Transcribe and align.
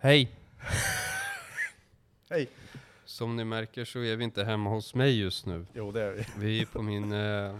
Hej! 0.00 0.30
Hej. 2.30 2.48
Som 3.04 3.36
ni 3.36 3.44
märker 3.44 3.84
så 3.84 3.98
är 3.98 4.16
vi 4.16 4.24
inte 4.24 4.44
hemma 4.44 4.70
hos 4.70 4.94
mig 4.94 5.20
just 5.20 5.46
nu. 5.46 5.66
Jo, 5.72 5.92
det 5.92 6.02
är 6.02 6.12
vi. 6.12 6.24
Vi 6.38 6.60
är 6.62 6.66
på 6.66 6.82
min, 6.82 7.12
eh, 7.12 7.58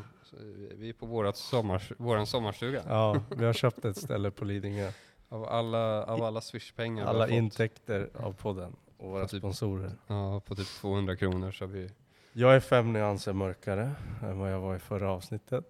vi 0.74 0.88
är 0.88 0.92
på 0.92 1.06
vårat 1.06 1.36
sommars, 1.36 1.92
våran 1.96 2.26
sommarstuga. 2.26 2.82
Ja, 2.88 3.20
vi 3.36 3.44
har 3.44 3.52
köpt 3.52 3.84
ett 3.84 3.96
ställe 3.96 4.30
på 4.30 4.44
Lidingö. 4.44 4.92
Av 5.28 5.44
alla, 5.44 6.04
av 6.04 6.22
alla 6.22 6.40
swishpengar 6.40 7.02
vi 7.04 7.08
Alla 7.08 7.18
har 7.18 7.26
fått, 7.26 7.34
intäkter 7.34 8.10
av 8.14 8.32
podden 8.32 8.76
och 8.96 9.10
våra 9.10 9.26
typ- 9.28 9.38
sponsorer. 9.40 9.92
ja, 10.06 10.40
på 10.40 10.54
typ 10.54 10.66
200 10.68 11.16
kronor 11.16 11.50
så 11.52 11.64
har 11.64 11.72
vi, 11.72 11.90
Jag 12.32 12.56
är 12.56 12.60
fem 12.60 12.92
nyanser 12.92 13.32
mörkare 13.32 13.90
än 14.22 14.38
vad 14.38 14.52
jag 14.52 14.60
var 14.60 14.76
i 14.76 14.78
förra 14.78 15.10
avsnittet. 15.10 15.64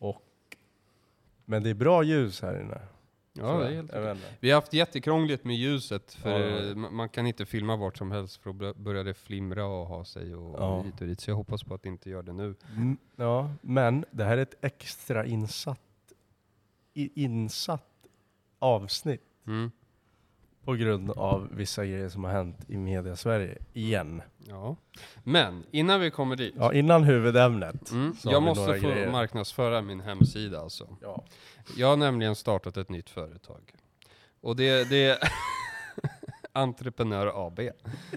ja, 0.00 0.20
Men 1.44 1.62
det 1.62 1.70
är 1.70 1.74
bra 1.74 2.02
ljus 2.02 2.42
här 2.42 2.60
inne. 2.60 2.80
Ja 3.36 3.58
det 3.58 3.68
är 3.68 3.74
helt 3.74 3.90
okej. 3.90 4.16
Vi 4.40 4.50
har 4.50 4.60
haft 4.60 4.72
jättekrångligt 4.72 5.44
med 5.44 5.56
ljuset 5.56 6.14
för 6.14 6.30
Ja, 6.30 6.38
ja. 6.38 6.56
eh, 6.70 6.74
ma- 6.74 6.90
man 6.90 7.08
kan 7.08 7.26
inte 7.26 7.46
filma 7.46 7.76
vart 7.76 7.96
som 7.96 8.10
helst 8.10 8.36
för 8.36 8.50
då 8.50 8.52
bör- 8.52 8.74
börjar 8.74 9.04
det 9.04 9.14
flimra 9.14 9.66
och 9.66 9.86
ha 9.86 10.04
sig 10.04 10.34
och, 10.34 10.60
Ja. 10.60 10.68
och 10.78 10.84
hit 10.84 11.00
och 11.00 11.06
dit. 11.06 11.20
Så 11.20 11.30
jag 11.30 11.36
hoppas 11.36 11.62
på 11.64 11.74
att 11.74 11.82
det 11.82 11.88
inte 11.88 12.10
gör 12.10 12.22
det 12.22 12.32
nu. 12.32 12.54
Mm, 12.76 12.96
Ja, 13.16 13.50
men 13.60 14.04
det 14.10 14.24
här 14.24 14.38
är 14.38 14.42
ett 14.42 14.64
extra 14.64 15.26
insatt, 15.26 15.80
i, 16.94 17.22
insatt 17.24 18.06
avsnitt 18.58 19.22
Mm. 19.46 19.70
På 20.64 20.74
grund 20.74 21.10
av 21.10 21.48
vissa 21.52 21.86
grejer 21.86 22.08
som 22.08 22.24
har 22.24 22.32
hänt 22.32 22.56
i 22.68 22.76
media 22.76 23.16
Sverige 23.16 23.58
igen. 23.72 24.22
Ja. 24.48 24.76
Men 25.24 25.64
innan 25.70 26.00
vi 26.00 26.10
kommer 26.10 26.36
dit. 26.36 26.54
Ja, 26.58 26.72
innan 26.72 27.04
huvudämnet. 27.04 27.90
Mm. 27.90 28.16
Jag 28.24 28.42
måste 28.42 28.64
få 28.80 28.88
grejer. 28.88 29.10
marknadsföra 29.10 29.82
min 29.82 30.00
hemsida 30.00 30.60
alltså. 30.60 30.96
Ja. 31.02 31.24
Jag 31.76 31.88
har 31.88 31.96
nämligen 31.96 32.34
startat 32.34 32.76
ett 32.76 32.88
nytt 32.88 33.10
företag. 33.10 33.60
Och 34.40 34.56
det, 34.56 34.90
det 34.90 35.04
är 35.04 35.18
Entreprenör 36.52 37.46
AB. 37.46 37.60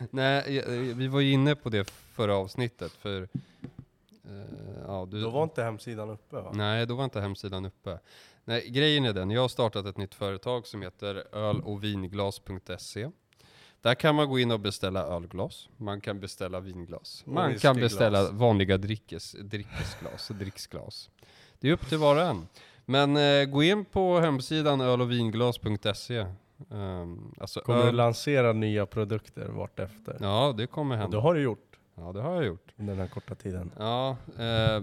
Nej, 0.09 0.57
eh, 0.57 0.95
vi 0.95 1.07
var 1.07 1.19
ju 1.19 1.31
inne 1.31 1.55
på 1.55 1.69
det 1.69 1.89
förra 1.89 2.35
avsnittet 2.35 2.91
för... 2.91 3.27
du, 5.07 5.21
Då 5.21 5.29
var 5.29 5.43
inte 5.43 5.63
hemsidan 5.63 6.09
uppe 6.09 6.35
va? 6.35 6.51
Nej, 6.53 6.85
då 6.85 6.95
var 6.95 7.03
inte 7.03 7.21
hemsidan 7.21 7.65
uppe. 7.65 7.99
Nej, 8.45 8.69
grejen 8.69 9.05
är 9.05 9.13
den, 9.13 9.31
jag 9.31 9.41
har 9.41 9.47
startat 9.47 9.85
ett 9.85 9.97
nytt 9.97 10.15
företag 10.15 10.67
som 10.67 10.81
heter 10.81 11.35
ölovinglas.se. 11.35 13.09
Där 13.81 13.95
kan 13.95 14.15
man 14.15 14.29
gå 14.29 14.39
in 14.39 14.51
och 14.51 14.59
beställa 14.59 15.03
ölglas, 15.03 15.69
man 15.77 16.01
kan 16.01 16.19
beställa 16.19 16.59
vinglas, 16.59 17.23
Och 17.25 17.33
man 17.33 17.59
kan 17.59 17.75
beställa 17.75 18.31
vanliga 18.31 18.77
drickes, 18.77 19.31
drickesglas, 19.31 20.27
dricksglas. 20.27 21.09
Det 21.59 21.69
är 21.69 21.73
upp 21.73 21.89
till 21.89 21.97
var 21.97 22.15
och 22.15 22.21
en. 22.21 22.47
Men 22.85 23.17
eh, 23.17 23.45
gå 23.45 23.63
in 23.63 23.85
på 23.85 24.19
hemsidan 24.19 24.81
ölovinglas.se. 24.81 26.25
Um, 26.69 27.33
alltså 27.39 27.59
Kommer 27.59 27.81
du 27.81 27.87
öl, 27.87 27.95
lansera 27.95 28.53
nya 28.53 28.85
produkter 28.85 29.47
vartefter? 29.49 30.17
ja, 30.21 30.53
det 30.57 30.67
kommer 30.67 30.95
hända. 30.95 31.17
det 31.17 31.23
har 31.23 31.33
du 31.33 31.41
gjort 31.41 31.76
Ja, 31.99 32.11
det 32.13 32.21
har 32.21 32.35
jag 32.35 32.45
gjort. 32.45 32.73
under 32.77 32.93
den 32.93 33.01
här 33.01 33.07
korta 33.07 33.35
tiden. 33.35 33.71
Ja, 33.77 34.17
eh, 34.39 34.81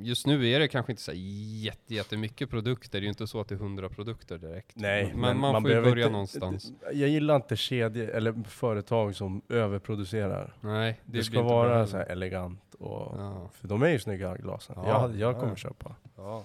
just 0.00 0.26
nu 0.26 0.48
är 0.48 0.60
det 0.60 0.68
kanske 0.68 0.92
inte 0.92 1.02
så 1.02 1.12
jätte, 1.14 1.94
jättemycket 1.94 2.50
produkter. 2.50 2.90
Det 2.92 2.98
är 2.98 3.02
ju 3.02 3.08
inte 3.08 3.26
så 3.26 3.40
att 3.40 3.48
det 3.48 3.54
är 3.54 3.58
hundra 3.58 3.88
produkter 3.88 4.38
direkt. 4.38 4.76
Nej, 4.76 5.12
men, 5.16 5.38
man, 5.38 5.62
får 5.62 5.70
ju 5.70 5.82
börja 5.82 6.04
inte- 6.06 6.12
någonstans. 6.12 6.72
Jag 6.92 7.08
gillar 7.08 7.36
inte 7.36 7.56
kedjor 7.56 8.08
eller 8.08 8.42
företag 8.48 9.16
som 9.16 9.42
överproducerar. 9.48 10.54
Nej, 10.60 11.00
Det, 11.04 11.10
blir 11.12 11.22
ska 11.22 11.42
vara 11.42 11.86
så 11.86 11.96
elegant 11.96 12.74
och... 12.74 13.20
Ja, 13.20 13.50
För 13.52 13.68
de 13.68 13.82
är 13.82 13.88
ju 13.88 13.98
snygga 13.98 14.36
glasen. 14.36 14.74
Ja, 14.78 14.88
jag, 14.88 15.16
jag 15.16 15.34
ja, 15.34 15.38
kommer 15.40 15.52
ja. 15.52 15.56
köpa. 15.56 15.94
ja. 16.16 16.44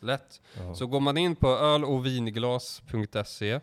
Lätt. 0.00 0.40
Så 0.74 0.86
går 0.86 1.00
man 1.00 1.16
in 1.16 1.36
på 1.36 1.48
ölovinglas.se 1.48 3.60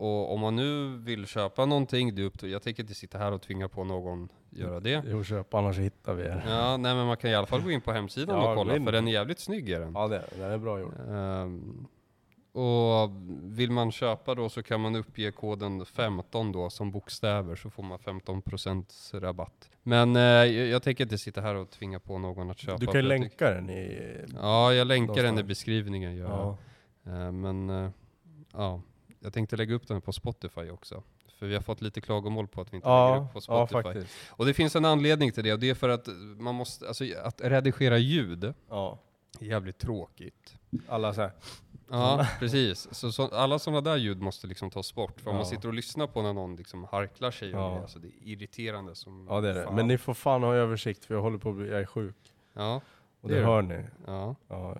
och 0.00 0.32
om 0.34 0.40
man 0.40 0.56
nu 0.56 0.96
vill 0.96 1.26
köpa 1.26 1.66
någonting, 1.66 2.14
det 2.14 2.22
upp 2.22 2.42
jag 2.42 2.62
tänker 2.62 2.82
inte 2.82 2.94
sitta 2.94 3.18
här 3.18 3.32
och 3.32 3.42
tvinga 3.42 3.68
på 3.68 3.84
någon 3.84 4.28
göra 4.50 4.80
det. 4.80 5.02
Jo, 5.06 5.24
köp, 5.24 5.54
annars 5.54 5.78
hittar 5.78 6.14
vi 6.14 6.22
er. 6.22 6.44
Ja, 6.48 6.76
nej 6.76 6.94
men 6.94 7.06
man 7.06 7.16
kan 7.16 7.30
i 7.30 7.34
alla 7.34 7.46
fall 7.46 7.62
gå 7.62 7.70
in 7.70 7.80
på 7.80 7.92
hemsidan 7.92 8.36
Ja, 8.36 8.50
och 8.50 8.56
kolla, 8.56 8.84
för 8.84 8.92
den 8.92 9.08
är 9.08 9.12
jävligt 9.12 9.38
snygg 9.38 9.70
är 9.70 9.80
den. 9.80 9.92
Ja, 9.94 10.08
det, 10.08 10.24
det 10.36 10.44
är 10.44 10.58
bra 10.58 10.80
gjort. 10.80 10.94
Ehm, 11.08 11.86
och 12.52 13.10
vill 13.42 13.70
man 13.70 13.92
köpa 13.92 14.34
då 14.34 14.48
så 14.48 14.62
kan 14.62 14.80
man 14.80 14.96
uppge 14.96 15.32
koden 15.32 15.86
15 15.86 16.52
då 16.52 16.70
som 16.70 16.90
bokstäver 16.90 17.56
så 17.56 17.70
får 17.70 17.82
man 17.82 17.98
15% 17.98 19.20
rabatt. 19.20 19.70
Men 19.82 20.16
eh, 20.16 20.22
jag, 20.22 20.66
jag 20.66 20.82
tänker 20.82 21.04
inte 21.04 21.18
sitta 21.18 21.40
här 21.40 21.54
och 21.54 21.70
tvinga 21.70 22.00
på 22.00 22.18
någon 22.18 22.50
att 22.50 22.58
köpa. 22.58 22.78
Du 22.78 22.86
kan 22.86 22.94
ju 22.94 23.02
länka 23.02 23.50
den 23.50 23.70
i... 23.70 24.00
Ja, 24.34 24.72
jag 24.74 24.86
länkar 24.86 25.14
den 25.14 25.24
i 25.24 25.26
någonstans. 25.26 25.48
beskrivningen. 25.48 26.16
Gör. 26.16 26.28
Ja. 26.28 26.58
Eh, 27.12 27.32
men 27.32 27.70
eh, 27.70 27.90
ja, 28.52 28.82
jag 29.20 29.32
tänkte 29.32 29.56
lägga 29.56 29.74
upp 29.74 29.88
den 29.88 30.00
på 30.00 30.12
Spotify 30.12 30.70
också. 30.70 31.02
För 31.38 31.46
vi 31.46 31.54
har 31.54 31.62
fått 31.62 31.80
lite 31.82 32.00
klagomål 32.00 32.48
på 32.48 32.60
att 32.60 32.72
vi 32.72 32.76
inte 32.76 32.88
lägger 32.88 32.98
Ja, 32.98 33.26
upp 33.26 33.32
på 33.32 33.40
ja, 33.52 33.66
Spotify. 33.66 33.82
faktiskt. 33.82 34.16
och 34.30 34.46
det 34.46 34.54
finns 34.54 34.76
en 34.76 34.84
anledning 34.84 35.32
till 35.32 35.44
det 35.44 35.52
och 35.52 35.58
det 35.58 35.70
är 35.70 35.74
för 35.74 35.88
att 35.88 36.08
man 36.38 36.54
måste, 36.54 36.88
alltså 36.88 37.04
att 37.24 37.40
redigera 37.40 37.98
ljud 37.98 38.54
Ja. 38.68 38.98
är 39.40 39.44
jävligt 39.46 39.78
tråkigt. 39.78 40.54
Alla 40.88 41.14
så 41.14 41.20
här. 41.20 41.32
Ja, 41.90 42.26
precis. 42.38 42.88
Så, 42.94 43.12
så 43.12 43.28
alla 43.28 43.58
sådana 43.58 43.80
där 43.80 43.96
ljud 43.96 44.20
måste 44.22 44.46
liksom 44.46 44.70
tas 44.70 44.94
bort. 44.94 45.20
För 45.20 45.30
om 45.30 45.36
man 45.36 45.44
Ja. 45.44 45.50
sitter 45.50 45.68
och 45.68 45.74
lyssnar 45.74 46.06
på 46.06 46.22
när 46.22 46.32
någon 46.32 46.56
liksom 46.56 46.84
harklar 46.84 47.30
sig, 47.30 47.50
Ja. 47.50 47.68
det, 47.74 47.80
alltså 47.82 47.98
det 47.98 48.08
är 48.08 48.12
irriterande 48.28 48.94
som 48.94 49.26
Ja, 49.30 49.40
det 49.40 49.50
är 49.50 49.54
det. 49.54 49.64
fan. 49.64 49.74
Men 49.74 49.86
ni 49.88 49.98
får 49.98 50.14
fan 50.14 50.42
ha 50.42 50.54
översikt 50.54 51.04
för 51.04 51.14
jag 51.14 51.22
håller 51.22 51.38
på 51.38 51.50
att 51.50 51.56
bli, 51.56 51.68
jag 51.70 51.80
är 51.80 51.86
sjuk. 51.86 52.16
Ja, 52.52 52.80
Och 53.20 53.28
Det 53.28 53.34
det, 53.34 53.44
hör 53.44 53.62
ni. 53.62 53.84
ja. 54.06 54.34
Ja. 54.48 54.76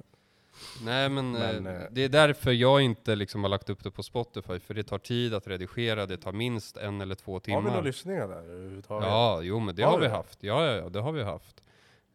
Nej 0.85 1.09
men, 1.09 1.31
Men, 1.33 1.67
eh, 1.67 1.75
eh, 1.83 1.89
det 1.91 2.05
är 2.05 2.09
därför 2.09 2.53
jag 2.53 2.81
inte 2.83 3.17
liksom 3.17 3.43
har 3.43 3.49
lagt 3.51 3.71
upp 3.71 3.85
det 3.85 3.91
på 3.91 4.03
Spotify, 4.03 4.59
för 4.59 4.75
det 4.75 4.83
tar 4.83 4.99
tid 4.99 5.35
att 5.35 5.47
redigera, 5.47 6.07
det 6.07 6.17
tar 6.17 6.33
minst 6.33 6.77
en 6.77 7.01
eller 7.01 7.15
två 7.15 7.33
Har 7.33 7.41
vi 7.41 7.45
timmar. 7.45 7.61
några 7.63 7.81
lyssningar 7.81 8.29
där 8.29 8.37
överhuvudtaget? 8.43 9.09
Ja, 9.09 9.41
jo 9.43 9.59
men 9.61 9.75
det 9.75 9.83
Har 9.83 9.91
har 9.93 9.99
vi 9.99 10.05
det? 10.07 10.11
haft. 10.13 10.43
Ja, 10.43 10.67
ja, 10.67 10.73
ja, 10.77 10.89
det 10.89 11.01
har 11.01 11.13
vi 11.13 11.23
haft. 11.23 11.63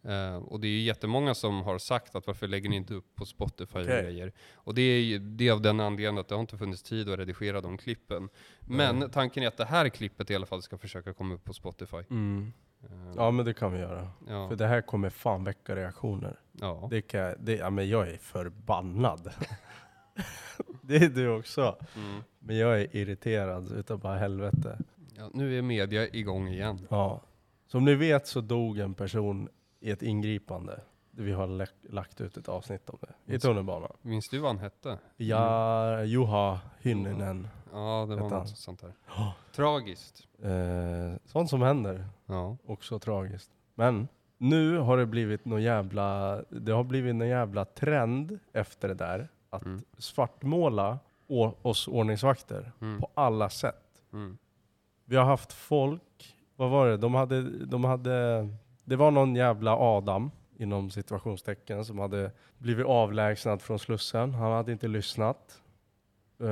Eh, 0.04 0.36
och 0.38 0.60
det 0.60 0.68
är 0.68 0.72
ju 0.72 0.82
jättemånga 0.82 1.36
som 1.36 1.62
har 1.62 1.78
sagt 1.78 2.16
att 2.16 2.28
varför 2.28 2.48
lägger 2.48 2.70
ni 2.70 2.76
inte 2.76 2.94
upp 2.94 3.16
på 3.16 3.26
Spotify 3.26 3.80
Okej. 3.80 4.04
grejer? 4.04 4.34
Och 4.56 4.74
det 4.76 4.82
är 4.82 5.00
ju 5.02 5.20
det 5.20 5.48
är 5.48 5.52
av 5.52 5.62
den 5.62 5.80
anledningen 5.80 6.18
att 6.22 6.28
det 6.28 6.36
har 6.36 6.42
inte 6.42 6.58
funnits 6.58 6.84
tid 6.84 7.10
att 7.10 7.20
redigera 7.20 7.62
de 7.62 7.78
klippen. 7.78 8.30
Men 8.60 9.00
Nej. 9.00 9.10
tanken 9.12 9.44
är 9.44 9.48
att 9.48 9.58
det 9.58 9.66
här 9.66 9.90
klippet 9.90 10.32
i 10.32 10.36
alla 10.36 10.46
fall 10.46 10.62
ska 10.62 10.78
försöka 10.78 11.14
komma 11.14 11.34
upp 11.36 11.44
på 11.44 11.54
Spotify. 11.54 11.98
Mm. 12.10 12.54
Eh, 12.84 12.90
Ja, 13.16 13.32
men 13.32 13.46
det 13.46 13.54
kan 13.54 13.74
vi 13.74 13.80
göra. 13.80 14.10
ja, 14.30 14.50
För 14.50 14.56
det 14.56 14.68
här 14.68 14.82
kommer 14.82 15.10
fan 15.10 15.44
väcka 15.44 15.76
reaktioner. 15.76 16.40
Ja. 16.62 16.88
Det 16.90 17.02
kan 17.02 17.34
det, 17.40 17.56
ja, 17.56 17.70
men 17.70 17.90
jag 17.90 18.10
är 18.10 18.18
förbannad. 18.18 19.34
det 20.82 20.96
är 20.96 21.10
du 21.10 21.30
också. 21.30 21.78
Mm. 21.96 22.24
Men 22.40 22.58
jag 22.58 22.82
är 22.82 22.96
irriterad 22.96 23.72
utav 23.72 24.00
bara 24.00 24.18
helvete. 24.18 24.80
ja. 25.18 25.30
Nu 25.34 25.58
är 25.58 25.62
media 25.62 26.08
igång 26.08 26.48
igen. 26.48 26.88
Ja. 26.90 27.22
Som 27.68 27.86
ni 27.86 27.96
vet 27.96 28.28
så 28.28 28.42
dog 28.42 28.80
en 28.80 28.94
person 28.94 29.50
i 29.80 29.92
ett 29.92 30.04
ingripande. 30.04 30.82
Vi 31.12 31.32
har 31.32 31.68
lagt 31.94 32.22
ut 32.22 32.38
ett 32.38 32.50
avsnitt 32.50 32.90
om 32.90 32.98
det. 33.02 33.36
I 33.36 33.40
tunnelbanan. 33.40 33.92
Minns 34.02 34.30
du 34.32 34.40
vad 34.40 34.50
han 34.50 34.60
hette? 34.60 35.00
Ja, 35.18 36.04
Juha 36.04 36.60
Hynninen. 36.80 37.48
Ja, 37.72 38.06
det 38.10 38.16
var 38.16 38.30
något 38.30 38.58
sånt 38.58 38.82
där. 38.82 38.94
Tragiskt. 39.56 40.28
Eh, 40.42 41.20
sånt 41.26 41.50
som 41.50 41.62
händer. 41.62 42.06
Ja. 42.26 42.58
Också 42.66 43.00
tragiskt. 43.00 43.52
Men 43.76 44.08
nu 44.38 44.78
har 44.78 44.98
det 44.98 45.06
blivit 45.06 45.46
någon 45.46 45.62
jävla, 45.64 46.40
det 46.50 46.72
har 46.72 46.84
blivit 46.84 47.16
någon 47.16 47.28
jävla 47.28 47.66
trend 47.66 48.40
efter 48.54 48.88
det 48.88 48.94
där. 48.94 49.28
Att 49.50 49.66
Mm. 49.66 49.82
svartmåla 49.98 51.00
oss 51.62 51.88
ordningsvakter 51.88 52.72
Mm. 52.82 53.00
på 53.02 53.10
alla 53.14 53.50
sätt. 53.50 54.02
Mm. 54.14 54.38
Vi 55.06 55.16
har 55.16 55.26
haft 55.26 55.54
folk, 55.54 56.36
vad 56.56 56.70
var 56.70 56.88
det? 56.88 56.98
De 56.98 57.14
hade, 57.16 57.66
de 57.66 57.84
hade, 57.84 58.48
det 58.84 58.96
var 58.96 59.12
någon 59.12 59.36
jävla 59.36 59.78
Adam 59.78 60.32
inom 60.58 60.90
situationstecken 60.92 61.86
som 61.86 62.00
hade 62.00 62.32
blivit 62.58 62.86
avlägsnad 62.86 63.62
från 63.62 63.80
Slussen. 63.80 64.34
Han 64.34 64.52
hade 64.52 64.72
inte 64.72 64.88
lyssnat. 64.88 65.62
Uh, 66.42 66.50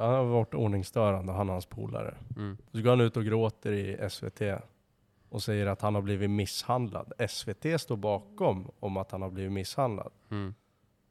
han 0.00 0.14
har 0.14 0.24
varit 0.24 0.54
ordningsstörande, 0.54 1.32
han 1.32 1.48
och 1.48 1.52
hans 1.54 1.66
polare. 1.66 2.14
Mm. 2.36 2.56
Så 2.72 2.82
går 2.82 2.90
han 2.90 3.00
ut 3.00 3.16
och 3.16 3.24
gråter 3.24 3.72
i 3.72 4.08
SVT 4.10 4.40
och 5.28 5.42
säger 5.42 5.66
att 5.66 5.80
han 5.82 5.94
har 5.94 6.02
blivit 6.02 6.30
misshandlad. 6.30 7.12
SVT 7.28 7.80
står 7.80 7.96
bakom 7.96 8.70
om 8.80 8.96
att 8.96 9.10
han 9.10 9.22
har 9.22 9.30
blivit 9.30 9.52
misshandlad. 9.52 10.12
Mm. 10.30 10.54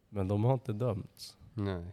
Men 0.09 0.27
de 0.27 0.43
har 0.43 0.53
inte 0.53 0.73
dömts. 0.73 1.37
Nej. 1.53 1.85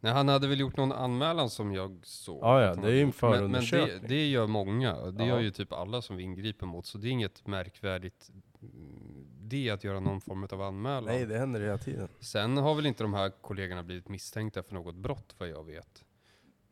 Nej, 0.00 0.12
han 0.12 0.28
hade 0.28 0.48
väl 0.48 0.60
gjort 0.60 0.76
någon 0.76 0.92
anmälan 0.92 1.50
som 1.50 1.72
jag 1.72 2.00
såg. 2.02 2.38
Ja, 2.42 2.62
ja, 2.62 2.74
det 2.74 2.86
är 2.88 2.92
ju 2.92 3.00
en 3.00 3.06
gjort. 3.06 3.22
Men, 3.22 3.30
men 3.30 3.40
det, 3.40 3.66
förundersökning. 3.66 4.08
det 4.08 4.26
gör 4.26 4.46
många. 4.46 4.94
Det 5.10 5.24
Ja. 5.24 5.28
gör 5.28 5.40
ju 5.40 5.50
typ 5.50 5.72
alla 5.72 6.02
som 6.02 6.16
vi 6.16 6.22
ingriper 6.22 6.66
mot. 6.66 6.86
Så 6.86 6.98
det 6.98 7.08
är 7.08 7.10
inget 7.10 7.46
märkvärdigt 7.46 8.30
mm, 8.62 9.26
det 9.40 9.70
att 9.70 9.84
göra 9.84 10.00
någon 10.00 10.20
form 10.20 10.48
av 10.52 10.62
anmälan. 10.62 11.04
Nej, 11.04 11.26
det 11.26 11.38
händer 11.38 11.60
hela 11.60 11.78
tiden. 11.78 12.08
Sen 12.20 12.56
har 12.56 12.74
väl 12.74 12.86
inte 12.86 13.04
de 13.04 13.14
här 13.14 13.30
kollegorna 13.40 13.82
blivit 13.82 14.08
misstänkta 14.08 14.62
för 14.62 14.74
något 14.74 14.94
brott 14.94 15.34
vad 15.38 15.48
jag 15.48 15.64
vet. 15.64 16.04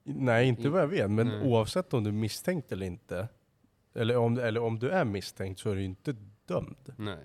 Nej, 0.05 0.49
inte 0.49 0.69
vad 0.69 0.81
jag 0.81 0.89
vet. 0.89 1.11
Men 1.11 1.27
Nej. 1.29 1.43
oavsett 1.53 1.95
om 1.95 2.05
du 2.05 2.11
är 2.11 2.15
misstänkt 2.15 2.73
eller 2.73 2.87
inte, 2.87 3.29
eller 3.97 4.17
om, 4.17 4.39
eller 4.39 4.61
om 4.63 4.79
du 4.79 4.91
är 4.91 5.05
misstänkt 5.05 5.61
så 5.61 5.71
är 5.71 5.75
du 5.75 5.83
inte 5.85 6.17
dömd. 6.47 6.93
Nej. 6.97 7.19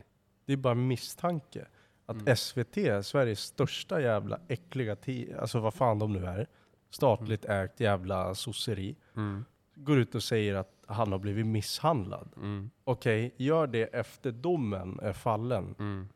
Det 0.45 0.53
är 0.53 0.57
bara 0.57 0.75
misstanke. 0.75 1.65
Att 2.05 2.15
Mm. 2.21 2.35
SVT, 2.35 2.77
Sveriges 3.03 3.39
största 3.39 4.01
jävla 4.01 4.39
äckliga 4.47 4.95
alltså 5.39 5.59
vad 5.59 5.73
fan 5.73 5.99
de 5.99 6.13
nu 6.13 6.25
är, 6.25 6.47
statligt 6.89 7.45
ägt 7.45 7.79
jävla 7.79 8.35
sosseri, 8.35 8.95
Mm. 9.15 9.45
går 9.75 9.99
ut 9.99 10.15
och 10.15 10.23
säger 10.23 10.55
att 10.55 10.71
han 10.87 11.11
har 11.11 11.19
blivit 11.19 11.45
misshandlad. 11.45 12.29
Mm. 12.37 12.69
Okej, 12.83 13.33
gör 13.37 13.67
det 13.67 13.83
efter 13.83 14.31
domen 14.31 14.99
är 15.01 15.13
fallen. 15.13 15.75
Mm. 15.79 16.07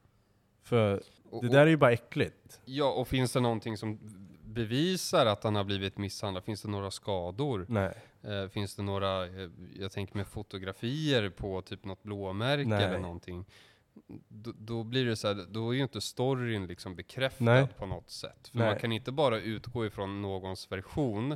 För 0.64 1.02
Och- 1.30 1.44
det 1.44 1.50
där 1.50 1.62
är 1.62 1.68
ju 1.68 1.78
bara 1.78 1.92
äckligt. 1.92 2.62
Ja, 2.66 2.92
och 2.92 3.08
finns 3.08 3.32
det 3.34 3.40
någonting 3.40 3.78
som 3.78 4.00
bevisar 4.44 5.26
att 5.26 5.44
han 5.44 5.56
har 5.56 5.64
blivit 5.64 5.98
misshandlad? 5.98 6.44
Finns 6.44 6.62
det 6.62 6.68
några 6.70 6.92
skador? 6.92 7.66
Nej. 7.70 7.94
Eh, 8.28 8.48
finns 8.50 8.76
det 8.76 8.84
några, 8.84 9.26
eh, 9.26 9.50
jag 9.80 9.92
tänker 9.92 10.18
med 10.18 10.28
fotografier 10.28 11.30
på 11.30 11.62
typ 11.62 11.86
något 11.86 12.04
blåmärke 12.04 12.70
Nej. 12.70 12.84
eller 12.84 13.00
någonting? 13.00 13.46
Då, 14.28 14.52
då 14.58 14.84
blir 14.84 15.06
det 15.06 15.16
så 15.16 15.28
här, 15.28 15.46
då 15.50 15.70
är 15.70 15.76
ju 15.76 15.82
inte 15.82 16.02
storyn 16.02 16.68
liksom 16.68 16.96
bekräftad 16.96 17.44
Nej. 17.44 17.68
på 17.78 17.86
något 17.86 18.10
sätt. 18.10 18.48
För 18.48 18.58
Nej. 18.58 18.68
man 18.68 18.80
kan 18.80 18.92
inte 18.92 19.12
bara 19.12 19.40
utgå 19.40 19.86
ifrån 19.86 20.22
någons 20.22 20.72
version 20.72 21.36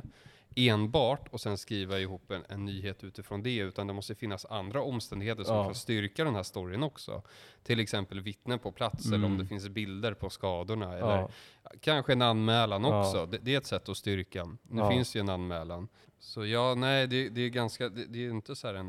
enbart 0.56 1.28
och 1.30 1.40
sen 1.40 1.58
skriva 1.58 1.98
ihop 1.98 2.30
en, 2.30 2.44
en 2.48 2.64
nyhet 2.64 3.04
utifrån 3.04 3.42
det, 3.42 3.56
utan 3.56 3.86
det 3.86 3.92
måste 3.92 4.14
finnas 4.14 4.44
andra 4.46 4.82
omständigheter 4.82 5.44
som 5.44 5.56
Ja. 5.56 5.64
kan 5.64 5.74
styrka 5.74 6.24
den 6.24 6.34
här 6.34 6.42
storyn 6.42 6.82
också. 6.82 7.22
Till 7.62 7.80
exempel 7.80 8.20
vittnen 8.20 8.58
på 8.58 8.72
plats, 8.72 9.06
eller 9.06 9.16
om 9.16 9.24
Mm. 9.24 9.38
det 9.38 9.46
finns 9.46 9.68
bilder 9.68 10.14
på 10.14 10.30
skadorna, 10.30 10.92
eller 10.98 11.16
Ja. 11.18 11.30
Kanske 11.80 12.12
en 12.12 12.22
anmälan 12.22 12.82
Ja. 12.84 13.00
också. 13.00 13.26
Det, 13.26 13.38
det 13.38 13.54
är 13.54 13.58
ett 13.58 13.66
sätt 13.66 13.88
att 13.88 13.96
styrka. 13.96 14.44
Nu 14.44 14.80
Ja. 14.80 14.90
finns 14.90 15.16
ju 15.16 15.20
en 15.20 15.28
anmälan. 15.28 15.88
Så 16.18 16.46
ja, 16.46 16.74
nej, 16.74 17.06
det, 17.06 17.28
det 17.28 17.40
är 17.40 17.48
ganska, 17.48 17.88
det, 17.88 18.04
det 18.04 18.26
är 18.26 18.30
inte 18.30 18.56
så 18.56 18.66
här 18.66 18.74
en, 18.74 18.86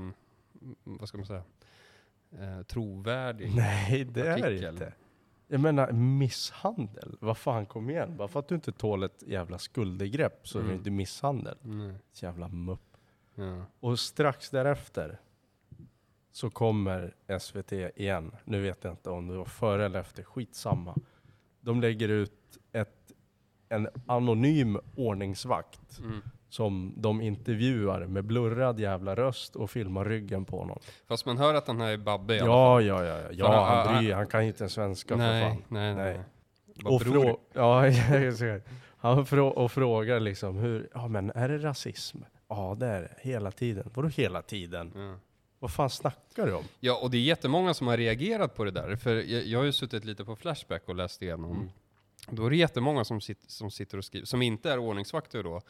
mm, 0.62 0.76
vad 0.84 1.08
ska 1.10 1.18
man 1.18 1.28
säga, 1.28 1.44
eh, 2.40 2.64
trovärdig. 2.64 3.56
Nej, 3.56 4.04
det 4.06 4.22
är 4.22 4.32
artikel. 4.32 4.62
det 4.62 4.70
inte. 4.70 4.94
Jag 5.52 5.62
menar 5.62 5.92
misshandel. 5.92 7.18
Vad 7.22 7.38
fan, 7.38 7.66
kom 7.66 7.90
igen. 7.90 8.18
Bara 8.18 8.28
för 8.28 8.40
att 8.40 8.48
du 8.48 8.56
inte 8.56 8.72
tål 8.72 9.04
ett 9.04 9.24
jävla 9.28 9.58
skuldegrepp 9.58 10.48
så 10.48 10.58
är 10.60 10.62
det 10.62 10.68
Mm. 10.68 10.78
inte 10.78 10.92
misshandel. 10.92 11.58
Nej. 11.62 11.94
Jävla 12.14 12.48
mupp. 12.48 12.98
Ja. 13.36 13.66
Och 13.80 14.00
strax 14.00 14.50
därefter 14.50 15.20
så 16.32 16.50
kommer 16.50 17.16
SVT 17.40 17.72
igen. 17.96 18.32
Nu 18.46 18.62
vet 18.62 18.84
jag 18.84 18.94
inte 18.94 19.10
om 19.10 19.28
det 19.28 19.38
var 19.38 19.46
före 19.46 19.86
eller 19.86 20.00
efter, 20.00 20.24
skitsamma. 20.24 20.96
De 21.62 21.82
lägger 21.82 22.10
ut 22.10 22.58
ett, 22.72 23.12
en 23.70 23.88
anonym 24.06 24.78
ordningsvakt 24.96 26.00
Mm. 26.00 26.22
Som 26.52 26.94
de 26.98 27.22
intervjuar 27.22 28.06
med 28.06 28.26
blurrad 28.26 28.80
jävla 28.80 29.16
röst 29.16 29.56
och 29.56 29.72
filmar 29.72 30.06
ryggen 30.06 30.46
på 30.46 30.60
honom. 30.60 30.80
Fast 31.08 31.26
man 31.26 31.38
hör 31.38 31.54
att 31.54 31.66
den 31.66 31.82
här 31.82 31.92
är 31.92 31.98
Babbe. 31.98 32.36
Ja, 32.36 32.82
ja, 32.82 33.06
ja, 33.06 33.18
ja, 33.18 33.28
För 33.28 33.34
ja 33.34 33.66
han- 33.66 33.88
han, 33.88 33.98
bryr, 34.04 34.14
han 34.14 34.28
kan 34.28 34.44
inte 34.44 34.64
ens 34.64 34.74
svenska 34.74 35.18
för 35.18 35.18
nej, 35.24 35.44
fan. 35.44 35.64
nej, 35.68 35.96
nej, 35.96 36.14
Nej. 36.14 36.24
Vad 36.84 36.94
Och, 36.94 37.02
frå 37.02 37.40
ja, 37.54 37.84
han 38.98 39.26
frå 39.26 39.48
och 39.48 39.72
frågar 39.72 40.20
liksom 40.20 40.58
hur, 40.58 40.90
ja 40.94 41.08
men 41.08 41.32
är 41.36 41.50
det 41.50 41.58
rasism? 41.58 42.18
Ja 42.50 42.76
det 42.80 42.86
är 42.86 43.02
det, 43.02 43.30
hela 43.30 43.52
tiden. 43.52 43.90
Vadå 43.94 44.08
hela 44.08 44.42
tiden? 44.42 44.92
Ja. 44.96 45.16
Vad 45.60 45.72
fan 45.72 45.90
snackar 45.90 46.46
du 46.46 46.54
om? 46.54 46.64
Ja, 46.80 47.00
och 47.04 47.12
det 47.12 47.18
är 47.18 47.22
jättemånga 47.22 47.74
som 47.74 47.88
har 47.88 47.98
reagerat 47.98 48.56
på 48.56 48.64
det 48.64 48.72
där. 48.72 48.96
För 48.96 49.16
jag, 49.16 49.44
jag 49.46 49.60
har 49.60 49.66
ju 49.66 49.72
suttit 49.72 50.06
lite 50.06 50.26
på 50.26 50.36
Flashback 50.36 50.84
och 50.86 50.96
läst 50.96 51.22
igenom. 51.22 51.52
Mm. 51.52 51.70
Då 52.32 52.46
är 52.46 52.50
det 52.50 52.56
jättemånga 52.56 53.04
som, 53.06 53.22
sit, 53.22 53.44
som 53.48 53.72
sitter 53.72 53.98
och 53.98 54.06
skriver, 54.06 54.26
som 54.26 54.42
inte 54.42 54.72
är 54.72 54.78
ordningsvakter 54.80 55.44
då, 55.44 55.62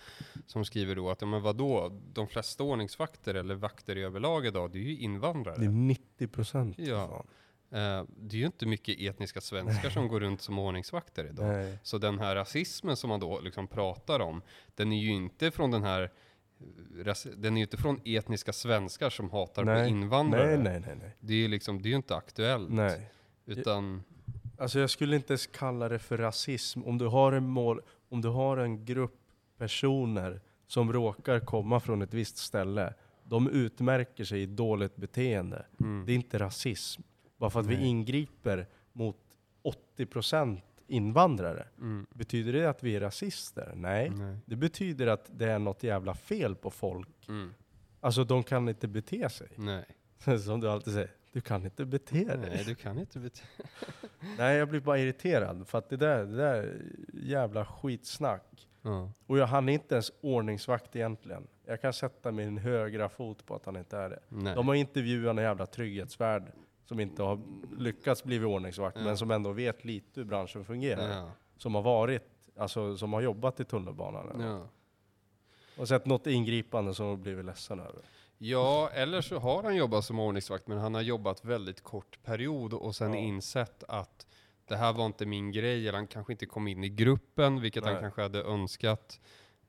som 0.46 0.66
skriver 0.66 0.96
då 0.96 1.10
att, 1.10 1.22
ja 1.22 1.28
men 1.28 1.42
vadå, 1.42 2.00
de 2.14 2.28
flesta 2.28 2.64
ordningsvakter 2.64 3.34
eller 3.36 3.56
vakter 3.56 3.98
i 3.98 4.02
överlag 4.02 4.46
idag, 4.46 4.72
det 4.72 4.78
är 4.78 4.84
ju 4.84 4.98
invandrare. 4.98 5.58
Det 5.58 5.66
är 5.66 5.70
90 5.70 6.28
procent. 6.28 6.76
Ja. 6.80 7.24
Eh, 7.72 8.04
det 8.18 8.36
är 8.36 8.40
ju 8.40 8.46
inte 8.46 8.66
mycket 8.66 9.00
etniska 9.00 9.42
svenskar 9.42 9.90
som 9.90 10.08
går 10.08 10.20
runt 10.20 10.42
som 10.42 10.60
ordningsvakter 10.60 11.26
idag. 11.30 11.48
Nej. 11.48 11.78
Så 11.84 11.98
den 11.98 12.20
här 12.20 12.36
rasismen 12.36 12.96
som 12.96 13.10
man 13.10 13.20
då 13.20 13.40
liksom 13.40 13.68
pratar 13.68 14.20
om, 14.20 14.42
den 14.76 14.92
är 14.92 15.00
ju 15.02 15.10
inte 15.12 15.52
från 15.52 15.72
den 15.72 15.84
här 15.84 16.12
ras- 16.96 17.28
den 17.36 17.54
är 17.54 17.58
ju 17.58 17.64
inte 17.64 17.78
från 17.78 18.00
etniska 18.06 18.54
svenskar 18.54 19.10
som 19.10 19.30
hatar 19.30 19.64
på 19.64 19.70
Nej. 19.72 19.90
invandrare. 19.90 20.46
Nej, 20.48 20.58
nej, 20.58 20.80
nej, 20.88 20.96
nej. 21.02 21.16
Det 21.20 21.34
är 21.34 21.38
ju 21.38 21.48
liksom, 21.48 21.82
det 21.82 21.88
är 21.88 21.92
ju 21.92 21.96
inte 21.96 22.16
aktuellt. 22.16 22.70
nej. 22.72 23.12
Utan, 23.46 24.04
Alltså 24.62 24.80
jag 24.80 24.90
skulle 24.90 25.16
inte 25.16 25.34
ens 25.34 25.48
kalla 25.48 25.90
det 25.90 26.00
för 26.00 26.18
rasism. 26.18 26.84
Om 26.84 26.98
du 26.98 27.06
har 27.08 27.32
en 27.32 27.50
mål, 27.50 27.82
om 28.10 28.22
du 28.22 28.28
har 28.28 28.58
en 28.58 28.86
grupp 28.86 29.18
personer 29.58 30.42
som 30.68 30.94
råkar 30.94 31.40
komma 31.40 31.80
från 31.80 32.02
ett 32.02 32.14
visst 32.14 32.38
ställe, 32.38 32.94
de 33.24 33.50
utmärker 33.50 34.24
sig 34.24 34.42
i 34.42 34.46
dåligt 34.46 34.96
beteende. 34.96 35.66
mm, 35.80 36.06
Det 36.06 36.12
är 36.12 36.16
inte 36.16 36.40
rasism. 36.40 37.02
Bara 37.38 37.50
för 37.50 37.60
att 37.60 37.66
vi 37.66 37.76
Nej. 37.78 37.86
ingriper 37.88 38.68
mot 38.94 39.18
80% 39.98 40.58
invandrare. 40.88 41.68
mm, 41.78 42.06
Betyder 42.14 42.54
det 42.54 42.70
att 42.70 42.84
vi 42.84 42.96
är 42.96 43.00
rasister? 43.00 43.72
Nej. 43.76 44.10
nej, 44.10 44.38
Det 44.46 44.56
betyder 44.56 45.08
att 45.08 45.30
det 45.34 45.46
är 45.52 45.60
något 45.60 45.84
jävla 45.84 46.14
fel 46.16 46.56
på 46.56 46.70
folk. 46.72 47.10
mm, 47.30 47.54
Alltså 48.00 48.24
de 48.24 48.44
kan 48.44 48.70
inte 48.70 48.88
bete 48.88 49.30
sig. 49.30 49.48
nej, 49.56 49.86
Som 50.46 50.60
du 50.60 50.70
alltid 50.70 50.94
säger, 50.94 51.12
du 51.32 51.42
kan 51.42 51.64
inte 51.66 51.86
bete 51.86 52.24
dig. 52.24 52.38
nej, 52.50 52.64
du 52.66 52.76
kan 52.76 53.00
inte 53.00 53.20
bete 53.20 53.42
Nej, 54.38 54.58
jag 54.58 54.68
blir 54.70 54.80
bara 54.80 54.98
irriterad. 54.98 55.68
För 55.68 55.78
att 55.78 55.90
det 55.90 55.98
där, 55.98 56.26
det 56.26 56.36
där 56.38 56.54
är 56.54 56.82
jävla 57.14 57.66
skitsnack. 57.66 58.68
ja. 58.82 59.12
Och 59.28 59.38
jag, 59.38 59.48
han 59.48 59.70
är 59.70 59.74
inte 59.74 59.96
ens 59.96 60.12
ordningsvakt 60.22 60.96
egentligen. 60.96 61.48
Jag 61.66 61.82
kan 61.82 61.94
sätta 61.94 62.32
min 62.32 62.58
högra 62.58 63.10
fot 63.10 63.46
på 63.46 63.56
att 63.56 63.66
han 63.66 63.76
inte 63.78 63.98
är 63.98 64.10
det. 64.10 64.20
nej. 64.30 64.56
De 64.56 64.68
har 64.68 64.76
intervjuat 64.76 65.38
en 65.38 65.44
jävla 65.44 65.66
trygghetsvärd 65.66 66.52
som 66.86 67.00
inte 67.00 67.24
har 67.24 67.42
lyckats 67.78 68.24
bli 68.24 68.44
ordningsvakt, 68.44 68.98
Ja. 68.98 69.04
men 69.04 69.18
som 69.18 69.32
ändå 69.32 69.52
vet 69.52 69.86
lite 69.86 70.20
hur 70.20 70.26
branschen 70.26 70.66
fungerar. 70.66 71.10
ja. 71.18 71.32
Som 71.58 71.76
har 71.76 71.82
varit, 71.82 72.24
alltså 72.58 72.98
som 72.98 73.14
har 73.14 73.22
jobbat 73.22 73.60
i 73.60 73.66
tunnelbanan. 73.66 74.62
Och 75.78 75.88
sett 75.88 76.06
något 76.06 76.28
ingripande 76.28 76.94
som 76.94 77.06
de 77.06 77.22
blivit 77.22 77.46
ledsen 77.46 77.80
över. 77.80 78.02
Ja, 78.44 78.90
eller 78.94 79.22
så 79.22 79.40
har 79.40 79.64
han 79.64 79.76
jobbat 79.76 80.06
som 80.06 80.20
ordningsvakt, 80.20 80.68
men 80.68 80.78
han 80.78 80.94
har 80.94 81.02
jobbat 81.02 81.46
väldigt 81.46 81.82
kort 81.84 82.24
period 82.24 82.74
och 82.74 82.96
sen 82.96 83.14
Ja. 83.14 83.20
insett 83.20 83.84
att 83.88 84.28
det 84.66 84.76
här 84.76 84.94
var 84.94 85.06
inte 85.06 85.26
min 85.26 85.52
grej, 85.52 85.88
eller 85.88 85.98
han 85.98 86.08
kanske 86.08 86.34
inte 86.34 86.46
kom 86.46 86.68
in 86.68 86.84
i 86.84 86.90
gruppen, 86.90 87.62
vilket 87.62 87.84
han 87.84 87.94
Nej. 87.94 88.02
kanske 88.02 88.22
hade 88.22 88.44
önskat. 88.44 89.20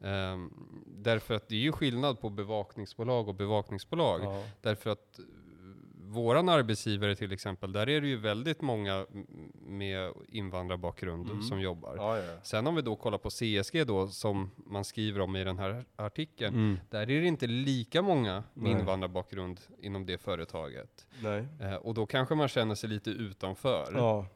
Ehm, 0.01 0.51
därför 0.87 1.35
att 1.35 1.49
det 1.49 1.55
är 1.55 1.59
ju 1.61 1.73
skillnad 1.73 2.21
på 2.21 2.31
bevakningsbolag 2.31 3.29
och 3.29 3.35
bevakningsbolag. 3.35 4.21
Ja. 4.25 4.45
Därför 4.61 4.91
att 4.91 5.21
våran 6.13 6.49
arbetsgivare 6.49 7.17
till 7.17 7.33
exempel, 7.33 7.73
där 7.73 7.89
är 7.89 8.01
det 8.01 8.07
ju 8.07 8.17
väldigt 8.17 8.61
många 8.61 9.07
med 9.55 10.13
invandrarbakgrund 10.29 11.31
Mm. 11.31 11.43
som 11.43 11.61
jobbar. 11.61 11.95
Ja, 11.97 12.19
ja. 12.19 12.33
Sen 12.43 12.67
om 12.67 12.75
vi 12.75 12.83
då 12.83 12.97
kollar 12.97 13.19
på 13.19 13.31
CSG 13.31 13.85
då, 13.87 14.09
som 14.09 14.51
man 14.57 14.85
skriver 14.85 15.21
om 15.21 15.37
i 15.37 15.45
den 15.45 15.59
här 15.59 15.85
artikeln, 15.97 16.55
Mm. 16.55 16.79
där 16.91 17.01
är 17.01 17.21
det 17.21 17.27
inte 17.27 17.47
lika 17.47 18.03
många 18.03 18.33
med 18.55 18.71
Nej. 18.73 18.73
invandrarbakgrund 18.81 19.61
inom 19.79 20.07
det 20.07 20.19
företaget. 20.19 21.07
Eh, 21.61 21.75
och 21.75 21.95
då 21.95 22.07
kanske 22.07 22.35
man 22.35 22.49
känner 22.49 22.75
sig 22.75 22.89
lite 22.91 23.11
utanför. 23.11 23.93
Ja, 23.95 24.27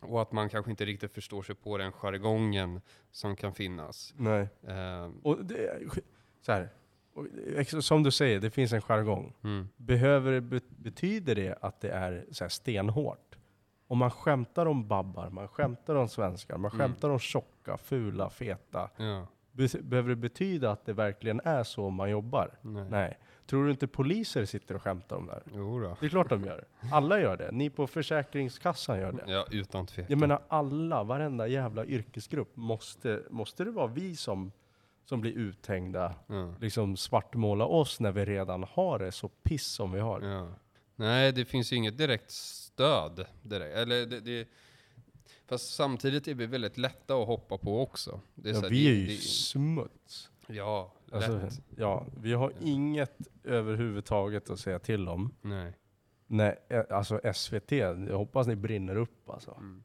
Och 0.00 0.22
att 0.22 0.32
man 0.32 0.48
kanske 0.48 0.70
inte 0.70 0.84
riktigt 0.84 1.12
förstår 1.12 1.42
sig 1.42 1.54
på 1.54 1.78
den 1.78 1.92
jargongen 1.92 2.80
som 3.10 3.36
kan 3.36 3.54
finnas. 3.54 4.14
nej. 4.16 4.48
Eh, 4.68 5.10
Och 5.22 5.44
det, 5.44 5.80
så 6.42 6.52
här, 6.52 6.68
och 7.14 7.84
som 7.84 8.02
du 8.02 8.10
säger, 8.10 8.40
det 8.40 8.50
finns 8.50 8.72
en 8.72 8.80
jargong. 8.82 9.32
mm, 9.44 9.68
Behöver 9.76 10.40
betyder 10.82 11.34
det 11.34 11.58
att 11.60 11.80
det 11.80 11.90
är 11.90 12.24
så 12.30 12.44
här 12.44 12.48
stenhårt? 12.48 13.36
Om 13.86 13.98
man 13.98 14.10
skämtar 14.10 14.66
om 14.66 14.88
babbar, 14.88 15.30
man 15.30 15.48
skämtar 15.48 15.94
om 15.94 16.08
svenskar, 16.08 16.56
man 16.58 16.70
Mm. 16.70 16.80
skämtar 16.88 17.10
om 17.10 17.18
tjocka, 17.18 17.76
fula, 17.76 18.30
feta. 18.30 18.90
ja, 18.96 19.26
Be- 19.52 19.82
behöver 19.82 20.08
det 20.08 20.16
betyda 20.16 20.70
att 20.70 20.84
det 20.86 20.92
verkligen 20.92 21.40
är 21.44 21.64
så 21.64 21.90
man 21.90 22.10
jobbar? 22.10 22.50
nej. 22.62 22.84
Nej. 22.90 23.18
Tror 23.46 23.64
du 23.64 23.70
inte 23.70 23.86
poliser 23.86 24.44
sitter 24.44 24.74
och 24.74 24.82
skämtar 24.82 25.16
om 25.16 25.26
det 25.26 25.32
här? 25.32 25.42
Jo 25.54 25.80
då. 25.80 25.96
Det 26.00 26.06
är 26.06 26.10
klart 26.10 26.28
de 26.28 26.44
gör. 26.44 26.64
Alla 26.92 27.20
gör 27.20 27.36
det. 27.36 27.50
Ni 27.52 27.70
på 27.70 27.86
Försäkringskassan 27.86 28.98
gör 28.98 29.12
det. 29.12 29.32
Ja, 29.32 29.46
utan 29.50 29.86
tvekan. 29.86 30.06
Jag 30.10 30.18
menar 30.20 30.42
alla, 30.48 31.02
varenda 31.04 31.46
jävla 31.46 31.84
yrkesgrupp. 31.84 32.56
Måste, 32.56 33.22
måste 33.30 33.64
det 33.64 33.70
vara 33.70 33.86
vi 33.86 34.16
som, 34.16 34.52
som 35.04 35.20
blir 35.20 35.32
uthängda? 35.32 36.14
ja. 36.26 36.54
Liksom 36.60 36.96
svartmåla 36.96 37.64
oss 37.66 38.00
när 38.00 38.12
vi 38.12 38.24
redan 38.24 38.62
har 38.70 38.98
det 38.98 39.12
så 39.12 39.28
piss 39.28 39.66
som 39.66 39.92
vi 39.92 40.00
har. 40.00 40.20
Ja. 40.20 40.48
Nej, 40.96 41.32
det 41.32 41.44
finns 41.44 41.72
ju 41.72 41.76
inget 41.76 41.98
direkt 41.98 42.30
stöd. 42.30 43.26
Direkt. 43.42 43.76
Eller 43.76 44.06
det, 44.06 44.20
det, 44.20 44.48
fast 45.46 45.74
samtidigt 45.74 46.28
är 46.28 46.34
vi 46.34 46.46
väldigt 46.46 46.78
lätta 46.78 47.14
att 47.14 47.26
hoppa 47.26 47.58
på 47.58 47.82
också. 47.82 48.20
Det 48.34 48.50
är 48.50 48.54
Ja, 48.54 48.60
här, 48.60 48.68
vi 48.70 48.88
är 48.90 48.94
ju 48.94 49.06
det- 49.06 49.12
smuts. 49.22 50.30
Ja, 50.46 50.92
lätt. 51.06 51.14
Alltså, 51.30 51.62
ja, 51.76 52.06
vi 52.20 52.32
har 52.32 52.52
inget 52.60 53.16
överhuvudtaget 53.44 54.50
att 54.50 54.60
säga 54.60 54.78
till 54.78 55.08
om. 55.08 55.34
Nej. 55.42 55.72
Nej, 56.26 56.58
eh, 56.68 56.82
alltså 56.90 57.20
SVT, 57.34 57.72
jag 57.72 58.18
hoppas 58.18 58.46
ni 58.46 58.56
brinner 58.56 58.96
upp 58.96 59.30
alltså. 59.30 59.50
Mm. 59.50 59.84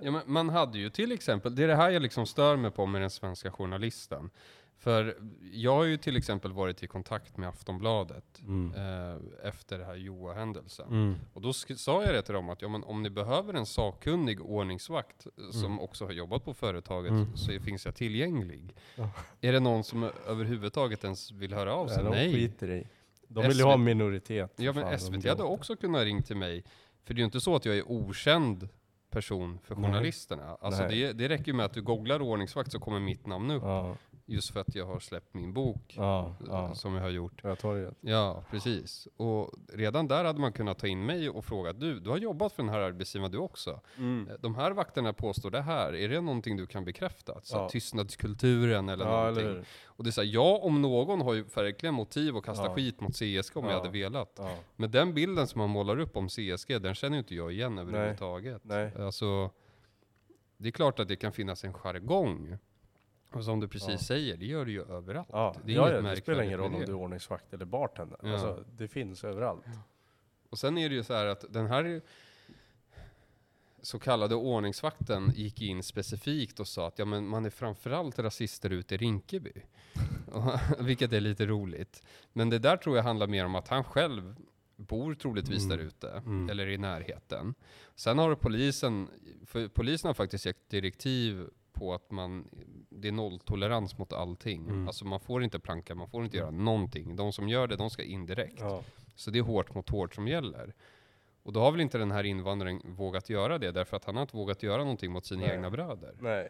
Ja, 0.00 0.10
men 0.10 0.20
man 0.26 0.48
hade 0.48 0.78
ju 0.78 0.90
till 0.90 1.12
exempel, 1.12 1.54
det 1.54 1.64
är 1.64 1.68
det 1.68 1.76
här 1.76 1.90
jag 1.90 2.02
liksom 2.02 2.26
stör 2.26 2.56
mig 2.56 2.70
på 2.70 2.86
med 2.86 3.00
den 3.00 3.10
svenska 3.10 3.50
journalisten. 3.50 4.30
För 4.78 5.16
jag 5.52 5.74
har 5.74 5.84
ju 5.84 5.96
till 5.96 6.16
exempel 6.16 6.52
varit 6.52 6.82
i 6.82 6.86
kontakt 6.86 7.36
med 7.36 7.48
Aftonbladet 7.48 8.40
mm. 8.40 8.74
eh, 8.74 9.48
efter 9.48 9.78
det 9.78 9.84
här 9.84 9.94
Joa-händelsen. 9.94 10.88
Mm. 10.88 11.14
Och 11.32 11.42
då 11.42 11.52
sa 11.52 12.04
jag 12.04 12.14
det 12.14 12.22
till 12.22 12.34
dem 12.34 12.48
att 12.48 12.62
ja, 12.62 12.68
men 12.68 12.84
om 12.84 13.02
ni 13.02 13.10
behöver 13.10 13.54
en 13.54 13.66
sakkunnig 13.66 14.40
ordningsvakt 14.40 15.26
eh, 15.26 15.50
som 15.50 15.64
Mm. 15.64 15.80
också 15.80 16.04
har 16.04 16.12
jobbat 16.12 16.44
på 16.44 16.54
företaget 16.54 17.10
Mm. 17.10 17.36
så 17.36 17.60
finns 17.60 17.84
jag 17.84 17.94
tillgänglig. 17.94 18.74
Ja. 18.94 19.10
Är 19.40 19.52
det 19.52 19.60
någon 19.60 19.84
som 19.84 20.10
överhuvudtaget 20.26 21.04
ens 21.04 21.30
vill 21.32 21.54
höra 21.54 21.74
av 21.74 21.88
sig? 21.88 22.04
Nej, 22.04 22.12
de 22.12 22.18
Nej. 22.18 22.32
skiter 22.32 22.70
i. 22.70 22.86
De 23.28 23.48
vill 23.48 23.58
ju 23.58 23.64
ha 23.64 23.76
minoritet. 23.76 24.52
Ja 24.56 24.72
men 24.72 24.82
fan, 24.84 24.98
SVT 24.98 25.22
de 25.22 25.28
hade 25.28 25.42
också 25.42 25.76
kunnat 25.76 26.02
ringa 26.04 26.22
till 26.22 26.36
mig. 26.36 26.64
För 27.04 27.14
det 27.14 27.18
är 27.18 27.20
ju 27.20 27.24
inte 27.24 27.40
så 27.40 27.56
att 27.56 27.64
jag 27.64 27.76
är 27.76 27.90
okänd 27.90 28.68
person 29.12 29.58
för 29.62 29.74
Nej. 29.74 29.84
journalisterna. 29.84 30.56
Alltså 30.60 30.82
Nej. 30.82 31.00
det, 31.00 31.12
det 31.12 31.28
räcker 31.28 31.46
ju 31.46 31.52
med 31.52 31.66
att 31.66 31.74
du 31.74 31.82
googlar 31.82 32.22
ordningsvakt 32.22 32.72
så 32.72 32.80
kommer 32.80 33.00
mitt 33.00 33.26
namn 33.26 33.50
upp. 33.50 33.62
Ja, 33.62 33.96
Just 34.32 34.50
för 34.52 34.60
att 34.60 34.74
jag 34.74 34.86
har 34.86 34.98
släppt 35.00 35.34
min 35.34 35.52
bok. 35.52 35.94
ja, 35.96 36.36
ja. 36.48 36.74
Som 36.74 36.94
jag 36.94 37.02
har 37.02 37.10
gjort. 37.10 37.42
Det. 37.42 37.94
Ja, 38.00 38.44
precis. 38.50 39.08
Och 39.16 39.50
redan 39.72 40.08
där 40.08 40.24
hade 40.24 40.40
man 40.40 40.52
kunnat 40.52 40.78
ta 40.78 40.86
in 40.86 41.06
mig 41.06 41.30
och 41.30 41.44
fråga, 41.44 41.72
du, 41.72 42.00
du 42.00 42.10
har 42.10 42.16
jobbat 42.18 42.52
för 42.52 42.62
den 42.62 42.72
här 42.72 42.80
arbetsgivaren 42.80 43.32
du 43.32 43.38
också. 43.38 43.80
Mm. 43.98 44.28
Eh, 44.28 44.34
De 44.40 44.54
här 44.54 44.70
vakterna 44.70 45.12
påstår 45.12 45.50
det 45.50 45.60
här, 45.60 45.94
är 45.94 46.08
det 46.08 46.20
någonting 46.20 46.56
du 46.56 46.66
kan 46.66 46.84
bekräfta? 46.84 47.40
Så 47.42 47.56
Ja. 47.56 47.68
Tystnadskulturen 47.68 48.88
eller 48.88 49.04
Ja, 49.04 49.10
någonting. 49.20 49.46
eller? 49.46 49.64
Och 49.84 50.04
det 50.04 50.10
är 50.10 50.12
så 50.12 50.20
här, 50.22 50.28
jag 50.28 50.64
om 50.64 50.82
någon 50.82 51.20
har 51.20 51.34
ju 51.34 51.42
verkligen 51.42 51.94
motiv 51.94 52.36
att 52.36 52.44
kasta 52.44 52.74
skit 52.74 53.00
mot 53.00 53.12
CSK 53.14 53.56
om 53.56 53.64
jag 53.64 53.72
Ja. 53.72 53.78
hade 53.78 53.90
velat. 53.90 54.40
Men 54.76 54.90
den 54.90 55.14
bilden 55.14 55.46
som 55.46 55.58
man 55.58 55.70
målar 55.70 56.00
upp 56.00 56.16
om 56.16 56.28
CSG, 56.28 56.78
den 56.78 56.94
känner 56.94 57.16
ju 57.16 57.18
inte 57.18 57.34
jag 57.34 57.52
igen 57.52 57.78
överhuvudtaget. 57.78 58.62
Nej. 58.64 58.92
Alltså, 58.98 59.50
det 60.56 60.68
är 60.68 60.72
klart 60.72 60.98
att 61.00 61.08
det 61.08 61.16
kan 61.16 61.32
finnas 61.32 61.64
en 61.64 61.72
jargong. 61.72 62.58
Och 63.32 63.44
som 63.44 63.60
du 63.60 63.68
precis 63.68 63.88
Ja. 63.90 63.98
säger, 63.98 64.36
det 64.36 64.46
gör 64.46 64.64
det 64.64 64.70
ju 64.72 64.82
överallt. 64.82 65.28
Ja, 65.32 65.54
det 65.64 65.72
ja, 65.72 65.88
det 66.00 66.16
spelar 66.16 66.42
ingen 66.42 66.58
roll 66.58 66.74
om 66.74 66.80
du 66.80 66.86
är 66.86 66.94
ordningsvakt 66.94 67.54
eller 67.54 67.64
bartender. 67.64 68.18
Ja. 68.22 68.32
Alltså, 68.32 68.64
det 68.76 68.88
finns 68.88 69.24
överallt. 69.24 69.64
Och 70.50 70.58
sen 70.58 70.78
är 70.78 70.88
det 70.88 70.94
ju 70.94 71.02
så 71.02 71.14
här 71.14 71.26
att 71.26 71.44
den 71.50 71.66
här 71.66 72.02
så 73.82 73.98
kallade 73.98 74.34
ordningsvakten 74.34 75.32
gick 75.34 75.62
in 75.62 75.82
specifikt 75.82 76.60
och 76.60 76.68
sa 76.68 76.86
att 76.88 76.98
ja, 76.98 77.04
men 77.04 77.26
man 77.26 77.44
är 77.44 77.50
framförallt 77.50 78.18
rasister 78.18 78.70
ute 78.70 78.94
i 78.94 78.98
Rinkeby. 78.98 79.52
Vilket 80.78 81.12
är 81.12 81.20
lite 81.20 81.46
roligt. 81.46 82.02
Men 82.32 82.50
det 82.50 82.58
där 82.58 82.76
tror 82.76 82.96
jag 82.96 83.02
handlar 83.04 83.26
mer 83.26 83.44
om 83.44 83.54
att 83.54 83.68
han 83.68 83.84
själv 83.84 84.36
bor 84.76 85.14
troligtvis 85.14 85.64
Mm. 85.64 85.76
där 85.78 85.84
ute, 85.84 86.10
Mm. 86.10 86.50
eller 86.50 86.66
i 86.68 86.78
närheten. 86.78 87.54
Sen 87.94 88.18
har 88.18 88.34
polisen, 88.34 89.08
polisen 89.74 90.08
har 90.08 90.14
faktiskt 90.14 90.46
gett 90.46 90.68
direktiv 90.70 91.48
på 91.72 91.94
att 91.94 92.10
man, 92.10 92.48
det 92.88 93.08
är 93.08 93.12
nolltolerans 93.12 93.98
mot 93.98 94.12
allting. 94.12 94.68
Mm. 94.68 94.86
Alltså 94.86 95.04
man 95.04 95.20
får 95.20 95.44
inte 95.44 95.58
planka, 95.58 95.94
man 95.94 96.08
får 96.08 96.24
inte 96.24 96.36
göra 96.36 96.50
någonting. 96.50 97.16
De 97.16 97.32
som 97.32 97.48
gör 97.48 97.66
det, 97.66 97.76
de 97.76 97.90
ska 97.90 98.02
in 98.02 98.26
direkt. 98.26 98.60
Ja. 98.60 98.82
Så 99.14 99.30
det 99.30 99.38
är 99.38 99.42
hårt 99.42 99.74
mot 99.74 99.88
hårt 99.88 100.14
som 100.14 100.28
gäller. 100.28 100.74
Och 101.42 101.52
då 101.52 101.60
har 101.60 101.72
väl 101.72 101.80
inte 101.80 101.98
den 101.98 102.10
här 102.10 102.24
invandraren 102.24 102.80
vågat 102.84 103.30
göra 103.30 103.58
det, 103.58 103.72
därför 103.72 103.96
att 103.96 104.04
han 104.04 104.14
har 104.14 104.22
inte 104.22 104.36
vågat 104.36 104.62
göra 104.62 104.82
någonting 104.82 105.12
mot 105.12 105.26
sina 105.26 105.40
Nej. 105.40 105.50
egna 105.50 105.70
bröder. 105.70 106.16
Nej, 106.20 106.48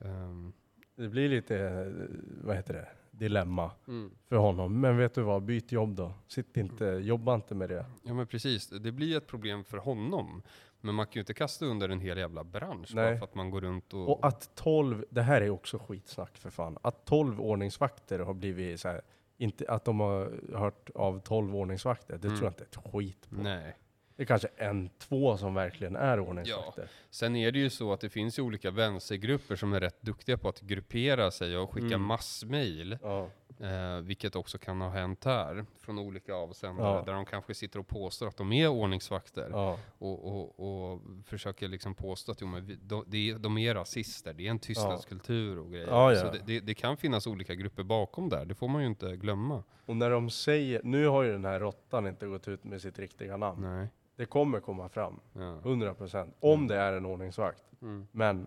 Ehm, 0.00 0.52
det 0.96 1.08
blir 1.08 1.28
lite, 1.28 1.58
eh, 1.58 2.06
vad 2.44 2.56
heter 2.56 2.74
det, 2.74 2.88
dilemma 3.10 3.70
mm. 3.88 4.10
för 4.28 4.36
honom. 4.36 4.80
Men 4.80 4.96
vet 4.96 5.14
du 5.14 5.22
vad, 5.22 5.42
byt 5.42 5.72
jobb 5.72 5.94
då. 5.94 6.12
Sitt 6.28 6.56
inte, 6.56 6.84
jobba 6.84 7.34
inte 7.34 7.54
med 7.54 7.68
det. 7.68 7.84
Ja 8.02 8.14
men 8.14 8.26
precis, 8.26 8.68
det 8.68 8.92
blir 8.92 9.16
ett 9.16 9.26
problem 9.26 9.64
för 9.64 9.78
honom. 9.78 10.42
Men 10.80 10.94
man 10.94 11.06
kan 11.06 11.12
ju 11.14 11.20
inte 11.20 11.34
kasta 11.34 11.64
under 11.66 11.88
en 11.88 12.00
hel 12.00 12.18
jävla 12.18 12.44
bransch 12.44 12.94
bara 12.94 13.04
Nej. 13.04 13.18
för 13.18 13.24
att 13.24 13.34
man 13.34 13.50
går 13.50 13.60
runt 13.60 13.94
och... 13.94 14.08
Och 14.08 14.26
att 14.26 14.50
12, 14.54 15.04
det 15.10 15.22
här 15.22 15.40
är 15.40 15.50
också 15.50 15.78
skitsnack 15.78 16.38
för 16.38 16.50
fan. 16.50 16.78
Att 16.82 17.04
12 17.04 17.40
ordningsvakter 17.40 18.18
har 18.18 18.34
blivit 18.34 18.80
så 18.80 18.88
här, 18.88 19.00
inte, 19.38 19.64
att 19.68 19.84
de 19.84 20.00
har 20.00 20.40
hört 20.58 20.90
av 20.94 21.20
12 21.20 21.56
ordningsvakter, 21.56 22.18
det 22.18 22.26
Mm. 22.28 22.38
tror 22.38 22.46
jag 22.46 22.50
inte 22.52 22.64
ett 22.64 22.92
skit 22.92 23.30
på. 23.30 23.36
Nej. 23.42 23.76
Det 24.16 24.22
är 24.22 24.26
kanske 24.26 24.48
en, 24.56 24.90
två 24.98 25.36
som 25.36 25.54
verkligen 25.54 25.96
är 25.96 26.20
ordningsvakter. 26.20 26.88
Sen 27.10 27.36
är 27.36 27.52
det 27.52 27.58
ju 27.58 27.70
så 27.70 27.92
att 27.92 28.00
det 28.00 28.08
finns 28.08 28.38
ju 28.38 28.42
olika 28.42 28.70
vänstergrupper 28.70 29.56
som 29.56 29.72
är 29.72 29.80
rätt 29.80 30.02
duktiga 30.02 30.38
på 30.38 30.48
att 30.48 30.60
gruppera 30.60 31.30
sig 31.30 31.56
och 31.56 31.70
skicka 31.72 31.86
Mm. 31.86 32.02
massmail. 32.02 32.98
Ja. 33.02 33.28
Eh, 33.62 33.96
vilket 34.02 34.36
också 34.36 34.58
kan 34.58 34.80
ha 34.80 34.88
hänt 34.88 35.24
här, 35.24 35.66
från 35.80 35.98
olika 35.98 36.34
avsändare, 36.34 36.96
Ja. 36.96 37.02
där 37.06 37.12
de 37.12 37.24
kanske 37.24 37.54
sitter 37.54 37.78
och 37.78 37.86
påstår 37.88 38.28
att 38.28 38.36
de 38.36 38.52
är 38.52 38.68
ordningsvakter. 38.68 39.48
Ja. 39.52 39.78
och, 39.98 40.24
och, 40.28 40.92
och 40.92 41.00
försöker 41.26 41.68
liksom 41.68 41.94
påstå 41.94 42.32
att 42.32 42.40
jo, 42.40 42.46
men 42.46 42.66
vi, 42.66 42.74
de, 42.82 43.04
de, 43.38 43.58
är- 43.58 43.74
rasister, 43.74 44.32
det 44.32 44.46
är 44.46 44.50
en 44.50 44.58
tystnadskultur 44.58 45.58
och 45.58 45.70
grejer. 45.70 45.86
Ja. 45.86 46.14
Så 46.16 46.30
det, 46.32 46.38
det, 46.46 46.60
det 46.60 46.74
kan 46.74 46.96
finnas 46.96 47.26
olika 47.26 47.54
grupper 47.54 47.82
bakom 47.82 48.28
där, 48.28 48.44
det 48.44 48.54
får 48.54 48.68
man 48.68 48.80
ju 48.82 48.86
inte 48.88 49.16
glömma. 49.16 49.62
Och 49.86 49.96
när 49.96 50.10
de 50.10 50.30
säger, 50.30 50.80
nu 50.84 51.06
har 51.06 51.22
ju 51.22 51.32
den 51.32 51.44
här 51.44 51.60
råttan 51.60 52.06
inte 52.06 52.26
gått 52.26 52.48
ut 52.48 52.64
med 52.64 52.80
sitt 52.82 52.98
riktiga 52.98 53.36
namn. 53.36 53.62
Nej. 53.76 53.88
Det 54.16 54.26
kommer 54.26 54.60
komma 54.60 54.88
fram, 54.88 55.20
Ja. 55.32 55.40
100%. 55.64 56.32
Om 56.40 56.66
det 56.66 56.76
är 56.76 56.92
en 56.92 57.06
ordningsvakt. 57.06 57.62
Mm. 57.82 58.06
Men 58.12 58.46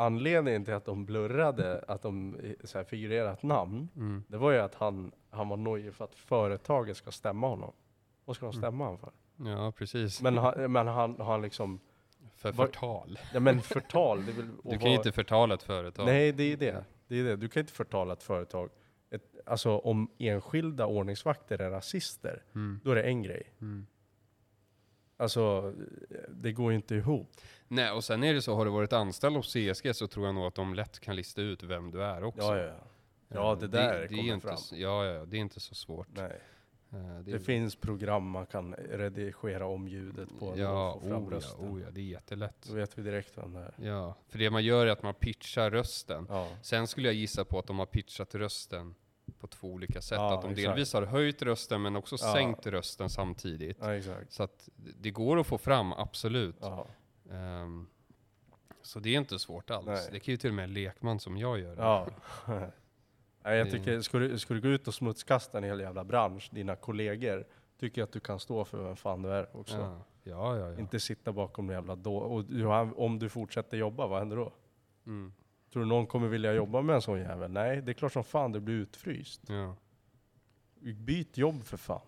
anledningen 0.00 0.64
till 0.64 0.74
att 0.74 0.84
de 0.84 1.04
blurrade 1.04 1.84
att 1.88 2.02
de 2.02 2.34
eh, 2.34 2.52
så 2.64 2.78
här, 2.78 2.84
figurerar 2.84 3.32
ett 3.32 3.42
namn, 3.42 3.88
Mm. 3.96 4.24
det 4.28 4.36
var 4.36 4.50
ju 4.52 4.58
att 4.58 4.74
han, 4.74 5.12
han 5.30 5.48
var 5.48 5.56
nojig 5.56 5.94
för 5.94 6.04
att 6.04 6.14
företaget 6.14 6.96
ska 6.96 7.10
stämma 7.10 7.48
honom. 7.48 7.72
Vad 8.24 8.36
ska 8.36 8.46
de 8.46 8.50
Mm. 8.50 8.60
stämma 8.62 8.84
honom 8.84 8.98
för? 8.98 9.12
Ja, 9.50 9.72
precis. 9.72 10.22
Men 10.22 10.38
han, 10.38 10.72
men 10.72 10.86
han, 10.86 11.20
han 11.20 11.42
liksom, 11.42 11.80
För 12.36 12.52
Vad- 12.52 12.66
förtal. 12.68 13.18
ja 13.34 13.40
men 13.40 13.60
förtal, 13.60 14.26
det 14.26 14.32
väl 14.32 14.48
Du 14.64 14.78
kan 14.78 14.90
ju 14.90 14.96
inte 14.96 15.12
förtala 15.12 15.54
ett 15.54 15.62
företag. 15.62 16.06
Nej, 16.06 16.32
det 16.32 16.42
är 16.52 16.56
det. 16.56 16.84
det 17.08 17.20
är 17.20 17.24
det. 17.24 17.36
Du 17.36 17.48
kan 17.48 17.60
inte 17.60 17.72
förtala 17.72 18.12
ett 18.12 18.22
företag. 18.22 18.70
Ett, 19.10 19.22
alltså 19.46 19.78
om 19.78 20.10
enskilda 20.18 20.86
ordningsvakter 20.86 21.58
är 21.60 21.70
rasister, 21.70 22.42
Mm. 22.54 22.80
då 22.84 22.90
är 22.90 22.94
det 22.94 23.02
en 23.02 23.22
grej. 23.22 23.42
Mm. 23.60 23.86
Alltså, 25.20 25.74
det 26.28 26.52
går 26.52 26.70
ju 26.72 26.76
inte 26.76 26.94
ihop. 26.94 27.30
Nej, 27.68 27.90
och 27.90 28.04
sen 28.04 28.24
är 28.24 28.34
det 28.34 28.42
så, 28.42 28.54
har 28.54 28.64
du 28.64 28.70
varit 28.70 28.92
anställd 28.92 29.36
hos 29.36 29.52
CSG 29.52 29.94
så 29.94 30.06
tror 30.06 30.26
jag 30.26 30.34
nog 30.34 30.46
att 30.46 30.54
de 30.54 30.74
lätt 30.74 31.00
kan 31.00 31.16
lista 31.16 31.40
ut 31.42 31.62
vem 31.62 31.90
du 31.90 32.02
är 32.04 32.24
också. 32.24 32.42
Ja, 32.42 32.56
ja, 32.58 32.64
ja. 32.64 32.74
Ja, 33.28 33.54
det 33.60 33.68
där 33.68 33.94
är 33.94 34.08
kommer 34.08 34.22
inte, 34.22 34.46
fram. 34.46 34.58
Ja, 34.72 35.04
ja, 35.06 35.24
det 35.24 35.36
är 35.36 35.40
inte 35.40 35.60
så 35.60 35.74
svårt. 35.74 36.08
Nej. 36.10 36.40
Eh, 36.92 37.18
Det, 37.24 37.40
finns 37.40 37.76
program 37.76 38.30
man 38.30 38.46
kan 38.46 38.74
redigera 38.74 39.66
om 39.66 39.88
ljudet 39.88 40.28
på 40.38 40.54
Ja, 40.56 40.92
och 40.92 41.02
få 41.02 41.08
fram 41.08 41.22
oh, 41.26 41.28
ja, 41.32 41.36
rösten. 41.36 41.68
oh, 41.68 41.80
ja, 41.82 41.90
det 41.90 42.00
är 42.00 42.04
jättelätt. 42.04 42.66
Då 42.68 42.74
vet 42.74 42.98
vi 42.98 43.02
direkt 43.02 43.38
vem 43.38 43.52
det 43.52 43.60
är. 43.60 43.74
Ja, 43.88 44.14
för 44.28 44.38
det 44.38 44.50
man 44.50 44.64
gör 44.64 44.86
är 44.86 44.90
att 44.90 45.02
man 45.02 45.14
pitchar 45.14 45.70
rösten. 45.70 46.26
Ja. 46.28 46.48
Sen 46.62 46.86
skulle 46.86 47.08
jag 47.08 47.14
gissa 47.14 47.44
på 47.44 47.58
att 47.58 47.66
de 47.66 47.78
har 47.78 47.86
pitchat 47.86 48.34
rösten 48.34 48.94
på 49.40 49.46
två 49.46 49.68
olika 49.68 50.00
sätt. 50.02 50.16
Ja, 50.18 50.34
att 50.34 50.42
de 50.42 50.50
exakt. 50.50 50.66
delvis 50.68 50.92
har 50.92 51.02
höjt 51.02 51.42
rösten 51.42 51.82
men 51.82 51.96
också 51.96 52.16
Ja. 52.20 52.32
sänkt 52.32 52.66
rösten 52.66 53.10
samtidigt. 53.10 53.78
ja. 53.80 54.00
Så 54.28 54.42
att 54.42 54.68
det 54.74 55.10
går 55.10 55.40
att 55.40 55.46
få 55.46 55.58
fram, 55.58 55.92
absolut. 55.92 56.62
Ehm, 57.30 57.86
så 58.82 59.00
det 59.00 59.08
är 59.14 59.18
inte 59.18 59.38
svårt 59.38 59.70
alls. 59.70 59.86
Nej. 59.86 60.08
Det 60.12 60.20
kan 60.20 60.32
ju 60.32 60.36
till 60.38 60.50
och 60.50 60.54
med 60.56 60.64
en 60.64 60.72
lekman 60.72 61.20
som 61.20 61.36
jag 61.36 61.58
gör. 61.60 61.76
ja. 61.76 62.06
Nej, 63.44 63.58
jag 63.58 63.70
tycker, 63.70 64.00
ska 64.00 64.18
du, 64.18 64.38
ska 64.38 64.54
du 64.54 64.60
gå 64.60 64.68
ut 64.68 64.88
och 64.88 64.94
smutskasta 64.94 65.58
en 65.58 65.64
hel 65.64 65.80
jävla 65.80 66.04
bransch, 66.04 66.48
dina 66.52 66.76
kollegor, 66.76 67.46
tycker 67.80 68.00
jag 68.00 68.06
att 68.06 68.12
du 68.12 68.20
kan 68.20 68.40
stå 68.40 68.64
för 68.64 68.82
vem 68.82 68.96
fan 68.96 69.22
du 69.22 69.32
är 69.32 69.56
också. 69.56 69.76
ja, 69.76 70.56
ja. 70.56 70.68
ja. 70.70 70.78
Inte 70.78 71.00
sitta 71.00 71.32
bakom 71.32 71.68
en 71.70 71.74
jävla 71.74 71.96
då. 71.96 72.16
Och 72.16 72.44
du, 72.44 72.66
om 72.66 73.18
du 73.18 73.28
fortsätter 73.28 73.76
jobba, 73.76 74.06
vad 74.06 74.18
händer 74.18 74.36
då? 74.36 74.52
Mm, 75.06 75.32
Tror 75.72 75.82
du 75.82 75.88
någon 75.88 76.06
kommer 76.06 76.28
vilja 76.28 76.52
jobba 76.52 76.82
med 76.82 76.94
en 76.94 77.02
sån 77.02 77.18
jävel? 77.18 77.50
Nej, 77.50 77.82
det 77.82 77.92
är 77.92 77.94
klart 77.94 78.12
som 78.12 78.24
fan 78.24 78.52
du 78.52 78.60
blir 78.60 78.74
utfryst. 78.74 79.40
ja. 79.48 79.76
Byt 80.94 81.36
jobb 81.38 81.64
för 81.64 81.76
fan. 81.76 82.00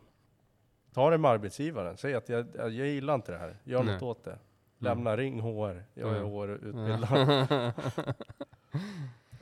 Ta 0.92 1.10
det 1.10 1.18
med 1.18 1.30
arbetsgivaren. 1.30 1.96
Säg 1.96 2.14
att 2.14 2.28
jag, 2.28 2.46
jag, 2.56 2.70
gillar 2.72 3.14
inte 3.14 3.32
det 3.32 3.38
här. 3.38 3.56
Gör 3.64 3.82
Nej. 3.82 3.94
något 3.94 4.02
åt 4.02 4.24
det. 4.24 4.38
Lämna, 4.78 5.16
ring 5.16 5.40
HR. 5.40 5.84
Jag 5.94 6.10
är 6.10 6.16
Ja. 6.16 6.24
HR-utbildad. 6.26 7.72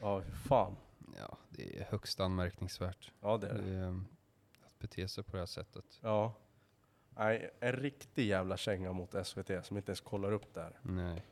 Ja, 0.00 0.22
fy 0.26 0.30
fan. 0.32 0.76
ja, 1.18 1.36
det 1.50 1.78
är 1.80 1.84
högst 1.90 2.20
anmärkningsvärt. 2.20 3.12
Ja, 3.20 3.36
det 3.36 3.48
är 3.48 3.54
Det 3.54 3.62
det. 3.70 3.76
är, 3.76 3.84
um, 3.84 4.06
att 4.66 4.78
bete 4.78 5.08
sig 5.08 5.24
på 5.24 5.32
det 5.32 5.38
här 5.38 5.46
sättet. 5.46 5.84
Ja. 6.00 6.34
Nej, 7.16 7.50
en 7.60 7.72
riktig 7.72 8.26
jävla 8.26 8.56
känga 8.56 8.92
mot 8.92 9.26
SVT 9.26 9.50
som 9.66 9.76
inte 9.76 9.90
ens 9.90 10.00
kollar 10.00 10.32
upp 10.32 10.54
det 10.54 10.60
här. 10.60 10.78
Nej. 10.82 11.22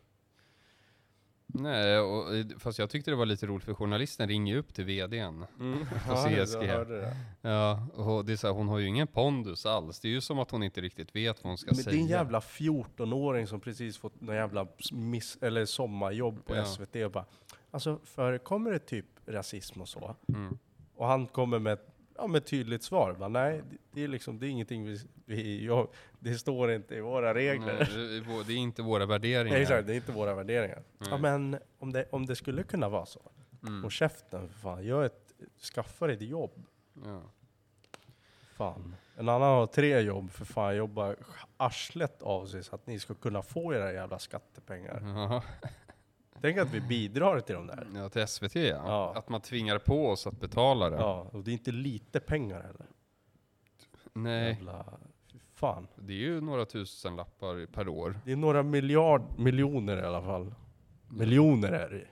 Nej, 1.54 1.98
och, 1.98 2.34
eh, 2.36 2.46
fast 2.58 2.78
jag 2.78 2.90
tyckte 2.90 3.10
det 3.10 3.16
var 3.16 3.26
lite 3.26 3.46
roligt 3.46 3.64
för 3.64 3.74
journalisten 3.74 4.28
ringer 4.28 4.56
upp 4.56 4.74
till 4.74 4.84
VDn. 4.84 5.44
Ja, 6.08 6.16
CSG. 6.28 6.54
jag 6.62 6.62
hörde 6.74 7.00
det. 7.00 7.16
Ja, 7.40 7.86
och 7.94 8.24
det 8.24 8.32
är 8.32 8.36
så 8.36 8.46
här, 8.46 8.54
hon 8.54 8.68
har 8.68 8.78
ju 8.78 8.86
ingen 8.86 9.06
pondus 9.06 9.66
alls. 9.66 10.00
Det 10.00 10.08
är 10.08 10.12
ju 10.12 10.20
som 10.20 10.38
att 10.38 10.50
hon 10.50 10.62
inte 10.62 10.80
riktigt 10.80 11.16
vet 11.16 11.44
vad 11.44 11.50
hon 11.50 11.58
ska 11.58 11.66
Men 11.70 11.76
säga. 11.76 11.90
det 11.92 11.98
är 11.98 12.02
en 12.02 12.06
jävla 12.08 12.40
14-åring 12.40 13.46
som 13.46 13.60
precis 13.60 13.98
fått 13.98 14.20
någon 14.20 14.34
jävla 14.36 14.66
miss, 14.92 15.38
eller 15.40 15.64
sommarjobb 15.66 16.44
på 16.46 16.56
Ja. 16.56 16.64
SVT 16.64 16.96
och 17.04 17.10
bara 17.10 17.24
Alltså 17.70 17.98
förekommer 18.04 18.70
det 18.70 18.78
typ 18.78 19.06
rasism 19.26 19.80
och 19.80 19.88
så? 19.88 20.16
Mm. 20.28 20.58
Och 20.96 21.06
han 21.06 21.26
kommer 21.26 21.58
med, 21.58 21.78
ja, 22.18 22.26
med 22.26 22.46
tydligt 22.46 22.82
svar. 22.82 23.12
Bara, 23.12 23.28
nej, 23.28 23.62
det, 23.92 24.04
är 24.04 24.08
liksom, 24.08 24.38
det 24.38 24.46
är 24.46 24.48
ingenting 24.48 24.84
vi, 24.84 24.98
vi 25.24 25.66
jag, 25.66 25.88
det 26.18 26.34
står 26.34 26.70
inte 26.70 26.94
i 26.94 27.00
våra 27.00 27.34
regler. 27.34 27.88
Nej, 27.96 28.44
det, 28.46 28.52
är 28.52 28.56
inte 28.56 28.82
våra 28.82 29.06
värderingar. 29.06 29.54
Nej, 29.54 29.62
exakt, 29.62 29.86
det 29.86 29.92
är 29.92 29.96
inte 29.96 30.12
våra 30.12 30.34
värderingar. 30.34 30.82
Nej. 30.98 31.08
Ja, 31.10 31.18
men 31.18 31.58
om 31.78 31.92
det, 31.92 32.06
om 32.10 32.26
det 32.26 32.36
skulle 32.36 32.62
kunna 32.62 32.88
vara 32.88 33.06
så. 33.06 33.30
Mm. 33.62 33.84
Och 33.84 33.92
käften 33.92 34.48
för 34.48 34.58
fan, 34.58 34.84
gör 34.84 35.04
ett, 35.04 35.32
skaffa 35.74 36.06
dig 36.06 36.16
ett 36.16 36.22
jobb. 36.22 36.66
Ja. 37.04 37.22
Fan. 38.52 38.94
En 39.16 39.28
annan 39.28 39.48
har 39.48 39.66
tre 39.66 40.00
jobb 40.00 40.30
för 40.30 40.44
fan, 40.44 40.76
jobbar 40.76 41.16
arslet 41.56 42.22
av 42.22 42.46
sig 42.46 42.64
så 42.64 42.74
att 42.74 42.86
ni 42.86 42.98
ska 42.98 43.14
kunna 43.14 43.42
få 43.42 43.74
era 43.74 43.92
jävla 43.92 44.18
skattepengar. 44.18 45.02
Ja. 45.02 45.42
Tänk 46.40 46.58
att 46.58 46.70
vi 46.74 46.80
bidrar 46.80 47.40
till 47.40 47.54
de 47.54 47.66
där. 47.66 47.86
ja, 47.94 48.08
till 48.08 48.26
SVT 48.26 48.54
ja. 48.54 48.62
Ja. 48.86 49.12
Att 49.16 49.28
man 49.28 49.40
tvingar 49.40 49.78
på 49.78 50.08
oss 50.08 50.26
att 50.26 50.40
betala 50.40 50.90
det. 50.90 50.96
Ja, 50.96 51.30
och 51.32 51.44
det 51.44 51.50
är 51.50 51.52
inte 51.52 51.72
lite 51.72 52.20
pengar 52.20 52.60
heller. 52.62 52.86
Nej, 54.12 54.52
Jävla, 54.52 54.84
fan. 55.54 55.86
det 55.96 56.12
är 56.12 56.16
ju 56.16 56.40
några 56.40 56.64
tusen 56.64 57.16
lappar 57.16 57.66
per 57.66 57.88
år. 57.88 58.20
Det 58.24 58.32
är 58.32 58.36
några 58.36 58.62
miljard, 58.62 59.22
miljoner 59.38 59.96
i 60.02 60.06
alla 60.06 60.22
fall. 60.22 60.54
Miljoner 61.08 61.72
är 61.72 61.88
det 61.88 62.06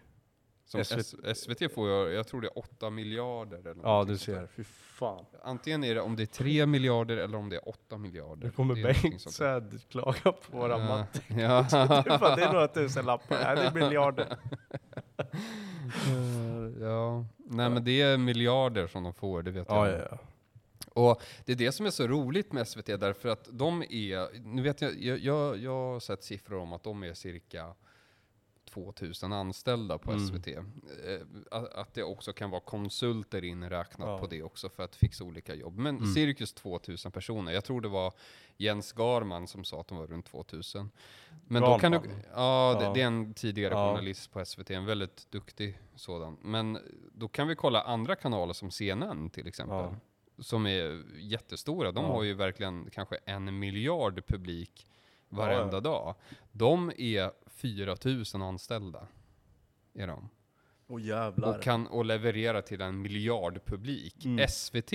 Som 0.67 0.85
SVT 0.85 1.37
SVT 1.39 1.73
får 1.75 1.89
jag, 1.91 2.13
jag 2.13 2.27
tror 2.27 2.41
det 2.41 2.47
är 2.47 2.59
8 2.59 2.91
miljarder 2.91 3.59
eller 3.59 3.83
Ja, 3.83 4.05
du 4.09 4.19
ser. 4.19 4.47
Fy 4.47 4.65
fan. 4.65 5.25
Antingen 5.43 5.85
är 5.85 5.95
det 5.95 6.01
om 6.01 6.17
det 6.17 6.23
är 6.23 6.27
3 6.27 6.67
miljarder 6.67 7.17
eller 7.17 7.39
om 7.39 7.49
det 7.49 7.57
är 7.57 7.69
8 7.69 7.99
miljarder. 7.99 8.45
Nu 8.47 8.51
kommer 8.53 8.75
Det 8.75 8.81
är 8.81 8.85
någonting 8.85 9.11
Bengt 9.11 9.23
sånt 9.23 9.39
där. 9.39 9.61
Säd 9.61 9.81
klaga 9.91 10.33
på 10.33 10.59
våra 10.59 10.79
Ja. 10.79 10.79
matte. 10.89 11.21
Ja. 11.29 11.67
Det 12.05 12.11
är 12.11 12.19
bara- 12.19 12.37
det 12.37 12.43
är 12.43 12.53
några 12.53 12.69
tusen 12.69 13.07
lappar. 13.07 13.39
Nej, 13.45 13.57
det 13.57 13.63
är 13.63 13.85
miljarder. 13.85 14.37
Eh, 15.17 15.27
ja. 16.81 17.25
Nej 17.39 17.71
men 17.71 17.85
det 17.85 18.01
är 18.03 18.17
miljarder 18.19 18.87
som 18.87 19.03
de 19.03 19.15
får, 19.15 19.43
det 19.43 19.51
vet 19.51 19.67
Ja, 19.69 19.89
jag. 19.91 19.99
ja, 20.01 20.07
ja. 20.11 20.19
Och 20.89 21.23
det 21.45 21.53
är 21.53 21.57
det 21.57 21.73
som 21.73 21.87
är 21.87 21.91
så 21.91 22.07
roligt 22.07 22.53
med 22.53 22.69
SVT 22.69 22.87
därför 22.87 23.29
att 23.29 23.49
de 23.53 23.83
är, 23.83 24.39
nu 24.45 24.63
vet 24.63 24.81
jag, 24.83 24.95
jag, 25.03 25.19
jag, 25.19 25.57
jag 25.59 25.71
har 25.93 26.01
sett 26.01 26.25
siffror 26.25 26.59
om 26.59 26.73
att 26.73 26.83
de 26.83 27.03
är 27.03 27.15
cirka 27.15 27.75
2000 28.77 29.33
anställda 29.33 29.99
på 29.99 30.11
Mm. 30.13 30.27
SVT. 30.27 30.49
Eh, 30.49 30.63
att, 31.75 31.95
det 31.95 32.03
också 32.03 32.33
kan 32.33 32.51
vara 32.51 32.61
konsulter 32.61 33.45
inräknat 33.45 34.09
Ja. 34.09 34.19
på 34.19 34.27
det 34.27 34.43
också 34.43 34.69
för 34.69 34.83
att 34.83 34.97
fixa 34.97 35.25
olika 35.25 35.55
jobb. 35.55 35.77
Men 35.79 35.97
Mm. 35.97 36.15
cirkus 36.15 36.53
2000 36.53 37.13
personer. 37.13 37.53
Jag 37.53 37.65
tror 37.65 37.81
det 37.81 37.89
var 37.89 38.13
Jens 38.57 38.93
Garman 38.93 39.47
som 39.47 39.65
sa 39.65 39.81
att 39.81 39.89
de 39.89 39.99
var 39.99 40.07
runt 40.07 40.27
2000. 40.27 40.91
Men 41.49 41.63
då 41.63 41.79
kan 41.79 41.93
du, 41.93 42.01
ja, 42.35 42.77
det, 42.81 42.95
det 42.95 43.03
är 43.03 43.07
en 43.07 43.35
tidigare 43.35 43.75
Ja. 43.75 43.89
journalist 43.91 44.33
på 44.33 44.45
SVT, 44.45 44.71
en 44.71 44.85
väldigt 44.85 45.31
duktig 45.31 45.79
sådan. 45.95 46.37
Men 46.43 46.79
då 47.13 47.29
kan 47.29 47.49
vi 47.49 47.55
kolla 47.57 47.83
andra 47.83 48.17
kanaler 48.17 48.53
som 48.53 48.71
CNN 48.71 49.31
till 49.31 49.47
exempel 49.47 49.77
Ja. 49.77 49.95
som 50.39 50.67
är 50.67 51.05
jättestora. 51.19 51.93
De 51.93 52.05
har 52.05 52.23
ju 52.23 52.35
verkligen 52.35 52.91
kanske 52.93 53.17
en 53.25 53.59
miljard 53.59 54.27
publik 54.27 54.87
varenda 55.37 55.77
Ja, 55.77 55.81
dag. 55.81 56.15
De 56.53 56.93
är 56.99 57.31
4000 57.47 58.43
anställda. 58.43 59.07
Är 59.95 60.07
de. 60.07 60.29
Åh 60.89 61.03
jävlar. 61.03 61.57
Och 61.57 61.63
kan 61.63 61.87
och 61.87 62.05
leverera 62.05 62.63
till 62.63 62.81
en 62.81 63.03
miljard 63.03 63.61
publik. 63.65 64.25
Mm. 64.25 64.49
SVT 64.49 64.93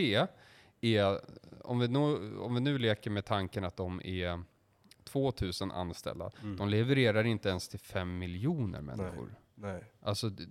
är, 0.81 1.19
om 1.62 1.79
vi, 1.79 1.88
nu, 1.88 2.38
om 2.38 2.53
vi 2.53 2.60
nu 2.62 2.77
leker 2.77 3.10
med 3.12 3.25
tanken 3.25 3.63
att 3.63 3.77
de 3.77 4.01
är 4.03 4.43
2000 5.03 5.71
anställda, 5.71 6.31
Mm. 6.43 6.57
de 6.57 6.69
levererar 6.69 7.24
inte 7.24 7.50
ens 7.50 7.67
till 7.67 7.79
5 7.79 8.17
miljoner 8.17 8.81
människor. 8.81 9.36
Nej. 9.55 9.83
Alltså, 10.01 10.29
d- 10.29 10.43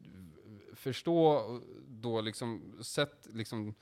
förstå 0.74 1.42
då 1.88 2.20
liksom, 2.20 2.78
sätt 2.82 3.26
liksom, 3.32 3.74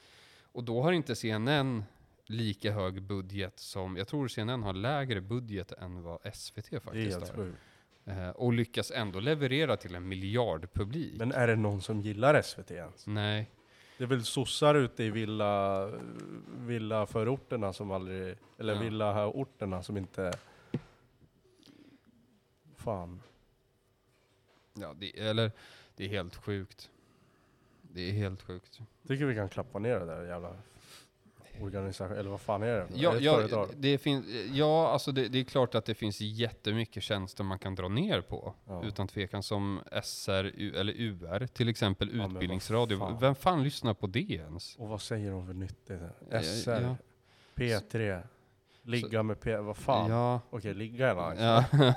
och 0.42 0.64
då 0.64 0.82
har 0.82 0.92
inte 0.92 1.16
CNN 1.16 1.84
lika 2.30 2.72
hög 2.72 3.02
budget 3.02 3.58
som, 3.58 3.96
jag 3.96 4.08
tror 4.08 4.28
CNN 4.28 4.62
har 4.62 4.72
lägre 4.72 5.20
budget 5.20 5.72
än 5.72 6.02
vad 6.02 6.34
SVT 6.34 6.82
faktiskt 6.82 7.20
har. 7.20 7.36
sjukt. 7.36 7.58
Eh, 8.04 8.28
och 8.30 8.52
lyckas 8.52 8.90
ändå 8.90 9.20
leverera 9.20 9.76
till 9.76 9.94
en 9.94 10.08
miljardpublik. 10.08 11.18
Men 11.18 11.32
är 11.32 11.46
det 11.46 11.56
någon 11.56 11.82
som 11.82 12.00
gillar 12.00 12.42
SVT 12.42 12.70
ens? 12.70 13.06
Nej. 13.06 13.50
Det 13.98 14.04
är 14.04 14.08
väl 14.08 14.24
sossar 14.24 14.74
ute 14.74 15.04
i 15.04 15.10
villa, 15.10 15.86
villa 16.58 17.06
förorterna 17.06 17.72
som 17.72 17.90
aldrig, 17.90 18.36
eller 18.58 18.74
Ja. 18.74 18.80
villaorterna 18.80 19.82
som 19.82 19.96
inte... 19.96 20.32
Fan. 22.76 23.22
Ja, 24.74 24.94
det, 24.98 25.20
eller, 25.20 25.52
det 25.96 26.04
är 26.04 26.08
helt 26.08 26.36
sjukt. 26.36 26.90
Det 27.82 28.08
är 28.08 28.12
helt 28.12 28.42
sjukt. 28.42 28.80
Tycker 29.08 29.24
vi 29.24 29.34
kan 29.34 29.48
klappa 29.48 29.78
ner 29.78 30.00
det 30.00 30.06
där 30.06 30.24
jävla 30.24 30.56
organisation, 31.62 32.16
eller 32.16 32.30
vad 32.30 32.40
fan 32.40 32.62
är 32.62 32.66
det? 32.66 32.86
Ja, 32.94 33.10
är 33.10 33.14
det 33.42 33.48
ja, 33.50 33.66
det, 33.76 33.98
finns, 33.98 34.26
ja 34.52 34.88
alltså 34.92 35.12
det, 35.12 35.28
det 35.28 35.38
är 35.40 35.44
klart 35.44 35.74
att 35.74 35.84
det 35.84 35.94
finns 35.94 36.20
jättemycket 36.20 37.02
tjänster 37.02 37.44
man 37.44 37.58
kan 37.58 37.74
dra 37.74 37.88
ner 37.88 38.20
på. 38.20 38.54
Ja. 38.66 38.84
Utan 38.84 39.08
tvekan 39.08 39.42
som 39.42 39.80
SR 40.02 40.44
U- 40.54 40.72
eller 40.76 40.92
UR, 40.92 41.46
till 41.46 41.68
exempel 41.68 42.08
utbildningsradio. 42.10 42.98
fan. 42.98 43.18
Vem 43.20 43.34
fan 43.34 43.62
lyssnar 43.62 43.94
på 43.94 44.06
det 44.06 44.30
ens? 44.30 44.76
Och 44.76 44.88
vad 44.88 45.00
säger 45.00 45.30
de 45.30 45.46
för 45.46 45.54
nyttigt? 45.54 46.00
Ja, 46.30 46.42
SR, 46.42 46.70
ja. 46.82 46.96
P3, 47.54 48.22
ligga 48.82 49.22
med 49.22 49.40
P, 49.40 49.56
vad 49.56 49.76
fan? 49.76 50.10
Ja, 50.10 50.40
Okej, 50.50 50.74
ligga 50.74 51.08
är 51.10 51.30
nice. 51.30 51.42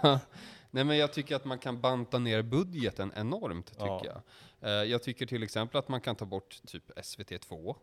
ja. 0.03 0.19
Nej 0.73 0.83
men 0.83 0.97
jag 0.97 1.13
tycker 1.13 1.35
att 1.35 1.45
man 1.45 1.59
kan 1.59 1.81
banta 1.81 2.19
ner 2.19 2.41
budgeten 2.41 3.11
enormt, 3.15 3.67
tycker 3.71 3.85
Ja. 3.85 4.01
jag. 4.05 4.21
Eh, 4.61 4.69
jag 4.69 5.03
tycker 5.03 5.25
till 5.25 5.43
exempel 5.43 5.79
att 5.79 5.87
man 5.89 6.01
kan 6.01 6.15
ta 6.15 6.25
bort 6.25 6.61
typ 6.67 6.91
SVT2. 6.91 7.75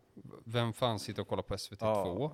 Vem 0.44 0.72
fan 0.72 0.98
sitter 0.98 1.22
och 1.22 1.28
kollar 1.28 1.42
på 1.42 1.54
SVT2? 1.56 2.30